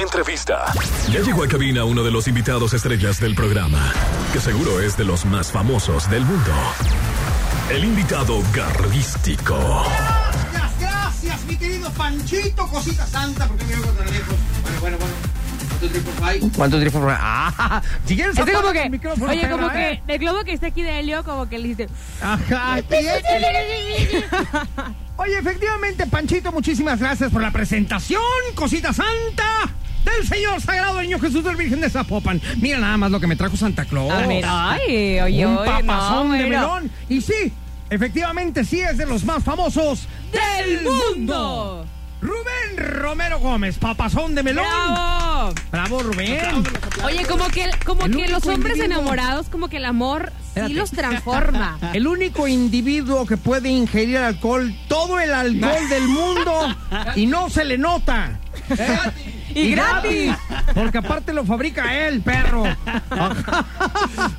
Entrevista. 0.00 0.64
Ya 1.10 1.20
llegó 1.20 1.44
a 1.44 1.48
cabina 1.48 1.84
uno 1.84 2.02
de 2.02 2.10
los 2.10 2.28
invitados 2.28 2.74
estrellas 2.74 3.18
del 3.20 3.34
programa, 3.34 3.90
que 4.34 4.40
seguro 4.40 4.80
es 4.80 4.98
de 4.98 5.04
los 5.04 5.24
más 5.24 5.50
famosos 5.50 6.10
del 6.10 6.24
mundo. 6.26 6.52
El 7.70 7.84
invitado 7.84 8.42
garrístico. 8.54 9.84
Panchito, 11.96 12.66
cosita 12.68 13.06
santa, 13.06 13.46
porque 13.46 13.64
me 13.64 13.74
veo 13.76 13.86
tan 13.92 14.10
lejos. 14.10 14.34
Bueno, 14.62 14.80
bueno, 14.80 14.96
bueno. 14.98 15.14
¿Cuántos 15.78 15.92
tripos 15.92 16.14
hay? 16.22 16.40
¿Cuántos 16.56 16.80
tripos 16.80 17.02
hay? 17.04 17.16
Ah, 17.18 17.82
si 18.06 18.16
quieres 18.16 18.38
Este 18.38 18.52
como 18.52 18.72
que, 18.72 18.82
el 18.82 18.90
micrófono, 18.90 19.30
oye, 19.30 19.50
como 19.50 19.70
que 19.70 20.02
el 20.06 20.18
globo 20.18 20.44
que 20.44 20.52
está 20.52 20.68
aquí 20.68 20.82
de 20.82 21.00
Helio, 21.00 21.22
como 21.24 21.48
que 21.48 21.58
le 21.58 21.68
dice, 21.68 21.88
Ajá. 22.22 22.78
Oye, 25.18 25.38
efectivamente, 25.38 26.06
Panchito, 26.06 26.52
muchísimas 26.52 27.00
gracias 27.00 27.30
por 27.32 27.42
la 27.42 27.50
presentación, 27.50 28.20
cosita 28.54 28.92
santa 28.92 29.70
del 30.04 30.26
Señor 30.26 30.60
Sagrado 30.60 31.00
Niño 31.00 31.18
Jesús 31.18 31.42
del 31.42 31.56
Virgen 31.56 31.80
de 31.80 31.90
Zapopan. 31.90 32.40
Mira 32.60 32.78
nada 32.78 32.96
más 32.96 33.10
lo 33.10 33.18
que 33.18 33.26
me 33.26 33.34
trajo 33.36 33.56
Santa 33.56 33.84
Claus. 33.86 34.12
a 34.12 34.26
ver, 34.26 34.44
ay, 34.46 35.20
oye, 35.20 35.46
Un 35.46 35.56
papazón 35.56 36.28
no, 36.28 36.34
de 36.34 36.46
melón. 36.46 36.90
Y 37.08 37.22
sí, 37.22 37.52
efectivamente, 37.90 38.64
sí 38.64 38.80
es 38.80 38.98
de 38.98 39.06
los 39.06 39.24
más 39.24 39.42
famosos 39.42 40.06
¡Del 40.32 40.82
mundo! 40.82 41.86
Rubén 42.20 42.76
Romero 42.76 43.38
Gómez, 43.38 43.78
papazón 43.78 44.34
de 44.34 44.42
melón. 44.42 44.64
¡Bravo! 44.64 45.54
Bravo, 45.70 46.02
Rubén. 46.02 46.64
Oye, 47.04 47.24
como 47.26 47.46
que, 47.48 47.70
como 47.84 48.06
El 48.06 48.16
que 48.16 48.22
los 48.28 48.42
único 48.44 48.50
hombres 48.54 48.76
individuo- 48.78 48.84
enamorados, 49.00 49.48
como 49.48 49.68
que 49.68 49.76
el 49.76 49.84
amor 49.84 50.32
Espérate. 50.48 50.72
sí 50.72 50.78
los 50.78 50.90
transforma. 50.90 51.78
El 51.92 52.06
único 52.08 52.48
individuo 52.48 53.26
que 53.26 53.36
puede 53.36 53.68
ingerir 53.68 54.16
alcohol, 54.18 54.74
todo 54.88 55.20
el 55.20 55.32
alcohol 55.32 55.88
del 55.90 56.08
mundo, 56.08 56.74
y 57.14 57.26
no 57.26 57.48
se 57.50 57.64
le 57.64 57.76
nota. 57.78 58.40
Y 59.54 59.70
gratis. 59.72 60.32
Porque 60.74 60.98
aparte 60.98 61.32
lo 61.34 61.44
fabrica 61.44 61.94
él, 62.08 62.22
perro. 62.22 62.64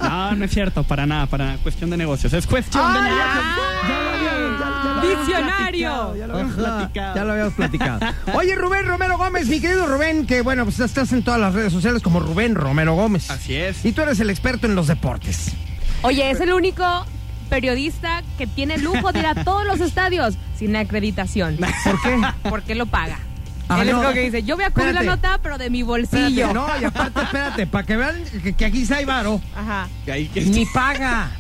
No, 0.02 0.36
no 0.36 0.46
es 0.46 0.52
cierto, 0.52 0.84
para 0.84 1.06
nada, 1.06 1.26
para 1.28 1.46
nada. 1.46 1.58
Cuestión 1.62 1.90
de 1.90 1.98
negocios. 1.98 2.34
Es 2.34 2.46
cuestión 2.48 2.94
de 2.94 3.02
negocios. 3.02 3.44
Visionario. 5.02 6.16
Ya 6.16 6.28
lo 6.28 6.34
habíamos 6.34 6.56
platicado. 6.56 7.16
Ya 7.16 7.24
lo 7.24 7.32
habíamos 7.34 7.54
platicado. 7.54 8.00
Oye, 8.34 8.56
Rubén 8.56 8.88
Romero 8.88 9.18
Gómez, 9.18 9.48
mi 9.48 9.60
querido 9.60 9.88
Rubén, 9.88 10.26
que 10.26 10.42
bueno, 10.42 10.64
pues 10.66 10.80
estás 10.80 11.12
en 11.14 11.24
todas 11.24 11.40
las 11.40 11.54
redes 11.54 11.72
sociales 11.74 12.02
como 12.02 12.20
Rubén 12.20 12.56
Romero 12.56 12.96
Gómez. 12.96 13.30
Así 13.30 13.56
es. 13.56 13.84
Y 13.86 13.92
tú 13.92 14.02
eres 14.02 14.20
el 14.20 14.30
experto 14.30 14.68
en 14.68 14.76
los 14.76 14.88
deportes. 14.88 15.52
Oye, 16.02 16.30
es 16.32 16.40
el 16.42 16.54
único 16.54 16.84
periodista 17.50 18.24
que 18.38 18.46
tiene 18.48 18.76
el 18.76 18.84
lujo 18.84 19.12
de 19.12 19.20
ir 19.20 19.26
a 19.28 19.36
todos 19.44 19.66
los 19.66 19.80
estadios 19.80 20.36
sin 20.58 20.76
acreditación. 20.76 21.58
¿Por 21.84 22.02
qué? 22.02 22.22
Porque 22.50 22.76
lo 22.76 22.86
paga. 22.86 23.20
Ah, 23.70 23.82
Él 23.82 23.88
no. 23.92 23.98
es 23.98 24.02
como 24.04 24.14
que 24.14 24.22
dice, 24.22 24.44
yo 24.44 24.56
voy 24.56 24.64
a 24.64 24.70
cubrir 24.72 24.94
la 24.94 25.04
nota, 25.04 25.40
pero 25.44 25.58
de 25.58 25.70
mi 25.70 25.84
bolsillo. 25.84 26.46
Espérate, 26.48 26.54
no, 26.54 26.68
y 26.82 26.86
aparte, 26.86 27.22
espérate, 27.22 27.68
para 27.68 27.86
que 27.86 27.98
vean 27.98 28.24
que, 28.42 28.54
que 28.54 28.66
aquí 28.66 28.86
sí 28.86 28.94
hay 28.94 29.04
varo. 29.04 29.42
Ajá. 29.56 29.90
Ahí 30.10 30.28
que- 30.28 30.42
Ni 30.42 30.66
paga. 30.68 31.32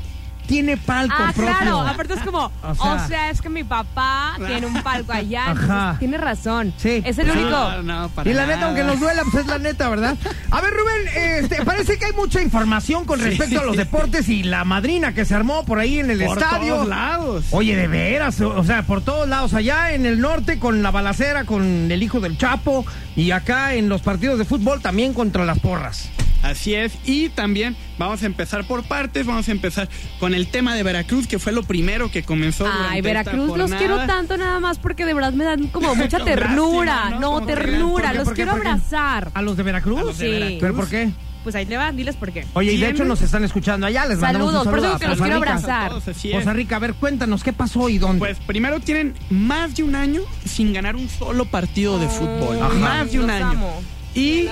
Tiene 0.47 0.77
palco 0.77 1.13
Ah, 1.17 1.33
propio. 1.35 1.53
claro. 1.57 1.81
Aparte 1.81 2.13
es 2.13 2.21
como, 2.21 2.45
O 2.45 2.71
o 2.71 3.07
sea- 3.07 3.29
es 3.29 3.41
que 3.41 3.49
mi 3.49 3.63
papá 3.65 4.35
tiene 4.47 4.65
un 4.65 4.81
palco 4.81 5.11
allá. 5.11 5.51
Ajá. 5.51 5.53
entonces 5.57 5.99
tiene 5.99 6.17
razón. 6.17 6.73
Sí. 6.77 7.01
Es 7.05 7.17
el 7.17 7.29
único. 7.29 7.49
No, 7.49 7.83
no, 7.83 8.09
para 8.09 8.29
Y 8.29 8.33
la 8.33 8.43
nada. 8.43 8.55
neta, 8.55 8.67
aunque 8.67 8.83
nos 8.85 8.99
duela, 8.99 9.23
pues 9.29 9.43
es 9.43 9.47
la 9.47 9.59
neta, 9.59 9.89
¿verdad? 9.89 10.15
A 10.49 10.61
ver, 10.61 10.73
Rubén, 10.73 11.07
este, 11.43 11.63
parece 11.65 11.97
que 11.99 12.05
hay 12.05 12.13
mucha 12.13 12.41
información 12.41 13.03
con 13.05 13.19
respecto 13.19 13.59
a 13.59 13.65
los 13.65 13.75
deportes 13.77 14.29
y 14.29 14.43
la 14.43 14.63
madrina 14.63 15.13
que 15.13 15.25
se 15.25 15.35
armó 15.35 15.65
por 15.65 15.79
ahí 15.79 15.99
en 15.99 16.11
el 16.11 16.23
Por 16.23 16.37
estadio. 16.37 16.75
todos 16.75 16.87
lados. 16.87 17.45
Oye, 17.51 17.75
de 17.75 17.87
veras, 17.87 18.39
o 18.41 18.63
sea, 18.63 18.83
por 18.83 19.01
todos 19.01 19.27
lados, 19.27 19.53
allá 19.53 19.91
en 19.91 20.05
el 20.05 20.21
norte 20.21 20.59
con 20.59 20.81
la 20.81 20.91
balacera, 20.91 21.43
con 21.43 21.91
el 21.91 22.01
hijo 22.01 22.19
del 22.21 22.37
Chapo, 22.37 22.85
y 23.17 23.31
acá 23.31 23.73
en 23.73 23.89
los 23.89 24.01
partidos 24.01 24.39
de 24.39 24.45
fútbol 24.45 24.81
también 24.81 25.13
contra 25.13 25.43
las 25.45 25.59
porras. 25.59 26.09
Así 26.43 26.75
es. 26.75 26.93
Y 27.05 27.29
también 27.29 27.75
vamos 27.97 28.23
a 28.23 28.25
empezar 28.25 28.65
por 28.65 28.83
partes. 28.83 29.25
Vamos 29.25 29.47
a 29.47 29.51
empezar 29.51 29.89
con 30.19 30.33
el 30.33 30.47
tema 30.47 30.75
de 30.75 30.83
Veracruz, 30.83 31.27
que 31.27 31.39
fue 31.39 31.51
lo 31.51 31.63
primero 31.63 32.11
que 32.11 32.23
comenzó. 32.23 32.67
Ay, 32.89 33.01
Veracruz, 33.01 33.45
esta 33.49 33.57
los 33.57 33.71
quiero 33.73 34.05
tanto 34.05 34.37
nada 34.37 34.59
más 34.59 34.79
porque 34.79 35.05
de 35.05 35.13
verdad 35.13 35.33
me 35.33 35.43
dan 35.45 35.67
como 35.71 35.95
mucha 35.95 36.19
Lástima, 36.19 36.35
ternura. 36.35 37.09
¿no? 37.19 37.41
Ternura. 37.45 38.09
¿por? 38.09 38.15
Los 38.15 38.23
¿Por 38.25 38.33
qué? 38.33 38.43
quiero 38.43 38.51
¿Por 38.53 38.61
qué? 38.61 38.67
abrazar. 38.69 39.31
¿A 39.33 39.41
los 39.41 39.57
de 39.57 39.63
Veracruz? 39.63 39.99
A 39.99 40.03
los 40.03 40.17
de 40.17 40.25
Sí. 40.25 40.31
Veracruz. 40.31 40.59
¿Pero 40.61 40.75
por 40.75 40.89
qué? 40.89 41.09
Pues 41.43 41.55
ahí 41.55 41.65
le 41.65 41.77
van, 41.77 41.95
diles 41.95 42.15
por 42.17 42.31
qué. 42.33 42.45
Oye, 42.55 42.73
y 42.73 42.77
de 42.77 42.89
hecho 42.89 43.05
nos 43.05 43.21
están 43.21 43.43
escuchando 43.45 43.87
allá, 43.87 44.05
les 44.05 44.19
mandamos 44.19 44.51
Saludos, 44.51 44.65
un 44.65 44.71
por 44.71 44.81
saludo 44.81 44.87
eso 44.87 44.95
a 44.95 44.99
que 44.99 45.07
los 45.07 45.21
quiero 45.21 45.35
abrazar. 45.37 45.89
Todos, 45.91 46.07
así 46.09 46.29
es. 46.29 46.35
Costa 46.35 46.51
Rica, 46.53 46.75
a 46.75 46.79
ver, 46.79 46.93
cuéntanos, 46.95 47.41
¿qué 47.43 47.53
pasó 47.53 47.87
y 47.87 47.97
dónde? 47.99 48.19
Pues 48.19 48.37
primero 48.39 48.81
tienen 48.81 49.13
más 49.29 49.73
de 49.75 49.83
un 49.83 49.95
año 49.95 50.21
sin 50.45 50.73
ganar 50.73 50.97
un 50.97 51.07
solo 51.07 51.45
partido 51.45 51.99
de 51.99 52.09
fútbol. 52.09 52.57
Ay, 52.61 52.77
Más 52.79 53.11
de 53.13 53.19
un 53.19 53.27
los 53.27 53.35
año. 53.35 53.45
amo. 53.47 53.81
Y, 54.17 54.49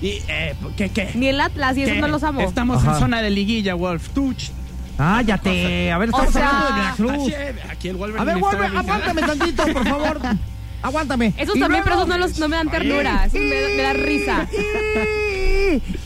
y 0.00 0.22
eh, 0.28 0.54
¿qué 0.76 0.88
qué? 0.88 1.10
Ni 1.14 1.28
el 1.28 1.40
Atlas, 1.40 1.76
y 1.76 1.82
eso 1.82 1.92
¿Qué? 1.94 2.00
no 2.00 2.08
los 2.08 2.22
amo. 2.22 2.40
Estamos 2.40 2.82
Ajá. 2.82 2.94
en 2.94 2.98
zona 3.00 3.20
de 3.22 3.30
liguilla, 3.30 3.74
Wolf. 3.74 4.08
Tuch. 4.10 4.44
Cállate, 4.96 5.90
a 5.92 5.98
ver, 5.98 6.08
estamos 6.08 6.28
O 6.28 6.32
sea- 6.32 6.48
hablando 6.48 6.74
de 7.06 7.12
Veracruz. 7.52 7.70
Aquí 7.70 7.88
el 7.88 7.96
Wolverine 7.96 8.22
A 8.22 8.24
ver, 8.34 8.38
vuelve, 8.42 8.66
aguántame 8.66 9.22
tantito, 9.22 9.64
por 9.72 9.86
favor. 9.88 10.20
Aguántame. 10.82 11.32
Esos 11.36 11.56
Y 11.56 11.60
también, 11.60 11.82
pero 11.84 11.96
luego- 11.96 12.10
esos 12.12 12.20
no, 12.20 12.26
los, 12.26 12.38
no 12.38 12.48
me 12.48 12.56
dan 12.56 12.70
ternura. 12.70 13.24
Esos 13.26 13.40
me, 13.40 13.68
me 13.76 13.82
dan 13.82 13.96
risa. 13.96 14.46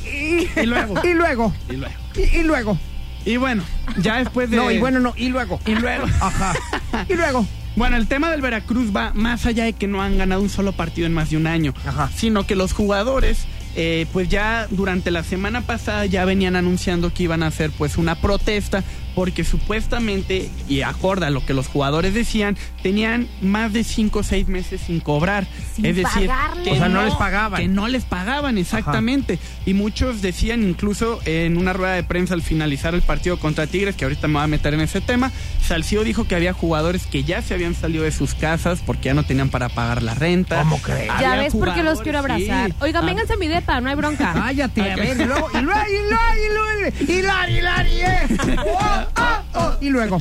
Y, 0.04 0.60
Y 0.60 0.66
luego. 0.66 0.94
Y 1.04 1.14
luego. 1.14 1.52
Y 1.68 1.76
luego. 1.76 1.94
Y, 2.16 2.20
y 2.38 2.42
luego. 2.42 2.78
Y 3.24 3.36
bueno, 3.36 3.62
ya 4.00 4.16
después 4.18 4.48
de. 4.50 4.56
No, 4.56 4.70
y 4.70 4.78
bueno, 4.78 5.00
no. 5.00 5.12
Y 5.16 5.28
luego. 5.28 5.60
Y 5.66 5.74
luego. 5.74 6.04
Ajá. 6.20 6.54
Y 7.08 7.14
luego. 7.14 7.46
Bueno, 7.76 7.96
el 7.96 8.08
tema 8.08 8.30
del 8.30 8.40
Veracruz 8.40 8.94
va 8.94 9.12
más 9.14 9.46
allá 9.46 9.64
de 9.64 9.72
que 9.72 9.86
no 9.86 10.02
han 10.02 10.18
ganado 10.18 10.42
un 10.42 10.48
solo 10.48 10.72
partido 10.72 11.06
en 11.06 11.14
más 11.14 11.30
de 11.30 11.36
un 11.36 11.46
año, 11.46 11.74
Ajá. 11.86 12.10
sino 12.14 12.44
que 12.44 12.56
los 12.56 12.72
jugadores, 12.72 13.44
eh, 13.76 14.06
pues 14.12 14.28
ya 14.28 14.66
durante 14.70 15.10
la 15.10 15.22
semana 15.22 15.60
pasada 15.60 16.04
ya 16.06 16.24
venían 16.24 16.56
anunciando 16.56 17.12
que 17.14 17.22
iban 17.24 17.42
a 17.42 17.48
hacer 17.48 17.70
pues 17.70 17.96
una 17.96 18.16
protesta 18.16 18.82
porque 19.18 19.42
supuestamente, 19.42 20.48
y 20.68 20.82
acorde 20.82 21.26
a 21.26 21.30
lo 21.30 21.44
que 21.44 21.52
los 21.52 21.66
jugadores 21.66 22.14
decían, 22.14 22.56
tenían 22.84 23.26
más 23.42 23.72
de 23.72 23.82
cinco 23.82 24.20
o 24.20 24.22
seis 24.22 24.46
meses 24.46 24.80
sin 24.86 25.00
cobrar. 25.00 25.44
Sin 25.74 25.86
es 25.86 25.96
decir, 25.96 26.30
que 26.62 26.70
O 26.70 26.76
sea, 26.76 26.88
no 26.88 27.02
les 27.04 27.14
pagaban. 27.14 27.60
Que 27.60 27.66
no 27.66 27.88
les 27.88 28.04
pagaban, 28.04 28.58
exactamente. 28.58 29.40
Y 29.66 29.74
muchos 29.74 30.22
decían, 30.22 30.62
incluso 30.62 31.18
en 31.24 31.56
una 31.56 31.72
rueda 31.72 31.94
de 31.94 32.04
prensa 32.04 32.34
al 32.34 32.42
finalizar 32.42 32.94
el 32.94 33.02
partido 33.02 33.40
contra 33.40 33.66
Tigres, 33.66 33.96
que 33.96 34.04
ahorita 34.04 34.28
me 34.28 34.34
voy 34.34 34.44
a 34.44 34.46
meter 34.46 34.72
en 34.74 34.82
ese 34.82 35.00
tema, 35.00 35.32
Salcio 35.66 36.04
dijo 36.04 36.28
que 36.28 36.36
había 36.36 36.52
jugadores 36.52 37.08
que 37.08 37.24
ya 37.24 37.42
se 37.42 37.54
habían 37.54 37.74
salido 37.74 38.04
de 38.04 38.12
sus 38.12 38.34
casas 38.34 38.80
porque 38.86 39.06
ya 39.06 39.14
no 39.14 39.24
tenían 39.24 39.48
para 39.48 39.68
pagar 39.68 40.04
la 40.04 40.14
renta. 40.14 40.60
¿Cómo 40.60 40.80
crees? 40.80 41.10
Ya 41.20 41.34
ves 41.34 41.52
por 41.52 41.74
qué 41.74 41.82
los 41.82 42.02
quiero 42.02 42.20
abrazar. 42.20 42.70
sí. 42.70 42.76
Oigan, 42.78 43.02
Ah, 43.02 43.06
vénganse 43.06 43.32
a 43.32 43.36
mi 43.36 43.48
depa, 43.48 43.80
no 43.80 43.88
hay 43.90 43.96
bronca. 43.96 44.32
Cállate, 44.32 44.92
a 44.92 44.94
ver, 44.94 45.20
y 45.20 45.24
luego, 45.24 45.48
y 45.52 45.60
luego, 45.60 45.80
y 45.88 46.08
luego, 46.08 46.22
y 46.36 46.48
luego, 46.54 46.94
y 47.00 47.22
luego, 47.22 47.48
y 47.48 47.60
luego, 47.60 47.88
y 47.88 48.46
luego, 48.46 48.78
oh, 48.78 49.07
oh, 49.54 49.72
y 49.80 49.88
luego. 49.90 50.20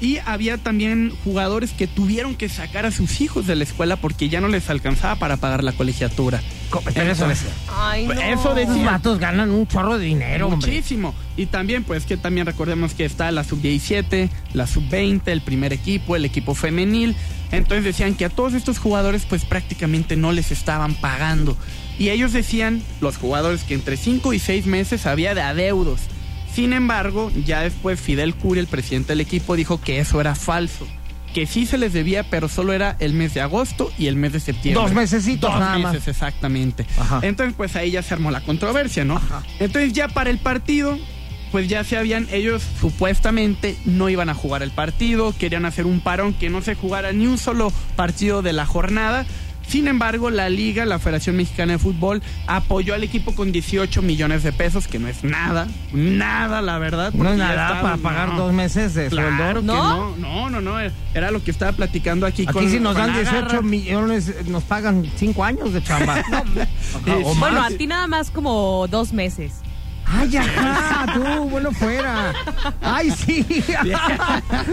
Y 0.00 0.16
había 0.24 0.56
también 0.56 1.12
jugadores 1.24 1.72
que 1.72 1.86
tuvieron 1.86 2.34
que 2.34 2.48
sacar 2.48 2.86
a 2.86 2.90
sus 2.90 3.20
hijos 3.20 3.46
de 3.46 3.54
la 3.54 3.64
escuela 3.64 3.96
porque 3.96 4.30
ya 4.30 4.40
no 4.40 4.48
les 4.48 4.70
alcanzaba 4.70 5.16
para 5.16 5.36
pagar 5.36 5.62
la 5.62 5.72
colegiatura. 5.72 6.40
Pero 6.94 7.12
eso 7.12 7.30
es. 7.30 7.44
Ay, 7.68 8.06
no. 8.06 8.12
Eso 8.12 8.22
Esos 8.22 8.56
decía. 8.56 8.92
vatos 8.92 9.18
ganan 9.18 9.50
un 9.50 9.66
chorro 9.66 9.98
de 9.98 10.06
dinero, 10.06 10.48
hombre. 10.48 10.70
Muchísimo. 10.70 11.14
Y 11.36 11.46
también, 11.46 11.84
pues 11.84 12.06
que 12.06 12.16
también 12.16 12.46
recordemos 12.46 12.94
que 12.94 13.04
está 13.04 13.30
la 13.30 13.44
sub-17, 13.44 14.30
la 14.54 14.66
sub-20, 14.66 15.20
el 15.26 15.42
primer 15.42 15.74
equipo, 15.74 16.16
el 16.16 16.24
equipo 16.24 16.54
femenil. 16.54 17.14
Entonces 17.52 17.84
decían 17.84 18.14
que 18.14 18.24
a 18.24 18.30
todos 18.30 18.54
estos 18.54 18.78
jugadores 18.78 19.26
pues 19.28 19.44
prácticamente 19.44 20.16
no 20.16 20.32
les 20.32 20.50
estaban 20.50 20.94
pagando. 20.94 21.58
Y 21.98 22.08
ellos 22.08 22.32
decían, 22.32 22.82
los 23.02 23.18
jugadores, 23.18 23.64
que 23.64 23.74
entre 23.74 23.98
5 23.98 24.32
y 24.32 24.38
6 24.38 24.64
meses 24.64 25.04
había 25.04 25.34
de 25.34 25.42
adeudos. 25.42 26.00
Sin 26.54 26.72
embargo, 26.72 27.30
ya 27.46 27.60
después 27.62 28.00
Fidel 28.00 28.34
Curi, 28.34 28.60
el 28.60 28.66
presidente 28.66 29.12
del 29.12 29.20
equipo, 29.20 29.56
dijo 29.56 29.80
que 29.80 30.00
eso 30.00 30.20
era 30.20 30.34
falso. 30.34 30.86
Que 31.32 31.46
sí 31.46 31.64
se 31.64 31.78
les 31.78 31.92
debía, 31.92 32.24
pero 32.24 32.48
solo 32.48 32.72
era 32.72 32.96
el 32.98 33.12
mes 33.14 33.34
de 33.34 33.40
agosto 33.40 33.92
y 33.96 34.08
el 34.08 34.16
mes 34.16 34.32
de 34.32 34.40
septiembre. 34.40 34.82
Dos 34.82 34.92
mesecitos 34.92 35.48
Dos 35.50 35.60
nada 35.60 35.78
más. 35.78 35.92
meses, 35.92 36.08
exactamente. 36.08 36.86
Ajá. 36.98 37.20
Entonces, 37.22 37.54
pues 37.56 37.76
ahí 37.76 37.92
ya 37.92 38.02
se 38.02 38.14
armó 38.14 38.32
la 38.32 38.40
controversia, 38.40 39.04
¿no? 39.04 39.20
Entonces, 39.60 39.92
ya 39.92 40.08
para 40.08 40.28
el 40.30 40.38
partido, 40.38 40.98
pues 41.52 41.68
ya 41.68 41.84
se 41.84 41.96
habían, 41.96 42.26
ellos 42.32 42.64
supuestamente 42.80 43.76
no 43.84 44.08
iban 44.08 44.28
a 44.28 44.34
jugar 44.34 44.64
el 44.64 44.72
partido, 44.72 45.32
querían 45.38 45.66
hacer 45.66 45.86
un 45.86 46.00
parón 46.00 46.34
que 46.34 46.50
no 46.50 46.62
se 46.62 46.74
jugara 46.74 47.12
ni 47.12 47.26
un 47.28 47.38
solo 47.38 47.72
partido 47.94 48.42
de 48.42 48.52
la 48.52 48.66
jornada. 48.66 49.24
Sin 49.70 49.86
embargo, 49.86 50.30
la 50.30 50.48
liga, 50.48 50.84
la 50.84 50.98
Federación 50.98 51.36
Mexicana 51.36 51.74
de 51.74 51.78
Fútbol, 51.78 52.22
apoyó 52.48 52.92
al 52.94 53.04
equipo 53.04 53.34
con 53.36 53.52
18 53.52 54.02
millones 54.02 54.42
de 54.42 54.52
pesos, 54.52 54.88
que 54.88 54.98
no 54.98 55.06
es 55.06 55.22
nada, 55.22 55.68
nada, 55.92 56.60
la 56.60 56.78
verdad. 56.78 57.12
No 57.14 57.30
es 57.30 57.38
nada 57.38 57.52
estaba- 57.68 57.80
para 57.82 57.96
pagar 57.98 58.28
no. 58.30 58.38
dos 58.38 58.52
meses 58.52 58.94
de 58.94 59.08
Claro 59.08 59.60
sueldo. 59.60 59.62
¿No? 59.62 60.16
no, 60.16 60.16
no, 60.16 60.50
no, 60.50 60.60
no, 60.60 60.90
era 61.14 61.30
lo 61.30 61.42
que 61.44 61.52
estaba 61.52 61.70
platicando 61.72 62.26
aquí, 62.26 62.42
Aquí 62.42 62.52
con 62.52 62.68
si 62.68 62.80
nos 62.80 62.96
dan 62.96 63.12
18 63.14 63.36
Agarra. 63.38 63.62
millones, 63.62 64.46
nos 64.48 64.64
pagan 64.64 65.06
5 65.16 65.44
años 65.44 65.72
de 65.72 65.82
chamba. 65.84 66.16
Ajá, 66.18 66.44
o 67.24 67.34
Bueno, 67.36 67.62
a 67.62 67.68
ti 67.70 67.86
nada 67.86 68.08
más 68.08 68.30
como 68.30 68.86
dos 68.88 69.12
meses. 69.12 69.52
Ay, 70.12 70.36
ajá, 70.36 71.06
tú, 71.14 71.22
bueno 71.48 71.70
fuera. 71.72 72.32
Ay, 72.80 73.10
sí. 73.10 73.46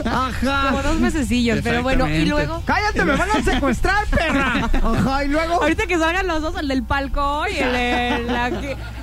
Ajá. 0.05 0.69
Como 0.69 0.81
dos 0.81 0.99
mesecillos, 0.99 1.59
pero 1.63 1.83
bueno, 1.83 2.09
y 2.09 2.25
luego. 2.25 2.63
Cállate, 2.65 3.05
me 3.05 3.15
van 3.15 3.29
a 3.29 3.43
secuestrar, 3.43 4.07
perra. 4.07 4.69
Ajá, 4.83 5.25
y 5.25 5.27
luego. 5.27 5.61
Ahorita 5.61 5.85
que 5.85 5.97
salgan 5.97 6.27
los 6.27 6.41
dos, 6.41 6.55
el 6.59 6.67
del 6.67 6.83
palco 6.83 7.45
y 7.47 7.57
el 7.57 7.71
de, 7.71 8.23
la 8.25 8.47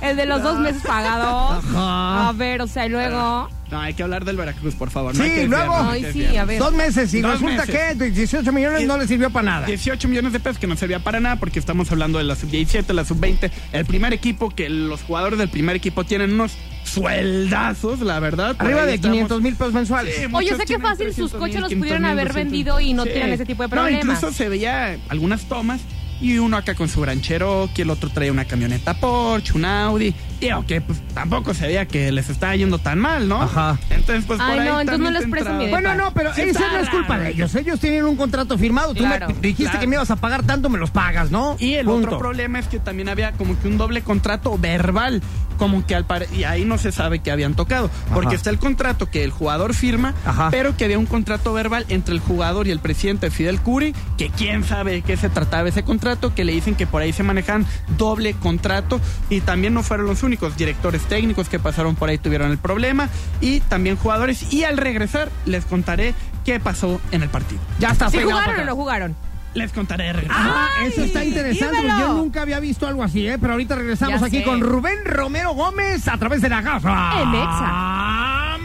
el 0.01 0.17
de 0.17 0.25
los 0.25 0.43
dos 0.43 0.59
meses 0.59 0.81
pagados. 0.85 1.63
Ajá. 1.63 2.29
A 2.29 2.31
ver, 2.33 2.61
o 2.61 2.67
sea, 2.67 2.85
y 2.85 2.89
luego. 2.89 3.49
No, 3.71 3.79
hay 3.81 3.93
que 3.95 4.03
hablar 4.03 4.25
del 4.25 4.37
Veracruz, 4.37 4.75
por 4.75 4.91
favor. 4.91 5.15
no 5.15 5.23
hay 5.23 5.29
Sí, 5.31 5.35
que 5.37 5.47
luego. 5.47 5.83
no 5.83 5.89
hay 5.89 6.01
que 6.03 6.13
sí, 6.13 6.37
a 6.37 6.45
ver. 6.45 6.59
Dos 6.59 6.71
meses 6.73 7.11
y 7.13 7.21
Dos 7.21 7.41
resulta 7.41 7.65
meses. 7.65 7.95
que 7.97 8.09
18 8.11 8.51
millones 8.53 8.85
no 8.85 8.97
le 8.97 9.07
sirvió 9.07 9.31
para 9.31 9.45
nada. 9.45 9.65
18 9.65 10.07
millones 10.07 10.33
de 10.33 10.39
pesos 10.39 10.59
que 10.59 10.67
no 10.67 10.75
servía 10.75 10.99
para 10.99 11.19
nada 11.19 11.37
porque 11.37 11.57
estamos 11.59 11.91
hablando 11.91 12.19
de 12.19 12.25
la 12.25 12.35
sub-17, 12.35 12.93
la 12.93 13.03
sub-20, 13.05 13.49
el 13.73 13.85
primer 13.85 14.13
equipo 14.13 14.49
que 14.51 14.69
los 14.69 15.01
jugadores 15.01 15.39
del 15.39 15.49
primer 15.49 15.75
equipo 15.75 16.03
tienen 16.03 16.33
unos 16.33 16.53
sueldazos, 16.83 17.99
la 18.01 18.19
verdad. 18.19 18.55
Arriba 18.59 18.85
de 18.85 18.95
estamos. 18.95 19.15
500 19.15 19.41
mil 19.41 19.55
pesos 19.55 19.73
mensuales. 19.73 20.15
Sí, 20.15 20.23
Oye, 20.31 20.55
sé 20.55 20.65
que 20.65 20.79
fácil 20.79 21.07
sus 21.13 21.31
300,000, 21.31 21.39
coches 21.39 21.61
los 21.61 21.69
500,000, 21.69 21.79
pudieron 21.79 22.05
haber 22.05 22.27
200,000. 22.27 22.43
vendido 22.45 22.79
y 22.79 22.93
no 22.93 23.03
Sí. 23.03 23.09
tienen 23.11 23.33
ese 23.33 23.45
tipo 23.45 23.63
de 23.63 23.67
No, 23.69 23.71
problemas. 23.81 24.01
incluso 24.03 24.31
se 24.31 24.49
veía 24.49 24.97
algunas 25.09 25.45
tomas 25.45 25.81
y 26.21 26.37
uno 26.37 26.57
acá 26.57 26.75
con 26.75 26.87
su 26.87 27.01
gran 27.01 27.21
Cherokee, 27.21 27.81
el 27.81 27.89
otro 27.89 28.09
traía 28.09 28.31
una 28.31 28.45
camioneta 28.45 28.93
Porsche, 28.99 29.53
un 29.53 29.65
Audi. 29.65 30.13
Y 30.41 30.49
aunque 30.49 30.81
pues 30.81 31.01
tampoco 31.13 31.53
se 31.53 31.67
veía 31.67 31.85
que 31.87 32.11
les 32.11 32.29
estaba 32.29 32.55
yendo 32.55 32.77
tan 32.77 32.99
mal, 32.99 33.27
¿no? 33.27 33.41
Ajá. 33.41 33.77
Entonces, 33.89 34.25
pues 34.27 34.39
Ay, 34.41 34.51
por 34.51 34.59
ahí 34.59 34.67
no, 34.69 34.81
entonces 34.81 35.03
no 35.03 35.11
les 35.11 35.23
entra- 35.23 35.53
mi 35.53 35.69
Bueno, 35.69 35.95
no, 35.95 36.13
pero 36.13 36.33
Sí, 36.33 36.41
esa 36.41 36.71
no 36.71 36.77
es 36.79 36.89
culpa 36.89 37.13
raro. 37.13 37.23
de 37.23 37.29
ellos. 37.31 37.55
Ellos 37.55 37.79
tienen 37.79 38.03
un 38.05 38.15
contrato 38.17 38.57
firmado. 38.57 38.93
Tú 38.93 38.99
Claro, 39.03 39.27
me 39.29 39.33
dijiste 39.35 39.63
claro. 39.63 39.79
que 39.79 39.87
me 39.87 39.95
ibas 39.95 40.11
a 40.11 40.17
pagar 40.17 40.43
tanto, 40.43 40.69
me 40.69 40.77
los 40.77 40.91
pagas, 40.91 41.31
¿no? 41.31 41.55
Y 41.59 41.75
el 41.75 41.85
Punto. 41.85 42.07
otro 42.07 42.19
problema 42.19 42.59
es 42.59 42.67
que 42.67 42.79
también 42.79 43.09
había 43.09 43.31
como 43.33 43.59
que 43.59 43.67
un 43.67 43.77
doble 43.77 44.01
contrato 44.01 44.57
verbal, 44.57 45.21
como 45.57 45.85
que 45.85 45.95
al 45.95 46.05
pare- 46.05 46.27
y 46.35 46.43
ahí 46.43 46.65
no 46.65 46.77
se 46.77 46.91
sabe 46.91 47.19
que 47.19 47.31
habían 47.31 47.53
tocado, 47.55 47.89
porque 48.13 48.27
Ajá. 48.27 48.35
está 48.35 48.49
el 48.49 48.59
contrato 48.59 49.09
que 49.09 49.23
el 49.23 49.31
jugador 49.31 49.73
firma, 49.73 50.13
Ajá. 50.25 50.49
pero 50.51 50.75
que 50.75 50.83
había 50.83 50.99
un 50.99 51.05
contrato 51.05 51.53
verbal 51.53 51.85
entre 51.87 52.13
el 52.13 52.19
jugador 52.19 52.67
y 52.67 52.71
el 52.71 52.79
presidente 52.79 53.31
Fidel 53.31 53.61
Curi, 53.61 53.95
que 54.17 54.29
quién 54.29 54.65
sabe 54.65 54.91
de 54.91 55.01
qué 55.01 55.15
se 55.15 55.29
trataba 55.29 55.69
ese 55.69 55.83
contrato, 55.83 56.35
que 56.35 56.43
le 56.43 56.51
dicen 56.51 56.75
que 56.75 56.85
por 56.87 57.01
ahí 57.01 57.13
se 57.13 57.23
manejan 57.23 57.65
doble 57.97 58.33
contrato 58.33 58.99
y 59.29 59.39
también 59.39 59.73
no 59.73 59.81
fueron 59.81 60.07
los 60.07 60.23
únicos 60.25 60.57
directores 60.57 61.03
técnicos 61.03 61.47
que 61.47 61.59
pasaron 61.59 61.95
por 61.95 62.09
ahí 62.09 62.17
tuvieron 62.17 62.51
el 62.51 62.57
problema 62.57 63.07
y 63.39 63.59
también 63.61 63.95
jugadores 63.95 64.51
y 64.51 64.63
al 64.65 64.77
regresar 64.77 65.29
les 65.45 65.63
contaré 65.65 66.13
qué 66.43 66.59
pasó 66.59 66.99
en 67.11 67.23
el 67.23 67.29
partido. 67.29 67.61
Ya 67.79 67.91
está. 67.91 68.09
¿Sí 68.09 68.19
jugaron 68.21 68.59
o 68.59 68.65
no 68.65 68.75
jugaron? 68.75 69.15
Les 69.53 69.71
contaré 69.71 70.05
de 70.07 70.13
regreso. 70.13 70.35
Ah, 70.37 70.67
eso 70.85 71.01
está 71.03 71.23
interesante. 71.23 71.77
dímelo. 71.77 71.99
Yo 71.99 72.13
nunca 72.13 72.41
había 72.41 72.59
visto 72.59 72.87
algo 72.87 73.03
así, 73.03 73.25
¿eh? 73.25 73.37
Pero 73.39 73.53
ahorita 73.53 73.75
regresamos 73.75 74.19
Ya 74.19 74.27
aquí 74.27 74.39
sé. 74.39 74.43
con 74.43 74.59
Rubén 74.59 75.05
Romero 75.05 75.53
Gómez 75.53 76.07
a 76.09 76.17
través 76.17 76.41
de 76.41 76.49
la 76.49 76.61
gafa. 76.61 77.21
En 77.21 77.29
Exa. 77.35 78.57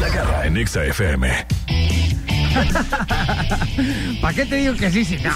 La 0.00 0.08
garra 0.08 0.46
en 0.46 0.56
Exa 0.56 0.84
FM. 0.84 1.46
¿Para 4.20 4.34
qué 4.34 4.46
te 4.46 4.56
digo 4.56 4.74
que 4.74 4.90
sí, 4.90 5.04
sí? 5.04 5.16
No. 5.22 5.30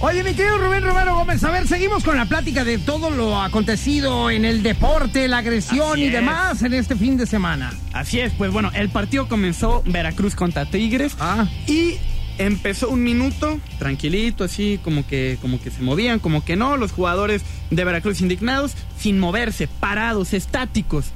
Oye, 0.00 0.22
mi 0.22 0.34
querido 0.34 0.58
Rubén 0.58 0.82
Romero 0.84 1.14
Gómez, 1.16 1.42
a 1.44 1.50
ver, 1.50 1.66
seguimos 1.66 2.04
con 2.04 2.16
la 2.16 2.26
plática 2.26 2.64
de 2.64 2.78
todo 2.78 3.10
lo 3.10 3.40
acontecido 3.40 4.30
en 4.30 4.44
el 4.44 4.62
deporte, 4.62 5.28
la 5.28 5.38
agresión 5.38 5.92
Así 5.92 6.02
y 6.02 6.06
es. 6.06 6.12
demás 6.12 6.62
en 6.62 6.74
este 6.74 6.96
fin 6.96 7.16
de 7.16 7.26
semana. 7.26 7.72
Así 7.92 8.20
es, 8.20 8.32
pues 8.34 8.50
bueno, 8.52 8.70
el 8.74 8.88
partido 8.90 9.28
comenzó 9.28 9.82
Veracruz 9.86 10.34
contra 10.34 10.66
Tigres 10.66 11.16
Ah. 11.18 11.46
y 11.66 11.94
empezó 12.38 12.90
un 12.90 13.02
minuto 13.02 13.58
tranquilito, 13.78 14.44
así 14.44 14.78
como 14.84 15.06
que 15.06 15.38
como 15.40 15.60
que 15.60 15.70
se 15.70 15.80
movían, 15.82 16.18
como 16.18 16.44
que 16.44 16.56
no, 16.56 16.76
los 16.76 16.92
jugadores 16.92 17.42
de 17.70 17.84
Veracruz 17.84 18.20
indignados, 18.20 18.72
sin 18.98 19.18
moverse, 19.18 19.66
parados, 19.68 20.34
estáticos. 20.34 21.06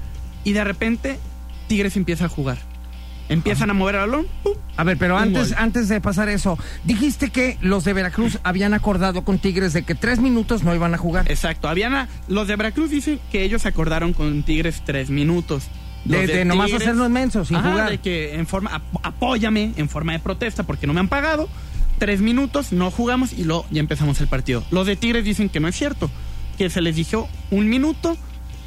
Y 0.45 0.53
de 0.53 0.65
repente 0.65 1.19
Tigres 1.69 1.97
empieza 1.97 2.25
a 2.25 2.29
jugar. 2.29 2.59
Empiezan 3.31 3.71
a 3.71 3.75
mover 3.75 3.95
el 3.95 4.01
balón, 4.03 4.27
¡pum! 4.43 4.53
A 4.77 4.85
ver, 4.85 4.97
pero 4.99 5.17
antes, 5.17 5.55
antes 5.57 5.89
de 5.89 6.01
pasar 6.01 6.29
eso, 6.29 6.59
dijiste 6.85 7.31
que 7.31 7.57
los 7.63 7.85
de 7.85 7.93
Veracruz 7.93 8.39
habían 8.43 8.75
acordado 8.75 9.25
con 9.25 9.39
Tigres 9.39 9.73
de 9.73 9.83
que 9.85 9.95
tres 9.95 10.19
minutos 10.21 10.63
no 10.65 10.75
iban 10.75 10.93
a 10.95 10.99
jugar. 10.99 11.31
Exacto, 11.31 11.69
habían 11.69 11.95
a- 11.95 12.09
los 12.29 12.49
de 12.49 12.57
Veracruz 12.57 12.91
dicen 12.91 13.21
que 13.31 13.43
ellos 13.45 13.67
acordaron 13.67 14.13
con 14.13 14.43
Tigres 14.43 14.83
tres 14.85 15.11
minutos. 15.11 15.65
Los 16.05 16.23
De, 16.23 16.27
de 16.29 16.45
nomás 16.45 16.67
Tigres- 16.69 16.83
hacernos 16.83 17.11
mensos 17.11 17.49
sin 17.49 17.59
Ajá, 17.59 17.71
jugar. 17.71 17.91
de 17.91 17.99
que 17.99 18.35
en 18.35 18.47
forma, 18.47 18.71
ap- 18.75 18.83
apóyame 19.07 19.73
en 19.77 19.89
forma 19.89 20.13
de 20.13 20.19
protesta 20.19 20.63
porque 20.65 20.87
no 20.87 20.93
me 20.95 21.01
han 21.01 21.09
pagado. 21.09 21.49
Tres 21.99 22.21
minutos, 22.23 22.73
no 22.73 22.91
jugamos 22.91 23.33
y 23.35 23.45
luego 23.45 23.67
ya 23.71 23.81
empezamos 23.81 24.19
el 24.23 24.27
partido. 24.27 24.65
Los 24.71 24.87
de 24.87 24.97
Tigres 24.97 25.25
dicen 25.25 25.51
que 25.51 25.61
no 25.61 25.69
es 25.69 25.77
cierto, 25.77 26.11
que 26.57 26.71
se 26.71 26.81
les 26.81 26.97
dijo 26.97 27.29
un 27.51 27.69
minuto 27.69 28.17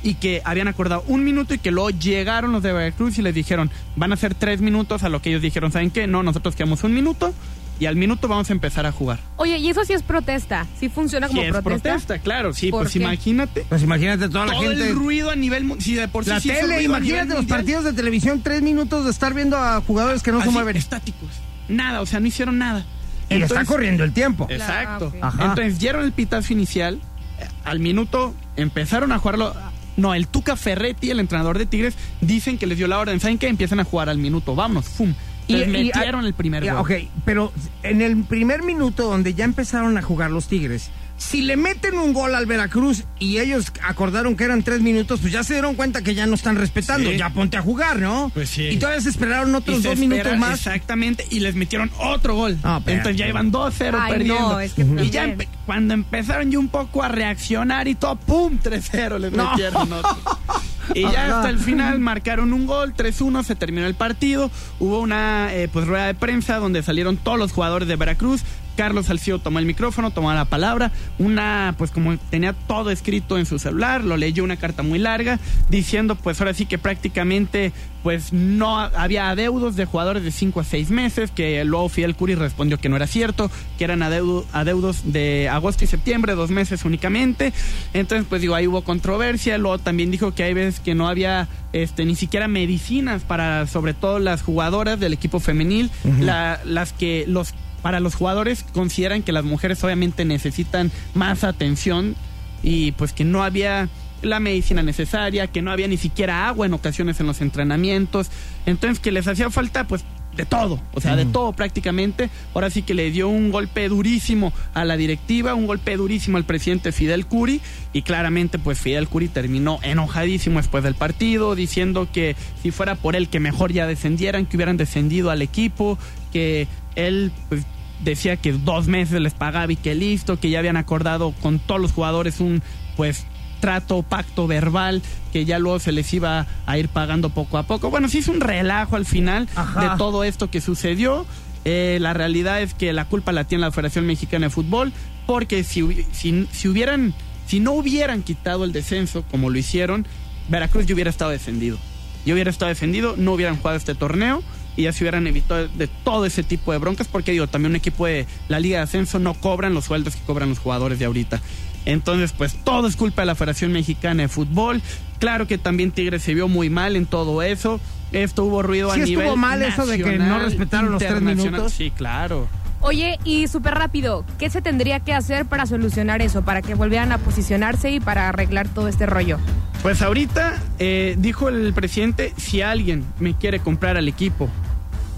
y 0.03 0.15
que 0.15 0.41
habían 0.45 0.67
acordado 0.67 1.03
un 1.07 1.23
minuto 1.23 1.53
y 1.53 1.59
que 1.59 1.71
luego 1.71 1.89
llegaron 1.89 2.51
los 2.51 2.61
de 2.61 2.73
Veracruz 2.73 3.17
y 3.17 3.21
les 3.21 3.33
dijeron, 3.33 3.71
van 3.95 4.11
a 4.13 4.17
ser 4.17 4.35
tres 4.35 4.61
minutos, 4.61 5.03
a 5.03 5.09
lo 5.09 5.21
que 5.21 5.29
ellos 5.29 5.41
dijeron, 5.41 5.71
¿saben 5.71 5.91
qué? 5.91 6.07
No, 6.07 6.23
nosotros 6.23 6.55
quedamos 6.55 6.83
un 6.83 6.93
minuto 6.93 7.33
y 7.79 7.85
al 7.87 7.95
minuto 7.95 8.27
vamos 8.27 8.49
a 8.49 8.53
empezar 8.53 8.85
a 8.85 8.91
jugar. 8.91 9.19
Oye, 9.37 9.57
y 9.57 9.69
eso 9.69 9.83
sí 9.83 9.93
es 9.93 10.03
protesta. 10.03 10.67
Sí 10.79 10.89
funciona 10.89 11.27
como 11.27 11.41
Sí, 11.41 11.47
es 11.47 11.51
protesta. 11.53 11.89
protesta, 11.89 12.19
claro, 12.19 12.53
sí, 12.53 12.69
¿Por 12.69 12.81
pues 12.83 12.93
qué? 12.93 12.99
imagínate. 12.99 13.65
Pues 13.67 13.81
imagínate 13.81 14.29
toda 14.29 14.45
la 14.45 14.53
todo 14.53 14.61
gente. 14.69 14.89
el 14.89 14.95
ruido 14.95 15.31
a 15.31 15.35
nivel 15.35 15.73
si 15.81 15.95
de 15.95 16.07
por 16.07 16.23
sí 16.25 16.29
La 16.29 16.39
sí 16.39 16.49
tele, 16.49 16.83
imagínate 16.83 17.33
los 17.33 17.45
partidos 17.45 17.83
de 17.85 17.93
televisión, 17.93 18.41
tres 18.43 18.61
minutos 18.61 19.05
de 19.05 19.11
estar 19.11 19.33
viendo 19.33 19.57
a 19.57 19.81
jugadores 19.81 20.21
que 20.21 20.31
no 20.31 20.41
se 20.43 20.49
mueven. 20.51 20.75
estáticos 20.77 21.29
nada 21.69 22.01
o 22.01 22.05
sea 22.05 22.19
no 22.19 22.27
hicieron 22.27 22.57
nada 22.57 22.85
Y 23.29 23.41
está 23.41 23.63
corriendo 23.65 24.03
el 24.03 24.11
tiempo. 24.11 24.47
exacto. 24.49 25.13
Ajá. 25.21 25.45
entonces 25.45 25.79
dieron 25.79 26.03
el 26.03 26.11
pitazo 26.11 26.51
inicial 26.53 26.99
eh, 27.39 27.47
al 27.63 27.79
minuto 27.79 28.33
empezaron 28.57 29.11
a 29.13 29.17
jugarlo 29.19 29.53
no 29.97 30.13
el 30.13 30.27
Tuca 30.27 30.55
Ferretti 30.55 31.11
el 31.11 31.19
entrenador 31.19 31.57
de 31.57 31.65
Tigres 31.65 31.95
dicen 32.21 32.57
que 32.57 32.67
les 32.67 32.77
dio 32.77 32.87
la 32.87 32.99
orden. 32.99 33.19
Saben 33.19 33.37
qué 33.37 33.47
empiezan 33.47 33.79
a 33.79 33.83
jugar 33.83 34.09
al 34.09 34.17
minuto. 34.17 34.55
Vámonos. 34.55 34.85
Fum. 34.85 35.13
Les 35.47 35.67
metieron 35.67 36.25
el 36.25 36.33
primer 36.33 36.63
gol. 36.65 36.77
Ok, 36.77 36.91
pero 37.25 37.51
en 37.83 38.01
el 38.01 38.23
primer 38.23 38.63
minuto 38.63 39.03
donde 39.03 39.33
ya 39.33 39.43
empezaron 39.43 39.97
a 39.97 40.01
jugar 40.01 40.31
los 40.31 40.47
Tigres, 40.47 40.89
si 41.23 41.41
le 41.41 41.57
meten 41.57 41.97
un 41.97 42.13
gol 42.13 42.35
al 42.35 42.45
Veracruz 42.45 43.03
y 43.19 43.37
ellos 43.39 43.71
acordaron 43.83 44.35
que 44.35 44.43
eran 44.43 44.61
tres 44.63 44.81
minutos, 44.81 45.19
pues 45.21 45.31
ya 45.33 45.43
se 45.43 45.53
dieron 45.53 45.75
cuenta 45.75 46.01
que 46.01 46.13
ya 46.15 46.25
no 46.27 46.35
están 46.35 46.55
respetando. 46.57 47.09
Sí. 47.09 47.17
Ya 47.17 47.29
ponte 47.31 47.57
a 47.57 47.61
jugar, 47.61 47.99
¿no? 47.99 48.31
Pues 48.33 48.49
sí. 48.49 48.63
Y 48.69 48.77
todavía 48.77 49.01
se 49.01 49.09
esperaron 49.09 49.53
otros 49.55 49.81
se 49.81 49.87
dos 49.89 49.97
espera- 49.99 50.09
minutos 50.09 50.37
más. 50.37 50.59
Exactamente, 50.59 51.25
y 51.29 51.39
les 51.39 51.55
metieron 51.55 51.89
otro 51.99 52.35
gol. 52.35 52.57
Ah, 52.63 52.77
espérate. 52.79 52.91
Entonces 52.91 53.17
ya 53.17 53.27
iban 53.27 53.51
2-0 53.51 53.97
Ay, 53.99 54.11
perdiendo. 54.11 54.49
no, 54.53 54.59
es 54.59 54.73
que 54.73 54.81
y 54.81 55.09
ya 55.09 55.25
empe- 55.25 55.47
cuando 55.65 55.93
empezaron 55.93 56.51
ya 56.51 56.59
un 56.59 56.67
poco 56.69 57.03
a 57.03 57.07
reaccionar 57.07 57.87
y 57.87 57.95
todo, 57.95 58.15
¡pum! 58.17 58.59
3-0 58.61 59.17
les 59.19 59.31
No. 59.31 59.49
metieron 59.51 59.91
otro. 59.93 60.17
Y 60.95 61.03
ya 61.03 61.37
hasta 61.37 61.49
el 61.49 61.59
final 61.59 61.99
marcaron 61.99 62.51
un 62.51 62.65
gol, 62.67 62.93
3-1, 62.93 63.43
se 63.45 63.55
terminó 63.55 63.87
el 63.87 63.95
partido. 63.95 64.51
Hubo 64.81 64.99
una 64.99 65.47
eh, 65.55 65.69
pues 65.71 65.87
rueda 65.87 66.07
de 66.07 66.13
prensa 66.13 66.57
donde 66.57 66.83
salieron 66.83 67.15
todos 67.15 67.39
los 67.39 67.53
jugadores 67.53 67.87
de 67.87 67.95
Veracruz. 67.95 68.41
Carlos 68.75 69.05
Salcido 69.07 69.39
tomó 69.39 69.59
el 69.59 69.65
micrófono, 69.65 70.11
tomó 70.11 70.33
la 70.33 70.45
palabra. 70.45 70.91
Una, 71.19 71.75
pues 71.77 71.91
como 71.91 72.17
tenía 72.17 72.53
todo 72.53 72.89
escrito 72.91 73.37
en 73.37 73.45
su 73.45 73.59
celular, 73.59 74.03
lo 74.03 74.17
leyó 74.17 74.43
una 74.43 74.57
carta 74.57 74.83
muy 74.83 74.99
larga, 74.99 75.39
diciendo 75.69 76.15
pues 76.15 76.39
ahora 76.41 76.53
sí 76.53 76.65
que 76.65 76.77
prácticamente 76.77 77.71
pues 78.03 78.33
no 78.33 78.79
ha- 78.81 78.91
había 78.97 79.29
adeudos 79.29 79.77
de 79.77 79.85
jugadores 79.85 80.23
de 80.23 80.31
5 80.31 80.59
a 80.59 80.63
6 80.65 80.89
meses, 80.91 81.31
que 81.31 81.63
luego 81.63 81.87
Fidel 81.87 82.15
Curi 82.15 82.35
respondió 82.35 82.77
que 82.77 82.89
no 82.89 82.97
era 82.97 83.07
cierto, 83.07 83.49
que 83.77 83.85
eran 83.85 84.01
adeudo- 84.03 84.45
adeudos 84.51 85.13
de 85.13 85.47
agosto 85.49 85.85
y 85.85 85.87
septiembre, 85.87 86.35
dos 86.35 86.49
meses 86.49 86.83
únicamente. 86.83 87.53
Entonces, 87.93 88.25
pues 88.29 88.41
digo, 88.41 88.55
ahí 88.55 88.67
hubo 88.67 88.81
controversia. 88.83 89.57
Luego 89.57 89.77
también 89.79 90.11
dijo 90.11 90.33
que 90.35 90.43
hay 90.43 90.53
veces 90.53 90.81
que 90.81 90.95
no 90.95 91.07
había 91.07 91.47
este 91.71 92.03
ni 92.05 92.15
siquiera 92.15 92.47
medicinas 92.49 93.23
para 93.23 93.67
sobre 93.67 93.93
todo 93.93 94.19
las 94.19 94.41
jugadoras 94.41 94.99
del 94.99 95.13
equipo 95.13 95.39
femenil, 95.39 95.89
la- 96.19 96.59
las 96.65 96.91
que 96.91 97.23
los 97.27 97.53
para 97.83 97.99
los 97.99 98.15
jugadores 98.15 98.65
consideran 98.73 99.21
que 99.21 99.31
las 99.31 99.43
mujeres 99.43 99.83
obviamente 99.83 100.25
necesitan 100.25 100.91
más 101.13 101.43
atención 101.43 102.15
y 102.63 102.93
pues 102.93 103.13
que 103.13 103.25
no 103.25 103.43
había 103.43 103.89
la 104.23 104.39
medicina 104.39 104.81
necesaria, 104.81 105.47
que 105.47 105.61
no 105.61 105.69
había 105.69 105.87
ni 105.87 105.97
siquiera 105.97 106.47
agua 106.47 106.65
en 106.65 106.73
ocasiones 106.73 107.19
en 107.19 107.27
los 107.27 107.41
entrenamientos, 107.41 108.31
entonces 108.65 108.99
que 108.99 109.11
les 109.11 109.27
hacía 109.27 109.51
falta 109.51 109.85
pues 109.85 110.03
de 110.35 110.45
todo, 110.45 110.79
o 110.93 111.01
sea, 111.01 111.15
de 111.15 111.25
todo 111.25 111.53
prácticamente. 111.53 112.29
Ahora 112.55 112.69
sí 112.71 112.81
que 112.81 112.95
le 112.95 113.11
dio 113.11 113.29
un 113.29 113.51
golpe 113.51 113.87
durísimo 113.87 114.51
a 114.73 114.83
la 114.83 114.97
directiva, 114.97 115.53
un 115.53 115.67
golpe 115.67 115.95
durísimo 115.95 116.37
al 116.37 116.43
presidente 116.43 116.91
Fidel 116.91 117.27
Curi 117.27 117.61
y 117.91 118.01
claramente 118.01 118.57
pues 118.57 118.79
Fidel 118.79 119.07
Curi 119.07 119.27
terminó 119.27 119.79
enojadísimo 119.83 120.57
después 120.57 120.83
del 120.83 120.95
partido, 120.95 121.53
diciendo 121.53 122.07
que 122.11 122.35
si 122.63 122.71
fuera 122.71 122.95
por 122.95 123.15
él 123.15 123.29
que 123.29 123.39
mejor 123.39 123.71
ya 123.71 123.85
descendieran, 123.85 124.47
que 124.47 124.57
hubieran 124.57 124.77
descendido 124.77 125.29
al 125.29 125.43
equipo, 125.43 125.99
que 126.31 126.67
él 126.95 127.31
pues 127.49 127.63
decía 128.01 128.37
que 128.37 128.53
dos 128.53 128.87
meses 128.87 129.21
les 129.21 129.33
pagaba 129.33 129.71
y 129.71 129.75
que 129.75 129.95
listo, 129.95 130.39
que 130.39 130.49
ya 130.49 130.59
habían 130.59 130.77
acordado 130.77 131.33
con 131.41 131.59
todos 131.59 131.81
los 131.81 131.91
jugadores 131.91 132.39
un 132.39 132.61
pues 132.95 133.25
trato, 133.59 134.03
pacto 134.03 134.45
verbal, 134.45 135.01
que 135.31 135.45
ya 135.45 135.57
luego 135.57 135.79
se 135.79 135.93
les 135.93 136.13
iba 136.13 136.47
a 136.65 136.77
ir 136.77 136.89
pagando 136.89 137.29
poco 137.29 137.57
a 137.57 137.63
poco. 137.63 137.89
Bueno, 137.89 138.09
sí 138.09 138.17
es 138.17 138.27
un 138.27 138.41
relajo 138.41 138.97
al 138.97 139.05
final 139.05 139.47
Ajá. 139.55 139.81
de 139.91 139.97
todo 139.97 140.25
esto 140.25 140.51
que 140.51 140.59
sucedió. 140.59 141.25
Eh, 141.63 141.97
la 142.01 142.13
realidad 142.13 142.61
es 142.61 142.73
que 142.73 142.91
la 142.91 143.05
culpa 143.05 143.31
la 143.31 143.45
tiene 143.45 143.61
la 143.61 143.71
Federación 143.71 144.05
Mexicana 144.05 144.47
de 144.47 144.49
Fútbol, 144.49 144.91
porque 145.25 145.63
si, 145.63 146.05
si, 146.11 146.45
si 146.51 146.67
hubieran 146.67 147.13
Si 147.47 147.59
no 147.61 147.71
hubieran 147.71 148.21
quitado 148.21 148.65
el 148.65 148.73
descenso 148.73 149.23
como 149.31 149.49
lo 149.49 149.57
hicieron, 149.57 150.05
Veracruz 150.49 150.85
ya 150.85 150.93
hubiera 150.93 151.09
estado 151.09 151.31
defendido. 151.31 151.77
Ya 152.25 152.33
hubiera 152.33 152.49
estado 152.49 152.69
defendido, 152.69 153.15
no 153.17 153.33
hubieran 153.33 153.57
jugado 153.57 153.77
este 153.77 153.95
torneo 153.95 154.43
y 154.75 154.83
ya 154.83 154.93
se 154.93 155.03
hubieran 155.03 155.27
evitado 155.27 155.67
de 155.67 155.87
todo 155.87 156.25
ese 156.25 156.43
tipo 156.43 156.71
de 156.71 156.77
broncas, 156.77 157.07
porque 157.07 157.31
digo, 157.31 157.47
también 157.47 157.71
un 157.71 157.75
equipo 157.75 158.05
de 158.05 158.25
la 158.47 158.59
Liga 158.59 158.77
de 158.77 158.83
Ascenso 158.83 159.19
no 159.19 159.33
cobran 159.33 159.73
los 159.73 159.85
sueldos 159.85 160.15
que 160.15 160.21
cobran 160.23 160.49
los 160.49 160.59
jugadores 160.59 160.99
de 160.99 161.05
ahorita. 161.05 161.41
Entonces, 161.85 162.31
pues 162.31 162.55
todo 162.63 162.87
es 162.87 162.95
culpa 162.95 163.23
de 163.23 163.25
la 163.27 163.35
Federación 163.35 163.71
Mexicana 163.71 164.23
de 164.23 164.29
Fútbol. 164.29 164.81
Claro 165.19 165.47
que 165.47 165.57
también 165.57 165.91
Tigres 165.91 166.23
se 166.23 166.33
vio 166.33 166.47
muy 166.47 166.69
mal 166.69 166.95
en 166.95 167.05
todo 167.05 167.41
eso. 167.41 167.79
Esto 168.11 168.45
hubo 168.45 168.61
ruido 168.61 168.93
¿Sí 168.93 169.01
a 169.01 169.03
estuvo 169.03 169.21
nivel 169.21 169.37
mal 169.37 169.61
eso 169.61 169.85
de 169.85 170.01
que 170.01 170.17
no 170.17 170.39
respetaron 170.39 170.91
los 170.91 171.01
tres 171.01 171.21
minutos? 171.21 171.73
Sí, 171.73 171.91
claro. 171.91 172.47
Oye, 172.81 173.17
y 173.23 173.47
súper 173.47 173.75
rápido, 173.75 174.25
¿qué 174.37 174.49
se 174.49 174.61
tendría 174.61 174.99
que 174.99 175.13
hacer 175.13 175.45
para 175.45 175.65
solucionar 175.65 176.21
eso? 176.21 176.43
Para 176.43 176.61
que 176.61 176.75
volvieran 176.75 177.13
a 177.13 177.17
posicionarse 177.17 177.91
y 177.91 178.01
para 178.01 178.27
arreglar 178.27 178.67
todo 178.67 178.89
este 178.89 179.05
rollo. 179.05 179.39
Pues 179.81 180.01
ahorita 180.01 180.61
eh, 180.79 181.15
dijo 181.17 181.47
el 181.47 181.73
presidente, 181.73 182.33
si 182.35 182.61
alguien 182.61 183.05
me 183.19 183.35
quiere 183.35 183.59
comprar 183.59 183.95
al 183.95 184.09
equipo, 184.09 184.49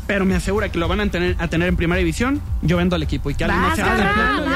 pero 0.08 0.26
me 0.26 0.36
asegura 0.36 0.70
que 0.70 0.80
lo 0.80 0.88
van 0.88 1.01
a 1.01 1.10
tener, 1.10 1.36
a 1.39 1.47
tener 1.47 1.68
en 1.68 1.76
primera 1.76 1.99
división, 1.99 2.41
yo 2.62 2.78
vendo 2.78 2.95
al 2.95 3.03
equipo. 3.03 3.30
Y 3.30 3.36
que 3.36 3.45
alguien 3.45 3.62
¡Vas, 3.62 3.72
no 3.72 3.76
se 3.76 3.82
haga 3.82 4.55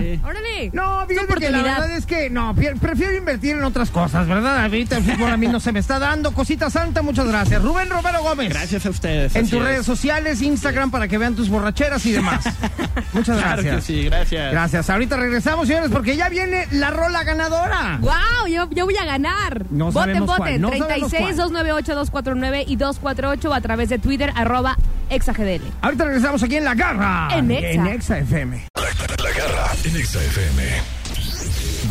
Sí. 0.00 0.20
¡Órale! 0.24 0.70
No, 0.72 1.06
fíjate 1.06 1.34
que 1.34 1.50
la 1.50 1.62
verdad 1.62 1.90
es 1.90 2.06
que 2.06 2.30
no, 2.30 2.54
prefiero 2.54 3.12
invertir 3.16 3.56
en 3.56 3.64
otras 3.64 3.90
cosas, 3.90 4.26
¿verdad? 4.26 4.62
Ahorita 4.62 4.96
el 4.98 5.04
fútbol 5.04 5.32
a 5.32 5.36
mí 5.36 5.46
no 5.48 5.60
se 5.60 5.72
me 5.72 5.80
está 5.80 5.98
dando. 5.98 6.32
Cosita 6.32 6.70
santa, 6.70 7.02
muchas 7.02 7.26
gracias. 7.26 7.62
Rubén 7.62 7.88
Romero 7.90 8.22
Gómez. 8.22 8.50
Gracias 8.50 8.86
a 8.86 8.90
ustedes. 8.90 9.34
En 9.36 9.48
tus 9.48 9.58
es. 9.60 9.64
redes 9.64 9.86
sociales, 9.86 10.42
Instagram, 10.42 10.90
para 10.90 11.08
que 11.08 11.18
vean 11.18 11.34
tus 11.34 11.48
borracheras 11.48 12.04
y 12.06 12.12
demás. 12.12 12.44
Muchas 13.12 13.38
Claro 13.38 13.62
gracias. 13.62 13.74
que 13.76 13.80
sí, 13.92 14.04
gracias. 14.04 14.52
Gracias. 14.52 14.90
Ahorita 14.90 15.16
regresamos, 15.16 15.66
señores, 15.68 15.90
porque 15.90 16.16
ya 16.16 16.28
viene 16.28 16.66
la 16.72 16.90
rola 16.90 17.24
ganadora. 17.24 17.98
¡Wow! 18.00 18.46
Yo, 18.48 18.68
yo 18.70 18.84
voy 18.84 18.96
a 18.96 19.04
ganar. 19.04 19.64
No 19.70 19.86
voten, 19.86 20.14
sabemos 20.16 20.38
voten. 20.38 20.60
no 20.60 20.68
sabemos 20.68 20.88
36 20.88 21.36
298 21.36 21.94
249 21.94 22.64
y 22.66 22.76
248 22.76 23.54
a 23.54 23.60
través 23.60 23.88
de 23.88 23.98
Twitter, 23.98 24.32
arroba 24.34 24.76
exagdl. 25.10 25.62
Ahorita 25.80 26.04
regresamos 26.04 26.42
aquí 26.42 26.56
en 26.56 26.64
La 26.64 26.74
Garra. 26.74 27.28
En 27.32 27.50
Exa. 27.50 27.68
En 27.72 27.86
Exa 27.86 28.18
FM. 28.18 28.66
La, 28.76 28.82
la 29.24 29.30
garra 29.36 29.70
en 29.84 29.96
Exa 29.96 30.22
FM. 30.22 30.62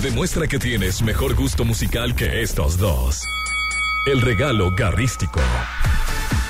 Demuestra 0.02 0.48
que 0.48 0.60
tienes 0.60 1.02
mejor 1.02 1.36
gusto 1.36 1.66
musical 1.66 2.16
que 2.16 2.42
estos 2.42 2.78
dos. 2.78 3.22
El 4.06 4.22
regalo 4.22 4.72
garrístico. 4.72 5.42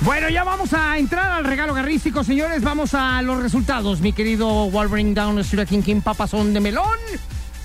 Bueno, 0.02 0.30
ya 0.30 0.44
vamos 0.44 0.74
a 0.74 0.98
entrar 0.98 1.32
al 1.32 1.44
regalo 1.44 1.74
garrístico, 1.74 2.24
señores. 2.24 2.62
Vamos 2.64 2.94
a 2.94 3.22
los 3.22 3.42
resultados, 3.42 4.02
mi 4.02 4.14
querido 4.14 4.70
Wolverine 4.70 5.14
Down 5.14 5.39
Street 5.39 5.68
King 5.68 5.82
King 5.82 6.02
Papazón 6.02 6.54
de 6.54 6.60
Melón. 6.60 7.00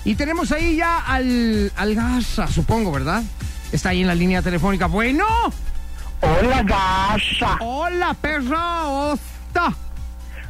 Y 0.05 0.15
tenemos 0.15 0.53
ahí 0.53 0.77
ya 0.77 0.99
al, 1.01 1.73
al 1.77 1.95
Gaza, 1.95 2.47
supongo, 2.47 2.93
¿verdad? 2.93 3.23
Está 3.73 3.91
ahí 3.91 4.01
en 4.01 4.07
la 4.07 4.15
línea 4.15 4.43
telefónica. 4.43 4.87
Bueno. 4.87 5.27
Hola, 6.21 6.63
Gasha. 6.63 7.59
Hola, 7.61 8.15
perra 8.15 8.87
Osta. 8.89 9.75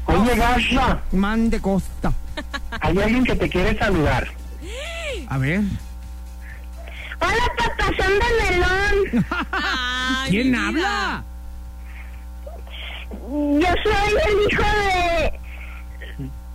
Oye, 0.07 0.37
Gasha, 0.37 1.03
Man 1.13 1.51
de 1.51 1.61
Costa. 1.61 2.13
Hay 2.81 2.99
alguien 2.99 3.25
que 3.25 3.37
te 3.37 3.49
quiere 3.49 3.79
saludar. 3.79 4.29
A 5.29 5.39
ver. 5.39 5.61
Hola, 7.21 7.53
papazón 7.57 8.13
de 8.13 8.51
melón. 8.51 9.27
¿Quién 10.29 10.55
habla? 10.55 11.25
Yo 13.11 13.69
soy 13.83 14.15
el 14.29 14.53
hijo 14.53 14.63
de... 14.63 15.41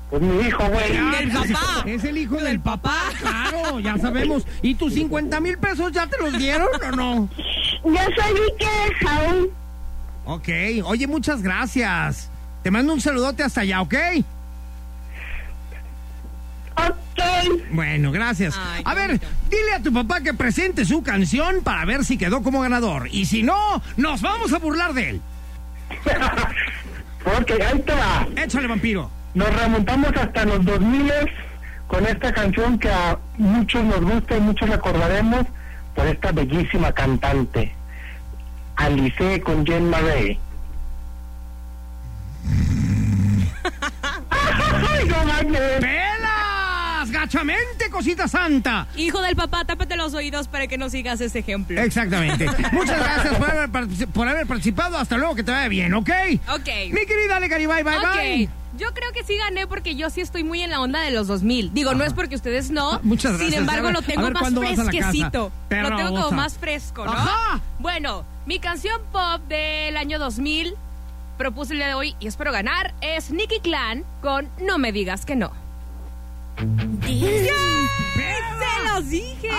Pues 0.09 0.22
mi 0.22 0.45
hijo, 0.45 0.64
güey. 0.68 0.97
Ah, 0.97 1.84
Es 1.86 2.03
el 2.03 2.18
hijo 2.18 2.36
del 2.36 2.59
papá, 2.59 2.97
claro, 3.20 3.80
ya 3.80 3.97
sabemos. 3.97 4.45
¿Y 4.62 4.76
tus 4.76 4.93
50 4.93 5.39
mil 5.39 5.57
pesos 5.57 5.91
ya 5.93 6.05
te 6.07 6.18
los 6.18 6.38
dieron 6.38 6.68
o 6.86 6.91
no? 6.95 7.30
Yo 7.38 7.93
soy 7.93 8.34
Vicky 8.34 8.66
de 8.66 9.05
Jaún. 9.07 9.47
Ok, 10.26 10.49
oye, 10.86 11.07
muchas 11.07 11.41
gracias. 11.41 12.30
Te 12.62 12.70
mando 12.72 12.93
un 12.93 13.01
saludote 13.01 13.41
hasta 13.43 13.62
allá, 13.62 13.82
¿ok? 13.82 13.95
Bueno, 17.71 18.11
gracias. 18.11 18.55
Ay, 18.57 18.83
a 18.85 18.93
ver, 18.93 19.07
bonito. 19.07 19.27
dile 19.49 19.73
a 19.75 19.81
tu 19.81 19.93
papá 19.93 20.21
que 20.21 20.33
presente 20.33 20.85
su 20.85 21.03
canción 21.03 21.61
para 21.63 21.85
ver 21.85 22.03
si 22.05 22.17
quedó 22.17 22.43
como 22.43 22.61
ganador. 22.61 23.07
Y 23.11 23.25
si 23.25 23.43
no, 23.43 23.81
nos 23.97 24.21
vamos 24.21 24.53
a 24.53 24.59
burlar 24.59 24.93
de 24.93 25.09
él. 25.11 25.21
ok, 27.25 27.51
ahí 27.51 27.79
te 27.85 27.93
va. 27.93 28.27
Échale, 28.35 28.67
vampiro. 28.67 29.09
Nos 29.33 29.53
remontamos 29.55 30.11
hasta 30.15 30.45
los 30.45 30.63
2000 30.65 31.11
con 31.87 32.05
esta 32.05 32.33
canción 32.33 32.77
que 32.79 32.89
a 32.89 33.17
muchos 33.37 33.83
nos 33.83 34.01
gusta 34.01 34.37
y 34.37 34.41
muchos 34.41 34.69
recordaremos 34.69 35.45
por 35.95 36.07
esta 36.07 36.31
bellísima 36.31 36.91
cantante. 36.91 37.73
Alice 38.75 39.41
con 39.41 39.65
Jen 39.65 39.89
Marais. 39.89 40.37
¡Ay, 44.29 45.05
no 45.07 45.25
manches! 45.25 45.91
¡Pelas! 47.32 47.45
¡Gachamente, 47.45 47.89
cosita 47.89 48.27
santa! 48.27 48.88
Hijo 48.95 49.21
del 49.21 49.36
papá, 49.36 49.65
tápate 49.65 49.95
los 49.95 50.13
oídos 50.13 50.47
para 50.47 50.67
que 50.67 50.77
no 50.77 50.89
sigas 50.89 51.21
ese 51.21 51.39
ejemplo. 51.39 51.79
Exactamente. 51.82 52.45
Muchas 52.71 52.99
gracias 52.99 53.36
por 53.38 53.49
haber, 53.49 53.69
partici- 53.69 54.07
por 54.07 54.27
haber 54.27 54.47
participado. 54.47 54.97
Hasta 54.97 55.17
luego, 55.17 55.36
que 55.36 55.43
te 55.43 55.51
vaya 55.51 55.67
bien, 55.67 55.93
¿ok? 55.93 56.09
Ok. 56.53 56.67
Mi 56.91 57.05
querida 57.05 57.38
Ale 57.38 57.47
bye, 57.47 57.67
bye, 57.67 57.84
bye. 57.84 58.49
Yo 58.77 58.93
creo 58.93 59.11
que 59.11 59.23
sí 59.23 59.36
gané 59.38 59.67
porque 59.67 59.95
yo 59.95 60.09
sí 60.09 60.21
estoy 60.21 60.43
muy 60.43 60.61
en 60.61 60.69
la 60.69 60.79
onda 60.79 61.01
de 61.01 61.11
los 61.11 61.27
2000. 61.27 61.73
Digo, 61.73 61.93
no 61.93 62.03
es 62.05 62.13
porque 62.13 62.36
ustedes 62.36 62.71
no. 62.71 62.93
Ah, 62.93 62.99
muchas 63.03 63.34
gracias. 63.34 63.49
Sin 63.51 63.59
embargo, 63.59 63.88
ver, 63.88 63.93
lo 63.93 64.01
tengo 64.01 64.23
ver 64.23 64.34
más 64.34 64.53
fresquecito. 64.53 65.51
Lo 65.69 65.95
tengo 65.95 66.09
como 66.23 66.32
más 66.32 66.57
fresco, 66.57 67.05
¿no? 67.05 67.11
Ajá. 67.11 67.59
Bueno, 67.79 68.25
mi 68.45 68.59
canción 68.59 69.01
pop 69.11 69.41
del 69.49 69.97
año 69.97 70.19
2000 70.19 70.73
propuse 71.38 71.73
el 71.73 71.79
día 71.79 71.88
de 71.88 71.93
hoy 71.95 72.15
y 72.19 72.27
espero 72.27 72.51
ganar 72.51 72.93
es 73.01 73.32
Nicky 73.32 73.59
Clan 73.59 74.03
con 74.21 74.47
No 74.61 74.77
me 74.77 74.91
digas 74.91 75.25
que 75.25 75.36
no. 75.36 75.51
¡Se 77.04 78.89
los 78.93 79.10
dije! 79.10 79.49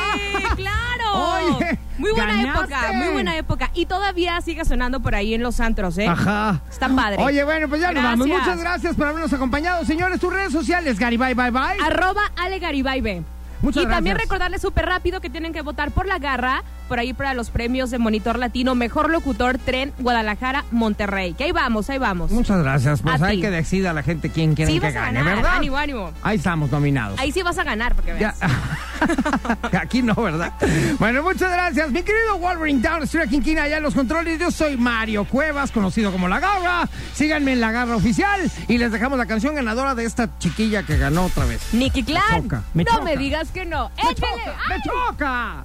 ¡Claro! 0.57 1.13
Oye, 1.15 1.79
muy 1.99 2.11
buena 2.13 2.37
ganaste. 2.37 2.75
época, 2.75 2.93
muy 2.93 3.09
buena 3.09 3.37
época. 3.37 3.71
Y 3.75 3.87
todavía 3.87 4.41
sigue 4.41 4.65
sonando 4.65 5.01
por 5.01 5.15
ahí 5.15 5.35
en 5.35 5.43
los 5.43 5.61
antros, 5.61 5.99
¿eh? 5.99 6.07
Ajá. 6.07 6.61
Está 6.71 6.89
padre. 6.89 7.23
Oye, 7.23 7.45
bueno, 7.45 7.69
pues 7.69 7.81
ya 7.81 7.93
nos 7.93 8.03
vamos. 8.03 8.27
Muchas 8.27 8.61
gracias 8.61 8.95
por 8.97 9.07
habernos 9.07 9.33
acompañado. 9.33 9.85
Señores, 9.85 10.21
tus 10.21 10.33
redes 10.33 10.53
sociales, 10.53 10.99
Gary, 10.99 11.17
bye, 11.17 11.35
bye, 11.35 11.51
bye. 11.51 11.79
Arroba 11.85 12.23
Ale 12.37 12.59
Garibaibe. 12.59 13.23
Muchas 13.61 13.85
y 13.85 13.87
también 13.87 14.19
recordarles 14.19 14.61
súper 14.61 14.87
rápido 14.87 15.21
que 15.21 15.31
tienen 15.31 15.53
que 15.53 15.63
votar 15.63 15.93
por 15.93 16.07
la 16.07 16.19
garra, 16.19 16.65
por 16.93 16.99
ahí 16.99 17.15
para 17.15 17.33
los 17.33 17.49
premios 17.49 17.91
de 17.91 17.97
Monitor 17.97 18.39
Latino, 18.39 18.75
Mejor 18.75 19.09
Locutor, 19.09 19.57
Tren, 19.57 19.95
Guadalajara, 19.99 20.67
Monterrey. 20.73 21.33
Que 21.33 21.45
ahí 21.45 21.51
vamos, 21.53 21.89
ahí 21.89 21.97
vamos. 21.97 22.31
Muchas 22.31 22.63
gracias. 22.63 23.01
Pues 23.01 23.23
A 23.23 23.29
hay 23.29 23.37
ti. 23.37 23.41
que 23.41 23.51
decida 23.51 23.95
la 23.95 24.03
gente 24.03 24.29
quién 24.29 24.55
quiere 24.55 24.71
Sí 24.71 24.79
que 24.79 24.89
vas 24.89 24.97
a 24.97 25.01
gane, 25.01 25.21
ganar, 25.21 25.37
¿verdad? 25.37 25.57
ánimo, 25.57 25.79
ánimo. 25.79 26.13
Ahí 26.23 26.37
estamos 26.37 26.71
nominados. 26.71 27.19
Ahí 27.19 27.33
sí 27.33 27.41
vas 27.41 27.57
a 27.57 27.65
ganar, 27.65 27.95
porque 27.95 28.13
veas. 28.13 28.39
Aquí 29.81 30.03
no, 30.03 30.15
¿verdad? 30.15 30.53
Bueno, 30.99 31.23
muchas 31.23 31.51
gracias. 31.51 31.91
Mi 31.93 32.03
querido 32.03 32.37
Wolverine 32.37 32.83
Down, 32.83 33.05
Street 33.05 33.31
Quinquina, 33.31 33.63
allá 33.63 33.79
en 33.79 33.83
los 33.85 33.95
controles. 33.95 34.39
Yo 34.39 34.51
soy 34.51 34.77
Mario 34.77 35.25
Cuevas, 35.25 35.71
conocido 35.73 36.13
como 36.13 36.29
La 36.29 36.41
Garra. 36.41 36.87
Síganme 37.15 37.55
en 37.55 37.61
La 37.63 37.73
Garra 37.73 37.97
Oficial 37.97 38.51
y 38.69 38.77
les 38.77 38.93
dejamos 38.93 39.17
la 39.17 39.25
canción 39.25 39.55
ganadora 39.55 39.95
de 39.95 40.05
esta 40.05 40.39
chiquilla 40.39 40.83
que 40.83 40.99
ganó 40.99 41.25
otra 41.25 41.47
vez. 41.47 41.73
Nicky 41.73 42.03
Me 42.03 42.07
Clan, 42.07 42.43
choca, 42.43 42.63
me 42.75 42.85
no 42.85 42.91
choca. 42.91 43.05
me 43.05 43.17
digas 43.17 43.51
que 43.51 43.65
no. 43.65 43.91
¡Me 43.97 44.11
¡Échale! 44.11 44.43
choca! 44.45 44.59
¡Me 44.69 44.83
choca! 44.83 45.65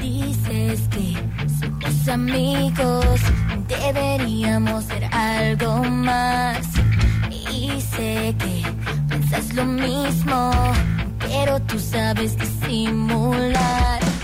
Dices 0.00 0.88
que 0.88 1.16
somos 1.58 2.08
amigos, 2.08 3.20
deberíamos 3.66 4.84
ser 4.84 5.04
algo 5.12 5.82
más. 5.84 6.66
Y 7.30 7.80
sé 7.80 8.34
que 8.38 8.62
piensas 9.08 9.54
lo 9.54 9.64
mismo, 9.66 10.50
pero 11.20 11.60
tú 11.60 11.78
sabes 11.78 12.36
que 12.36 12.46
simulas. 12.66 14.19